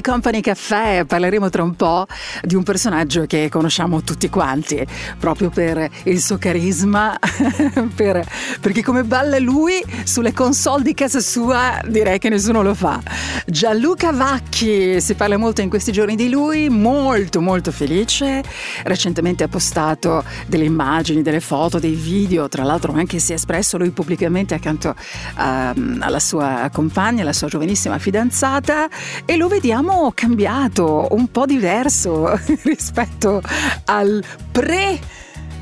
Company 0.00 0.40
Caffè, 0.40 1.04
parleremo 1.04 1.50
tra 1.50 1.62
un 1.62 1.74
po' 1.74 2.06
di 2.42 2.54
un 2.54 2.62
personaggio 2.62 3.26
che 3.26 3.48
conosciamo 3.50 4.02
tutti 4.02 4.28
quanti, 4.28 4.86
proprio 5.18 5.50
per 5.50 5.90
il 6.04 6.20
suo 6.20 6.38
carisma, 6.38 7.18
per, 7.94 8.24
perché 8.60 8.82
come 8.82 9.04
balla 9.04 9.38
lui 9.38 9.82
sulle 10.04 10.32
console 10.32 10.82
di 10.82 10.94
casa 10.94 11.20
sua 11.20 11.80
direi 11.86 12.18
che 12.18 12.28
nessuno 12.28 12.62
lo 12.62 12.74
fa. 12.74 13.00
Gianluca 13.46 14.12
Vacchi, 14.12 14.53
si 14.54 15.14
parla 15.16 15.36
molto 15.36 15.62
in 15.62 15.68
questi 15.68 15.90
giorni 15.90 16.14
di 16.14 16.28
lui, 16.28 16.68
molto 16.68 17.40
molto 17.40 17.72
felice, 17.72 18.40
recentemente 18.84 19.42
ha 19.42 19.48
postato 19.48 20.22
delle 20.46 20.64
immagini, 20.64 21.22
delle 21.22 21.40
foto, 21.40 21.80
dei 21.80 21.94
video, 21.94 22.48
tra 22.48 22.62
l'altro 22.62 22.92
anche 22.92 23.18
si 23.18 23.32
è 23.32 23.34
espresso 23.34 23.78
lui 23.78 23.90
pubblicamente 23.90 24.54
accanto 24.54 24.94
a, 25.34 25.74
alla 25.98 26.20
sua 26.20 26.70
compagna, 26.72 27.24
la 27.24 27.32
sua 27.32 27.48
giovanissima 27.48 27.98
fidanzata 27.98 28.88
e 29.24 29.36
lo 29.36 29.48
vediamo 29.48 30.12
cambiato, 30.14 31.08
un 31.10 31.28
po' 31.32 31.46
diverso 31.46 32.38
rispetto 32.62 33.42
al 33.86 34.22
pre 34.52 35.00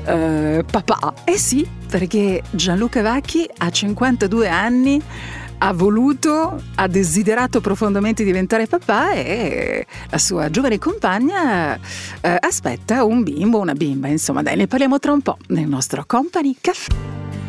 eh, 0.05 0.63
papà. 0.69 1.13
Eh 1.23 1.37
sì, 1.39 1.67
perché 1.89 2.43
Gianluca 2.51 3.01
Vacchi 3.01 3.49
ha 3.57 3.71
52 3.71 4.47
anni 4.47 5.01
ha 5.65 5.71
voluto, 5.71 6.61
ha 6.75 6.87
desiderato 6.87 7.61
profondamente 7.61 8.25
diventare 8.25 8.67
papà 8.67 9.13
e 9.13 9.87
la 10.09 10.17
sua 10.17 10.49
giovane 10.49 10.77
compagna 10.77 11.79
eh, 12.19 12.37
aspetta 12.37 13.05
un 13.05 13.23
bimbo, 13.23 13.59
una 13.59 13.73
bimba, 13.73 14.09
insomma 14.09 14.41
dai, 14.41 14.57
ne 14.57 14.67
parliamo 14.67 14.99
tra 14.99 15.13
un 15.13 15.21
po' 15.21 15.37
nel 15.47 15.67
nostro 15.67 16.03
Company 16.05 16.57
Caffè. 16.59 17.42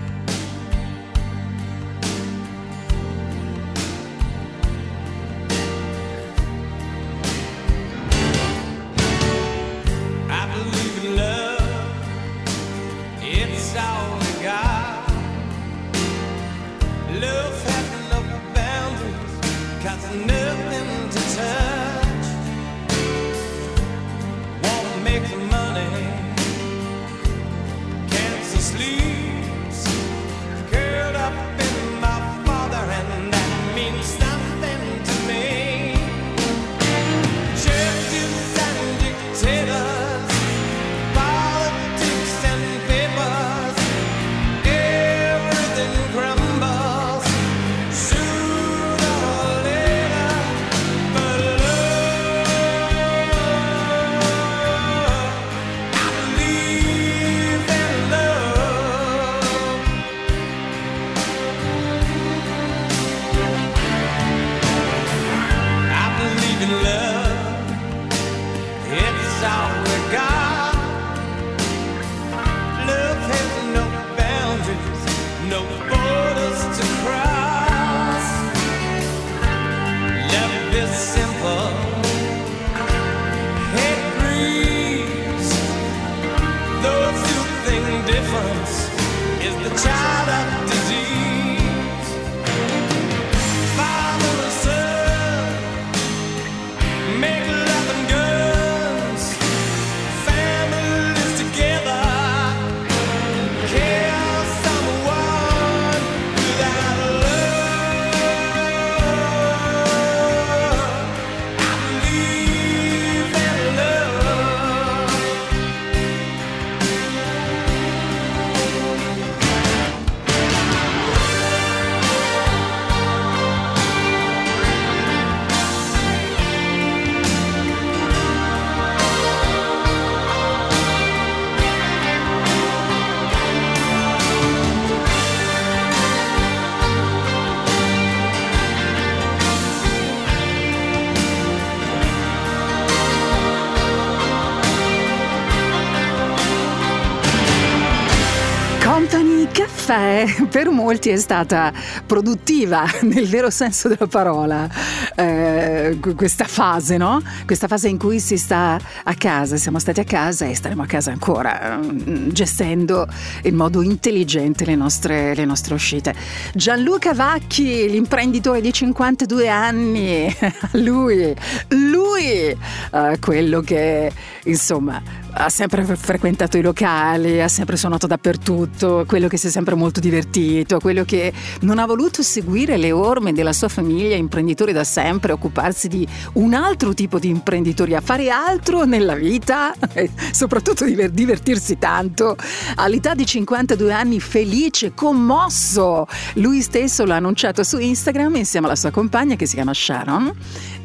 Caffè 149.85 150.47
per 150.49 150.71
molti 150.71 151.11
è 151.11 151.17
stata 151.19 151.71
produttiva 152.07 152.87
nel 153.03 153.29
vero 153.29 153.51
senso 153.51 153.89
della 153.89 154.07
parola 154.07 154.67
eh, 155.15 155.99
questa 156.17 156.47
fase, 156.47 156.97
no? 156.97 157.21
Questa 157.45 157.69
fase 157.69 157.89
in 157.89 157.99
cui 157.99 158.19
si 158.19 158.39
sta 158.39 158.79
a 159.05 159.15
casa, 159.15 159.59
siamo 159.59 159.79
stati 159.79 160.01
a 160.01 160.05
casa 160.05 160.47
e 160.47 160.55
staremo 160.55 160.83
a 160.83 160.87
casa 160.87 161.11
ancora, 161.11 161.79
mm, 161.83 162.31
gestendo 162.31 163.07
in 163.43 163.55
modo 163.55 163.83
intelligente 163.83 164.65
le 164.65 164.75
nostre, 164.75 165.35
le 165.35 165.45
nostre 165.45 165.75
uscite. 165.75 166.15
Gianluca 166.55 167.13
Vacchi, 167.13 167.89
l'imprenditore 167.91 168.63
di 168.63 168.73
52 168.73 169.49
anni, 169.49 170.35
lui, 170.73 171.35
lui, 171.69 172.23
eh, 172.23 173.19
quello 173.21 173.61
che 173.61 174.11
insomma 174.45 175.03
ha 175.37 175.49
sempre 175.49 175.85
frequentato 175.85 176.57
i 176.57 176.63
locali, 176.63 177.41
ha 177.41 177.49
sempre 177.49 177.77
suonato 177.77 178.07
dappertutto, 178.07 179.05
quello 179.07 179.29
che 179.29 179.37
si 179.37 179.49
è 179.49 179.51
sempre 179.51 179.74
molto 179.77 180.01
divertito, 180.01 180.79
quello 180.79 181.05
che 181.05 181.33
non 181.61 181.79
ha 181.79 181.87
voluto 181.87 182.23
seguire 182.23 182.77
le 182.77 182.93
orme 182.93 183.33
della 183.33 183.53
sua 183.53 183.69
famiglia, 183.69 184.17
imprenditore 184.17 184.73
da 184.73 184.85
sempre, 184.85 185.33
occuparsi 185.33 185.89
di 185.89 186.07
un 186.35 186.55
altro 186.55 186.95
tipo 186.95 187.19
di 187.19 187.29
imprenditoria, 187.29 188.01
fare 188.01 188.31
altro 188.31 188.85
nella 188.85 189.15
vita, 189.15 189.75
e 189.93 190.11
soprattutto 190.33 190.85
diver- 190.85 191.13
divertirsi 191.13 191.79
tanto. 191.79 192.37
All'età 192.77 193.15
di 193.15 193.27
52 193.27 193.93
anni, 193.93 194.21
felice, 194.21 194.95
commosso, 194.95 196.07
lui 196.35 196.63
stesso 196.63 197.05
l'ha 197.05 197.17
annunciato 197.17 197.63
su 197.63 197.79
Instagram 197.79 198.37
insieme 198.37 198.67
alla 198.67 198.77
sua 198.77 198.91
compagna 198.91 199.37
che 199.37 199.47
si 199.47 199.55
chiama 199.55 199.75
Sharon 199.75 200.33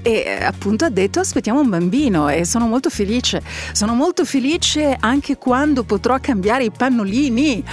e 0.02 0.24
eh, 0.26 0.44
appunto 0.44 0.86
ha 0.86 0.90
detto 0.90 1.20
aspettiamo 1.20 1.60
un 1.60 1.70
bambino 1.70 2.30
e 2.30 2.46
sono 2.46 2.68
molto 2.68 2.90
felice. 2.90 3.42
Sono 3.72 3.94
molto 3.94 4.26
felice 4.26 4.98
anche 5.00 5.38
quando 5.38 5.84
potrò 5.84 6.18
cambiare 6.20 6.66
i 6.66 6.72
pannolini. 6.72 7.64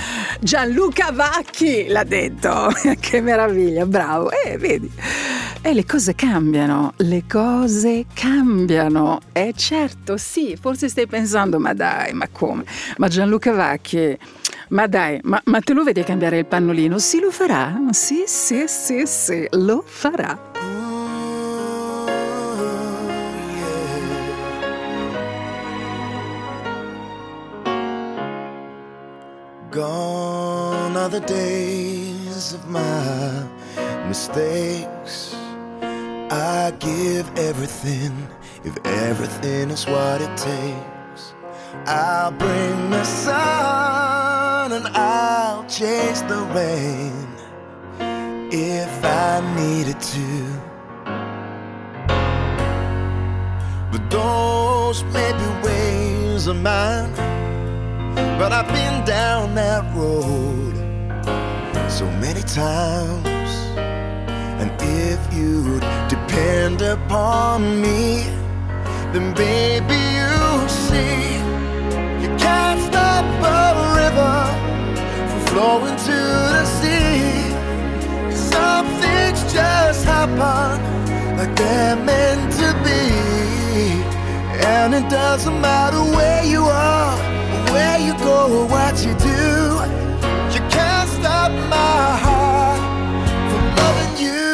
Gianluca 0.41 1.11
Vacchi 1.13 1.87
l'ha 1.89 2.05
detto. 2.05 2.73
Che 3.07 3.21
meraviglia 3.21 3.87
bravo. 3.87 4.31
E 4.31 4.57
vedi. 4.59 4.91
E 5.61 5.75
le 5.75 5.85
cose 5.85 6.15
cambiano 6.15 6.95
le 6.97 7.25
cose 7.29 8.07
cambiano. 8.13 9.21
E 9.33 9.53
certo 9.57 10.17
sì 10.17 10.57
forse 10.61 10.89
stai 10.89 11.07
pensando 11.07 11.59
ma 11.59 11.73
dai 11.73 12.13
ma 12.13 12.29
come? 12.31 12.65
Ma 12.97 13.09
Gianluca 13.09 13.53
Vacchi 13.53 14.19
ma 14.69 14.87
dai, 14.89 15.21
ma, 15.23 15.41
ma 15.45 15.61
te 15.61 15.73
lo 15.73 15.85
vedi 15.85 16.03
cambiare 16.03 16.39
il 16.39 16.47
pannolino? 16.47 16.99
Sì, 16.99 17.21
lo 17.21 17.31
farà. 17.31 17.79
Sì, 17.91 18.25
sì, 18.27 18.65
sì, 18.67 19.07
sì, 19.07 19.47
lo 19.51 19.85
farà. 19.87 20.56
The 31.21 31.27
days 31.27 32.53
of 32.53 32.69
my 32.69 33.49
mistakes. 34.07 35.35
I 36.31 36.75
give 36.79 37.27
everything, 37.39 38.29
if 38.65 38.77
everything 38.85 39.71
is 39.71 39.87
what 39.87 40.21
it 40.21 40.37
takes, 40.37 41.35
I'll 41.87 42.33
bring 42.33 42.91
the 42.91 43.05
sun 43.05 44.73
and 44.73 44.87
I'll 44.89 45.65
chase 45.65 46.21
the 46.33 46.43
rain 46.59 47.27
if 48.53 48.93
I 49.03 49.41
needed 49.57 49.99
to. 50.15 50.29
But 53.91 54.11
those 54.11 55.03
may 55.17 55.33
be 55.41 55.67
ways 55.67 56.47
of 56.47 56.57
mine, 56.57 57.15
but 58.39 58.53
I've 58.53 58.69
been 58.69 59.03
down 59.07 59.55
that 59.55 59.83
road 59.97 60.76
so 61.89 62.07
many 62.25 62.43
times. 62.43 63.51
And 64.61 64.71
if 64.81 65.21
you'd 65.33 65.85
depend 66.09 66.83
upon 66.83 67.81
me, 67.81 68.25
then 69.13 69.35
baby, 69.35 70.01
you 70.19 70.69
see, 70.69 71.21
you 72.23 72.31
can't 72.37 72.81
stop 72.89 73.25
a 73.59 73.65
river 74.01 74.37
from 75.29 75.41
flowing 75.51 75.97
to 76.09 76.19
the 76.55 76.65
sea. 76.79 77.33
Some 78.53 78.87
things 79.03 79.41
just 79.53 80.05
happen 80.05 80.79
like 81.39 81.55
they're 81.57 81.97
meant 81.97 82.53
to 82.61 82.69
be. 82.87 83.03
And 84.67 84.95
it 84.95 85.09
doesn't 85.09 85.61
matter 85.61 86.03
where 86.17 86.45
you 86.45 86.63
are, 86.65 87.17
where 87.73 87.99
you 87.99 88.15
go, 88.19 88.61
or 88.61 88.67
what 88.67 89.05
you 89.05 89.15
do. 89.15 89.66
Stop 91.27 91.51
my 91.51 92.07
heart 92.25 92.81
from 93.51 93.65
loving 93.79 94.15
you. 94.25 94.47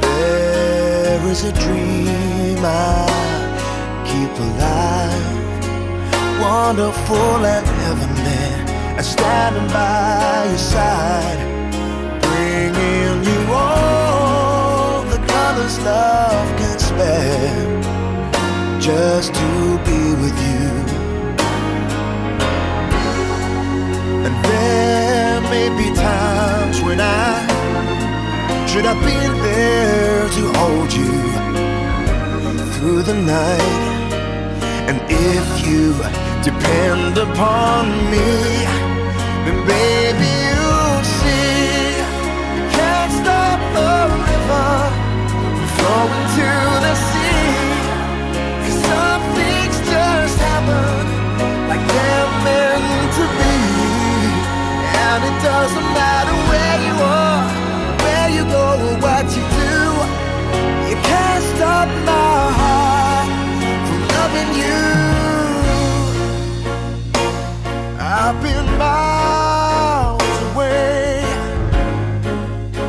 There 0.00 1.22
is 1.30 1.44
a 1.44 1.52
dream 1.52 2.58
I 2.64 3.06
keep 4.04 4.32
alive, 4.48 5.60
wonderful 6.40 7.46
and 7.46 7.66
heavenly, 7.66 8.46
and 8.96 9.04
standing 9.06 9.68
by 9.68 10.46
your 10.48 10.58
side, 10.58 11.40
colors 15.66 15.78
love 15.84 16.58
can 16.58 16.78
spare, 16.78 17.80
just 18.80 19.34
to 19.34 19.78
be 19.84 20.14
with 20.22 20.36
you. 20.48 20.68
And 24.26 24.34
there 24.44 25.40
may 25.42 25.68
be 25.76 25.94
times 25.94 26.80
when 26.82 27.00
I 27.00 27.46
should 28.66 28.84
have 28.84 29.00
been 29.04 29.34
there 29.42 30.28
to 30.28 30.42
hold 30.58 30.92
you 30.92 31.14
through 32.74 33.02
the 33.02 33.14
night. 33.14 33.82
And 34.88 35.00
if 35.08 35.66
you 35.66 35.94
depend 36.42 37.18
upon 37.18 37.88
me, 38.10 38.28
then 39.44 39.58
baby, 39.66 40.30
you'll 40.46 41.04
see 41.18 41.96
you 42.56 42.64
can't 42.78 43.12
stop 43.12 43.60
the 43.74 43.94
river 44.30 44.95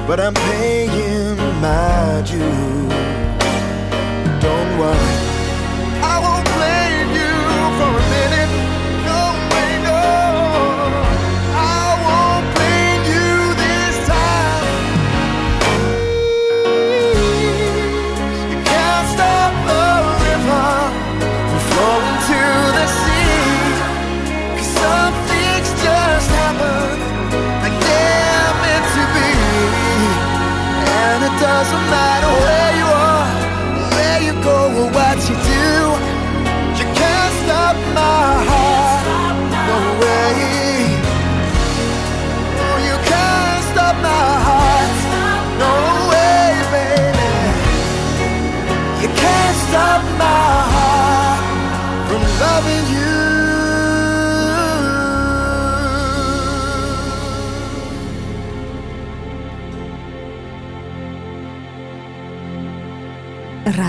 but 0.08 0.22
I'm 0.22 0.34
paying 0.34 1.38
my 1.62 2.24
due. 2.26 2.77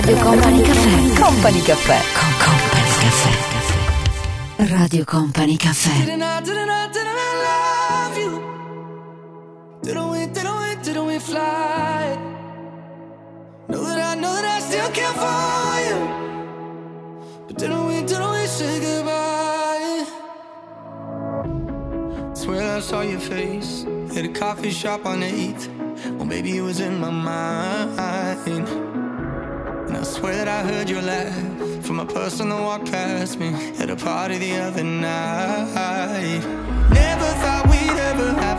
Radio 0.00 0.16
Company 0.18 0.60
Caffè. 0.62 1.12
Company 1.20 1.60
Caffè. 1.60 1.98
Con 2.14 2.30
Company 2.38 2.92
Caffè. 3.00 3.32
Radio 4.76 5.04
Company 5.04 5.56
Caffè. 5.56 6.04
Didn't 6.04 6.22
I, 6.22 6.40
didn't 6.40 6.92
Did 6.92 7.04
I 7.04 7.34
love? 7.42 8.14
Didn't 9.82 10.08
we, 10.10 10.26
didn't 10.30 10.58
we, 10.60 10.76
didn't 10.82 11.04
we 11.04 11.18
fly? 11.18 12.16
Know 13.66 13.82
that 13.82 13.98
I, 13.98 14.14
know 14.14 14.32
that 14.36 14.44
I 14.44 14.60
still 14.60 14.88
care 14.92 15.14
for 15.14 15.80
you. 15.88 15.98
But 17.48 17.58
didn't 17.58 17.86
we, 17.88 18.02
didn't 18.02 18.30
we 18.30 18.46
say 18.46 18.78
goodbye? 18.78 20.06
Swear 22.34 22.76
I 22.76 22.80
saw 22.80 23.00
your 23.00 23.18
face 23.18 23.84
at 24.16 24.24
a 24.24 24.28
coffee 24.28 24.70
shop 24.70 25.06
on 25.06 25.22
8th. 25.22 25.66
Well, 26.16 26.24
maybe 26.24 26.56
it 26.56 26.62
was 26.62 26.78
in 26.78 27.00
my 27.00 27.10
mind 27.10 27.87
swear 30.18 30.34
that 30.34 30.48
I 30.48 30.62
heard 30.64 30.90
your 30.90 31.00
laugh 31.00 31.86
from 31.86 32.00
a 32.00 32.04
person 32.04 32.48
that 32.48 32.60
walked 32.60 32.90
past 32.90 33.38
me 33.38 33.54
at 33.78 33.88
a 33.88 33.94
party 33.94 34.36
the 34.36 34.56
other 34.56 34.82
night. 34.82 36.42
Never 36.90 37.30
thought 37.40 37.68
we'd 37.70 37.98
ever 38.10 38.32
have. 38.40 38.57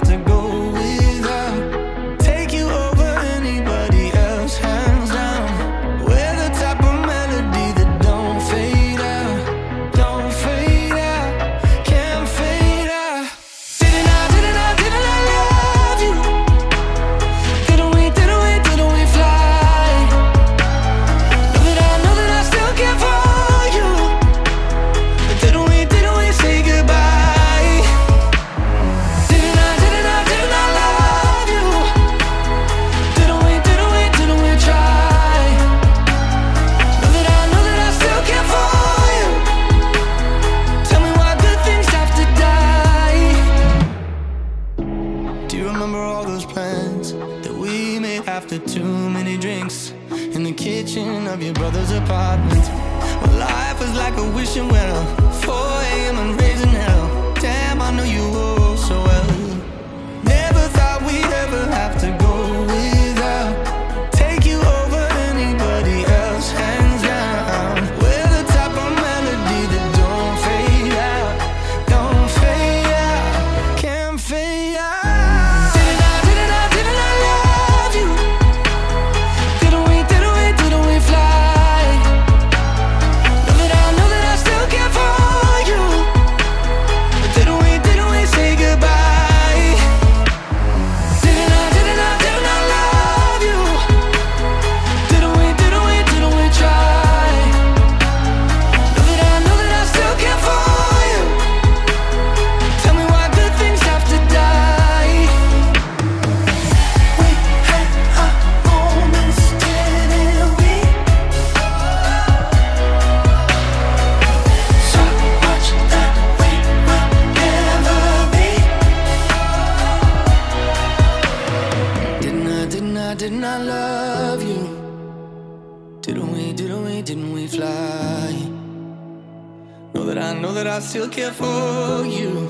still 130.90 131.08
care 131.08 131.32
for 131.32 132.04
you. 132.04 132.50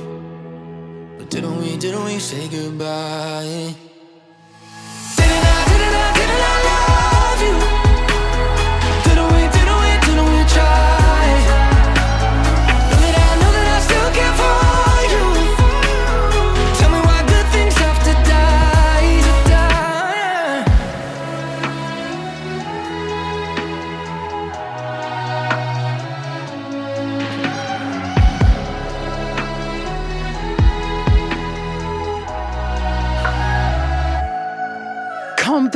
But 1.17 1.29
didn't 1.29 1.57
we, 1.57 1.75
didn't 1.75 2.05
we 2.05 2.19
say 2.19 2.47
goodbye? 2.47 3.88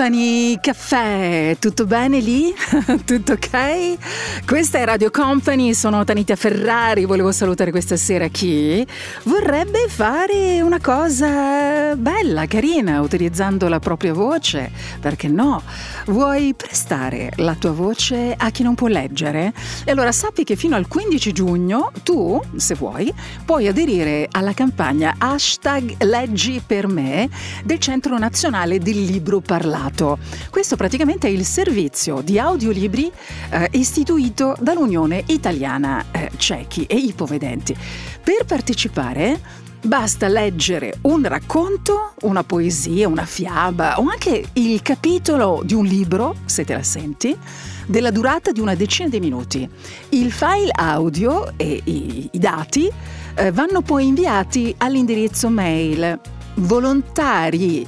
Company 0.04 0.60
Caffè, 0.60 1.56
tutto 1.60 1.86
bene 1.86 2.20
lì? 2.20 2.54
tutto 3.06 3.32
ok? 3.32 4.44
Questa 4.46 4.80
è 4.80 4.84
Radio 4.84 5.10
Company, 5.10 5.74
sono 5.74 6.04
Tanita 6.04 6.36
Ferrari, 6.36 7.06
volevo 7.06 7.32
salutare 7.32 7.72
questa 7.72 7.96
sera 7.96 8.28
chi 8.28 8.86
vorrebbe 9.24 9.86
fare 9.88 10.60
una 10.60 10.82
cosa 10.82 11.96
bella, 11.96 12.48
carina, 12.48 13.00
utilizzando 13.00 13.70
la 13.70 13.80
propria 13.80 14.12
voce, 14.12 14.72
perché 15.00 15.30
no? 15.30 15.64
Vuoi 16.08 16.54
prestare 16.54 17.32
la 17.38 17.56
tua 17.56 17.72
voce 17.72 18.36
a 18.38 18.50
chi 18.50 18.62
non 18.62 18.76
può 18.76 18.88
leggere? 18.88 19.54
E 19.86 19.92
allora 19.92 20.12
sappi 20.12 20.44
che 20.44 20.58
fino 20.58 20.76
al 20.76 20.90
15 20.90 21.32
giugno 21.32 21.94
tu, 22.04 22.42
se 22.58 22.76
vuoi, 22.76 23.14
puoi 23.46 23.70
aderire 23.70 24.28
alla 24.30 24.54
campagna 24.54 25.16
hashtag 25.18 26.04
Leggi 26.04 26.62
per 26.66 26.88
me 26.88 27.30
del 27.64 27.80
Centro 27.80 28.18
Nazionale 28.18 28.80
del 28.80 29.02
Libro 29.02 29.40
Parlato 29.40 29.92
privato. 29.94 30.18
Questo 30.49 30.76
praticamente 30.76 31.28
è 31.28 31.32
il 31.32 31.45
servizio 31.45 32.22
di 32.22 32.40
audiolibri 32.40 33.11
eh, 33.52 33.70
istituito 33.74 34.56
dall'Unione 34.60 35.24
Italiana 35.28 36.06
eh, 36.11 36.32
Ciechi 36.36 36.86
e 36.86 36.95
Ipovedenti. 36.95 37.76
Per 38.24 38.45
partecipare 38.45 39.61
Basta 39.86 40.30
leggere 40.30 40.99
un 41.02 41.28
racconto, 41.28 42.14
una 42.22 42.45
poesia, 42.45 43.06
una 43.10 43.26
fiaba 43.26 43.99
o 43.99 44.07
anche 44.10 44.45
il 44.53 44.82
capitolo 44.82 45.61
di 45.65 45.74
un 45.74 45.84
libro, 45.84 46.38
se 46.45 46.64
te 46.64 46.74
la 46.74 46.84
senti, 46.84 47.38
della 47.86 48.10
durata 48.10 48.53
di 48.53 48.61
una 48.61 48.76
decina 48.76 49.10
di 49.10 49.20
minuti. 49.20 49.70
Il 50.11 50.32
file 50.32 50.72
audio 50.72 51.52
e 51.57 51.82
i, 51.84 52.30
dati 52.32 52.90
eh, 53.36 53.52
vanno 53.52 53.82
poi 53.82 54.07
inviati 54.07 54.74
all'indirizzo 54.78 55.49
mail 55.49 56.18
volontari 56.56 57.86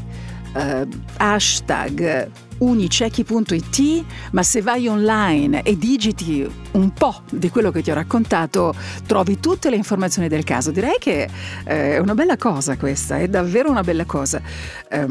eh, 0.56 0.88
hashtag 1.18 2.30
unicechi.it, 2.57 4.06
ma 4.32 4.44
se 4.44 4.61
vai 4.61 4.88
online 4.88 5.61
e 5.64 5.77
digiti 5.77 6.48
un 6.72 6.94
po' 6.94 7.22
di 7.30 7.49
quello 7.49 7.72
che 7.72 7.82
ti 7.82 7.91
ho 7.91 7.94
raccontato, 7.94 8.73
trovi 9.06 9.40
tutte 9.40 9.69
le 9.69 9.76
informazioni 9.76 10.27
del 10.27 10.44
caso. 10.44 10.72
Direi 10.72 10.98
che 10.99 11.23
eh, 11.65 11.95
è 11.95 11.98
una 11.98 12.14
bella 12.14 12.38
cosa 12.38 12.77
questa, 12.77 13.18
è 13.18 13.27
davvero 13.27 13.69
una 13.69 13.84
bella 13.84 14.06
cosa. 14.06 14.41
Eh, 14.90 15.07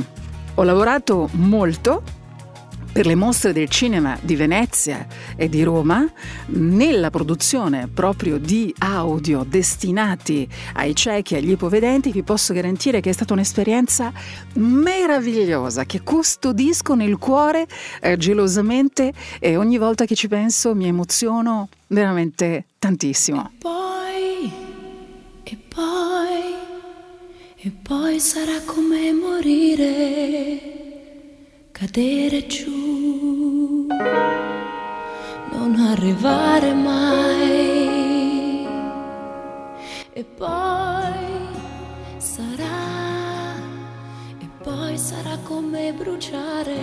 ho 0.54 0.62
lavorato 0.62 1.28
molto 1.32 2.02
per 2.94 3.06
le 3.06 3.16
mostre 3.16 3.52
del 3.52 3.68
cinema 3.68 4.16
di 4.22 4.36
Venezia 4.36 5.04
e 5.34 5.48
di 5.48 5.64
Roma 5.64 6.08
nella 6.46 7.10
produzione 7.10 7.88
proprio 7.92 8.38
di 8.38 8.72
audio 8.78 9.42
destinati 9.42 10.48
ai 10.74 10.94
ciechi 10.94 11.34
e 11.34 11.38
agli 11.38 11.50
ipovedenti 11.50 12.12
vi 12.12 12.22
posso 12.22 12.52
garantire 12.52 13.00
che 13.00 13.10
è 13.10 13.12
stata 13.12 13.32
un'esperienza 13.32 14.12
meravigliosa 14.52 15.84
che 15.86 16.02
custodisco 16.02 16.94
nel 16.94 17.18
cuore 17.18 17.66
eh, 18.00 18.16
gelosamente 18.16 19.12
e 19.40 19.56
ogni 19.56 19.76
volta 19.76 20.04
che 20.04 20.14
ci 20.14 20.28
penso 20.28 20.72
mi 20.76 20.86
emoziono 20.86 21.70
veramente 21.88 22.66
tantissimo. 22.78 23.54
Poi, 23.58 24.52
e 25.42 25.58
poi, 25.68 26.54
e 27.56 27.72
poi 27.82 28.20
sarà 28.20 28.60
come 28.64 29.12
morire 29.12 30.83
cadere 31.84 32.46
giù, 32.46 33.86
non 35.52 35.76
arrivare 35.90 36.72
mai. 36.72 38.66
E 40.14 40.24
poi 40.24 41.48
sarà, 42.16 43.54
e 44.38 44.48
poi 44.62 44.96
sarà 44.96 45.36
come 45.42 45.92
bruciare 45.92 46.74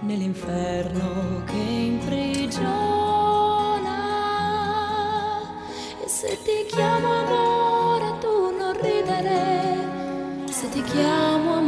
nell'inferno 0.00 1.44
che 1.44 1.62
imprigiona. 1.92 2.66
E 6.02 6.08
se 6.08 6.38
ti 6.42 6.66
chiamo 6.74 7.08
amore, 7.22 8.18
tu 8.18 8.56
non 8.58 8.72
ridere, 8.80 10.46
se 10.50 10.68
ti 10.70 10.82
chiamo 10.82 11.52
amore. 11.52 11.67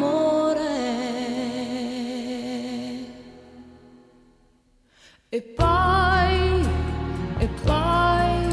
E 5.32 5.40
poi, 5.42 6.66
e 7.38 7.48
poi, 7.62 8.48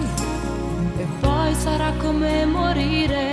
e 0.98 1.08
poi 1.20 1.56
sarà 1.56 1.92
come 1.98 2.46
morire 2.46 3.32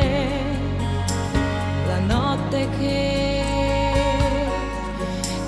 la 1.87 1.99
notte 1.99 2.67
che, 2.79 3.43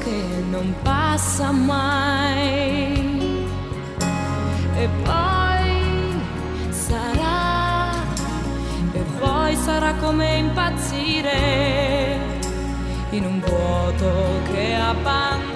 che 0.04 0.44
non 0.50 0.74
passa 0.82 1.50
mai. 1.52 3.48
E 4.76 4.88
poi 5.02 6.20
sarà, 6.68 7.92
e 8.92 9.04
poi 9.18 9.56
sarà 9.56 9.94
come 9.94 10.36
impazzire 10.36 12.18
in 13.08 13.24
un 13.24 13.40
vuoto 13.40 14.42
che 14.52 14.74
abbandona. 14.74 15.55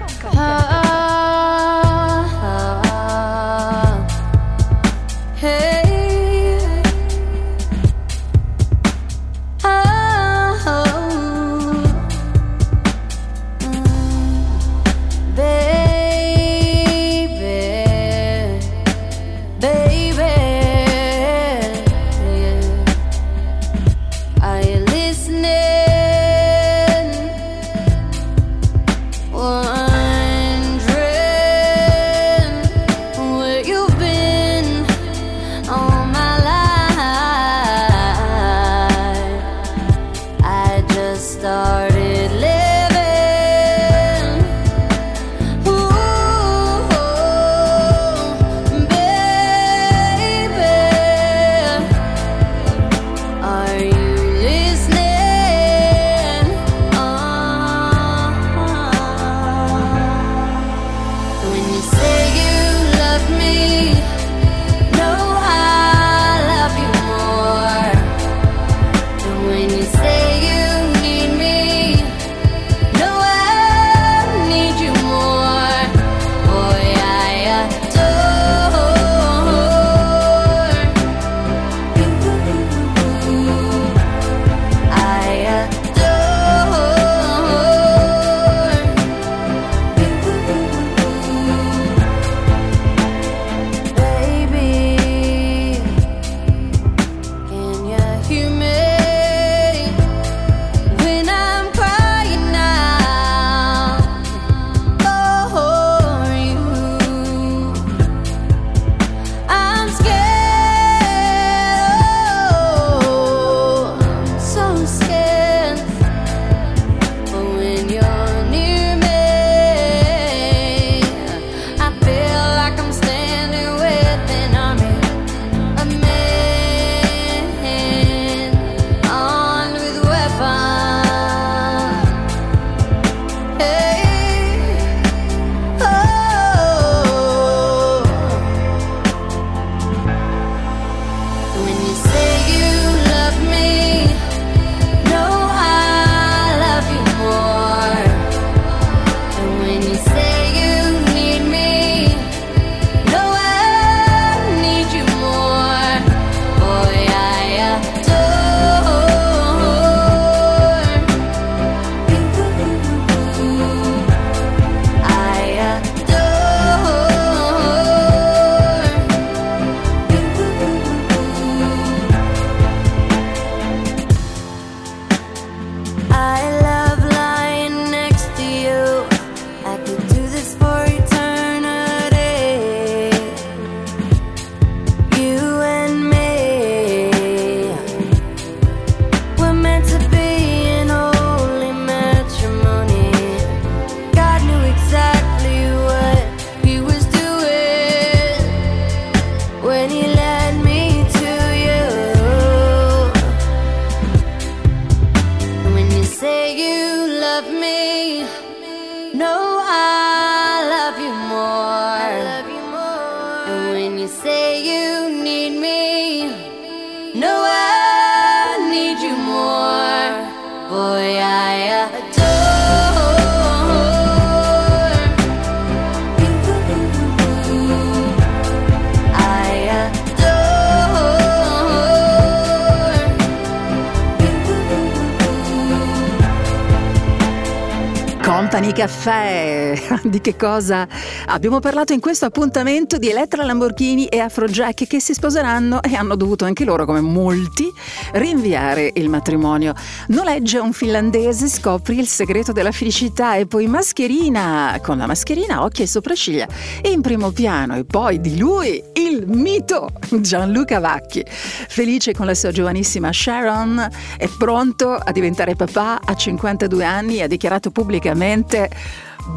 caffè, 238.81 239.79
di 240.05 240.21
che 240.21 240.35
cosa 240.35 240.87
abbiamo 241.27 241.59
parlato 241.59 241.93
in 241.93 241.99
questo 241.99 242.25
appuntamento 242.25 242.97
di 242.97 243.09
Elettra 243.09 243.43
Lamborghini 243.43 244.07
e 244.07 244.17
Afrojack 244.17 244.87
che 244.87 244.99
si 244.99 245.13
sposeranno 245.13 245.83
e 245.83 245.93
hanno 245.93 246.15
dovuto 246.15 246.45
anche 246.45 246.65
loro, 246.65 246.85
come 246.85 246.99
molti, 246.99 247.71
rinviare 248.13 248.89
il 248.95 249.07
matrimonio. 249.07 249.75
Nolegge 250.07 250.57
un 250.57 250.73
finlandese, 250.73 251.47
scopri 251.47 251.99
il 251.99 252.07
segreto 252.07 252.53
della 252.53 252.71
felicità 252.71 253.35
e 253.35 253.45
poi 253.45 253.67
mascherina, 253.67 254.79
con 254.81 254.97
la 254.97 255.05
mascherina, 255.05 255.63
occhi 255.63 255.83
e 255.83 255.87
sopracciglia, 255.87 256.47
in 256.91 257.01
primo 257.01 257.29
piano 257.29 257.75
e 257.75 257.83
poi 257.83 258.19
di 258.19 258.39
lui 258.39 258.83
il 259.11 259.27
mito 259.27 259.89
Gianluca 260.09 260.79
Vacchi. 260.79 261.23
Felice 261.27 262.13
con 262.13 262.25
la 262.25 262.33
sua 262.33 262.51
giovanissima 262.51 263.11
Sharon, 263.11 263.89
è 264.17 264.29
pronto 264.37 264.93
a 264.93 265.11
diventare 265.11 265.55
papà 265.55 265.99
a 266.03 266.15
52 266.15 266.83
anni 266.85 267.17
e 267.17 267.23
ha 267.23 267.27
dichiarato 267.27 267.71
pubblicamente 267.71 268.69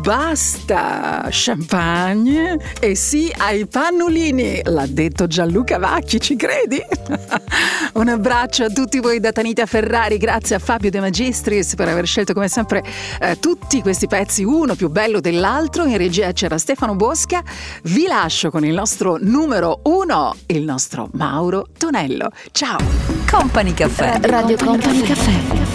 Basta 0.04 1.28
champagne 1.30 2.58
e 2.78 2.94
sì 2.94 3.32
ai 3.38 3.66
pannolini, 3.66 4.60
l'ha 4.64 4.84
detto 4.86 5.26
Gianluca 5.26 5.78
Vacchi, 5.78 6.20
ci 6.20 6.36
credi? 6.36 6.78
Un 7.94 8.08
abbraccio 8.08 8.64
a 8.64 8.68
tutti 8.68 9.00
voi 9.00 9.18
da 9.18 9.32
Tanita 9.32 9.64
Ferrari, 9.64 10.18
grazie 10.18 10.56
a 10.56 10.58
Fabio 10.58 10.90
De 10.90 11.00
Magistris 11.00 11.74
per 11.74 11.88
aver 11.88 12.06
scelto 12.06 12.34
come 12.34 12.48
sempre 12.48 12.82
eh, 13.18 13.38
tutti 13.38 13.80
questi 13.80 14.06
pezzi, 14.06 14.44
uno 14.44 14.74
più 14.74 14.90
bello 14.90 15.20
dell'altro. 15.20 15.86
In 15.86 15.96
regia 15.96 16.32
c'era 16.32 16.58
Stefano 16.58 16.94
Bosca. 16.96 17.42
Vi 17.84 18.06
lascio 18.06 18.50
con 18.50 18.62
il 18.62 18.74
nostro 18.74 19.16
numero 19.18 19.80
uno, 19.84 20.36
il 20.48 20.64
nostro 20.64 21.08
Mauro 21.12 21.68
Tonello. 21.78 22.28
Ciao! 22.52 22.76
Company 23.30 23.72
Caffè. 23.72 24.18
Radio 24.20 24.58
Company 24.58 25.00
Caffè. 25.00 25.48
Company. 25.48 25.73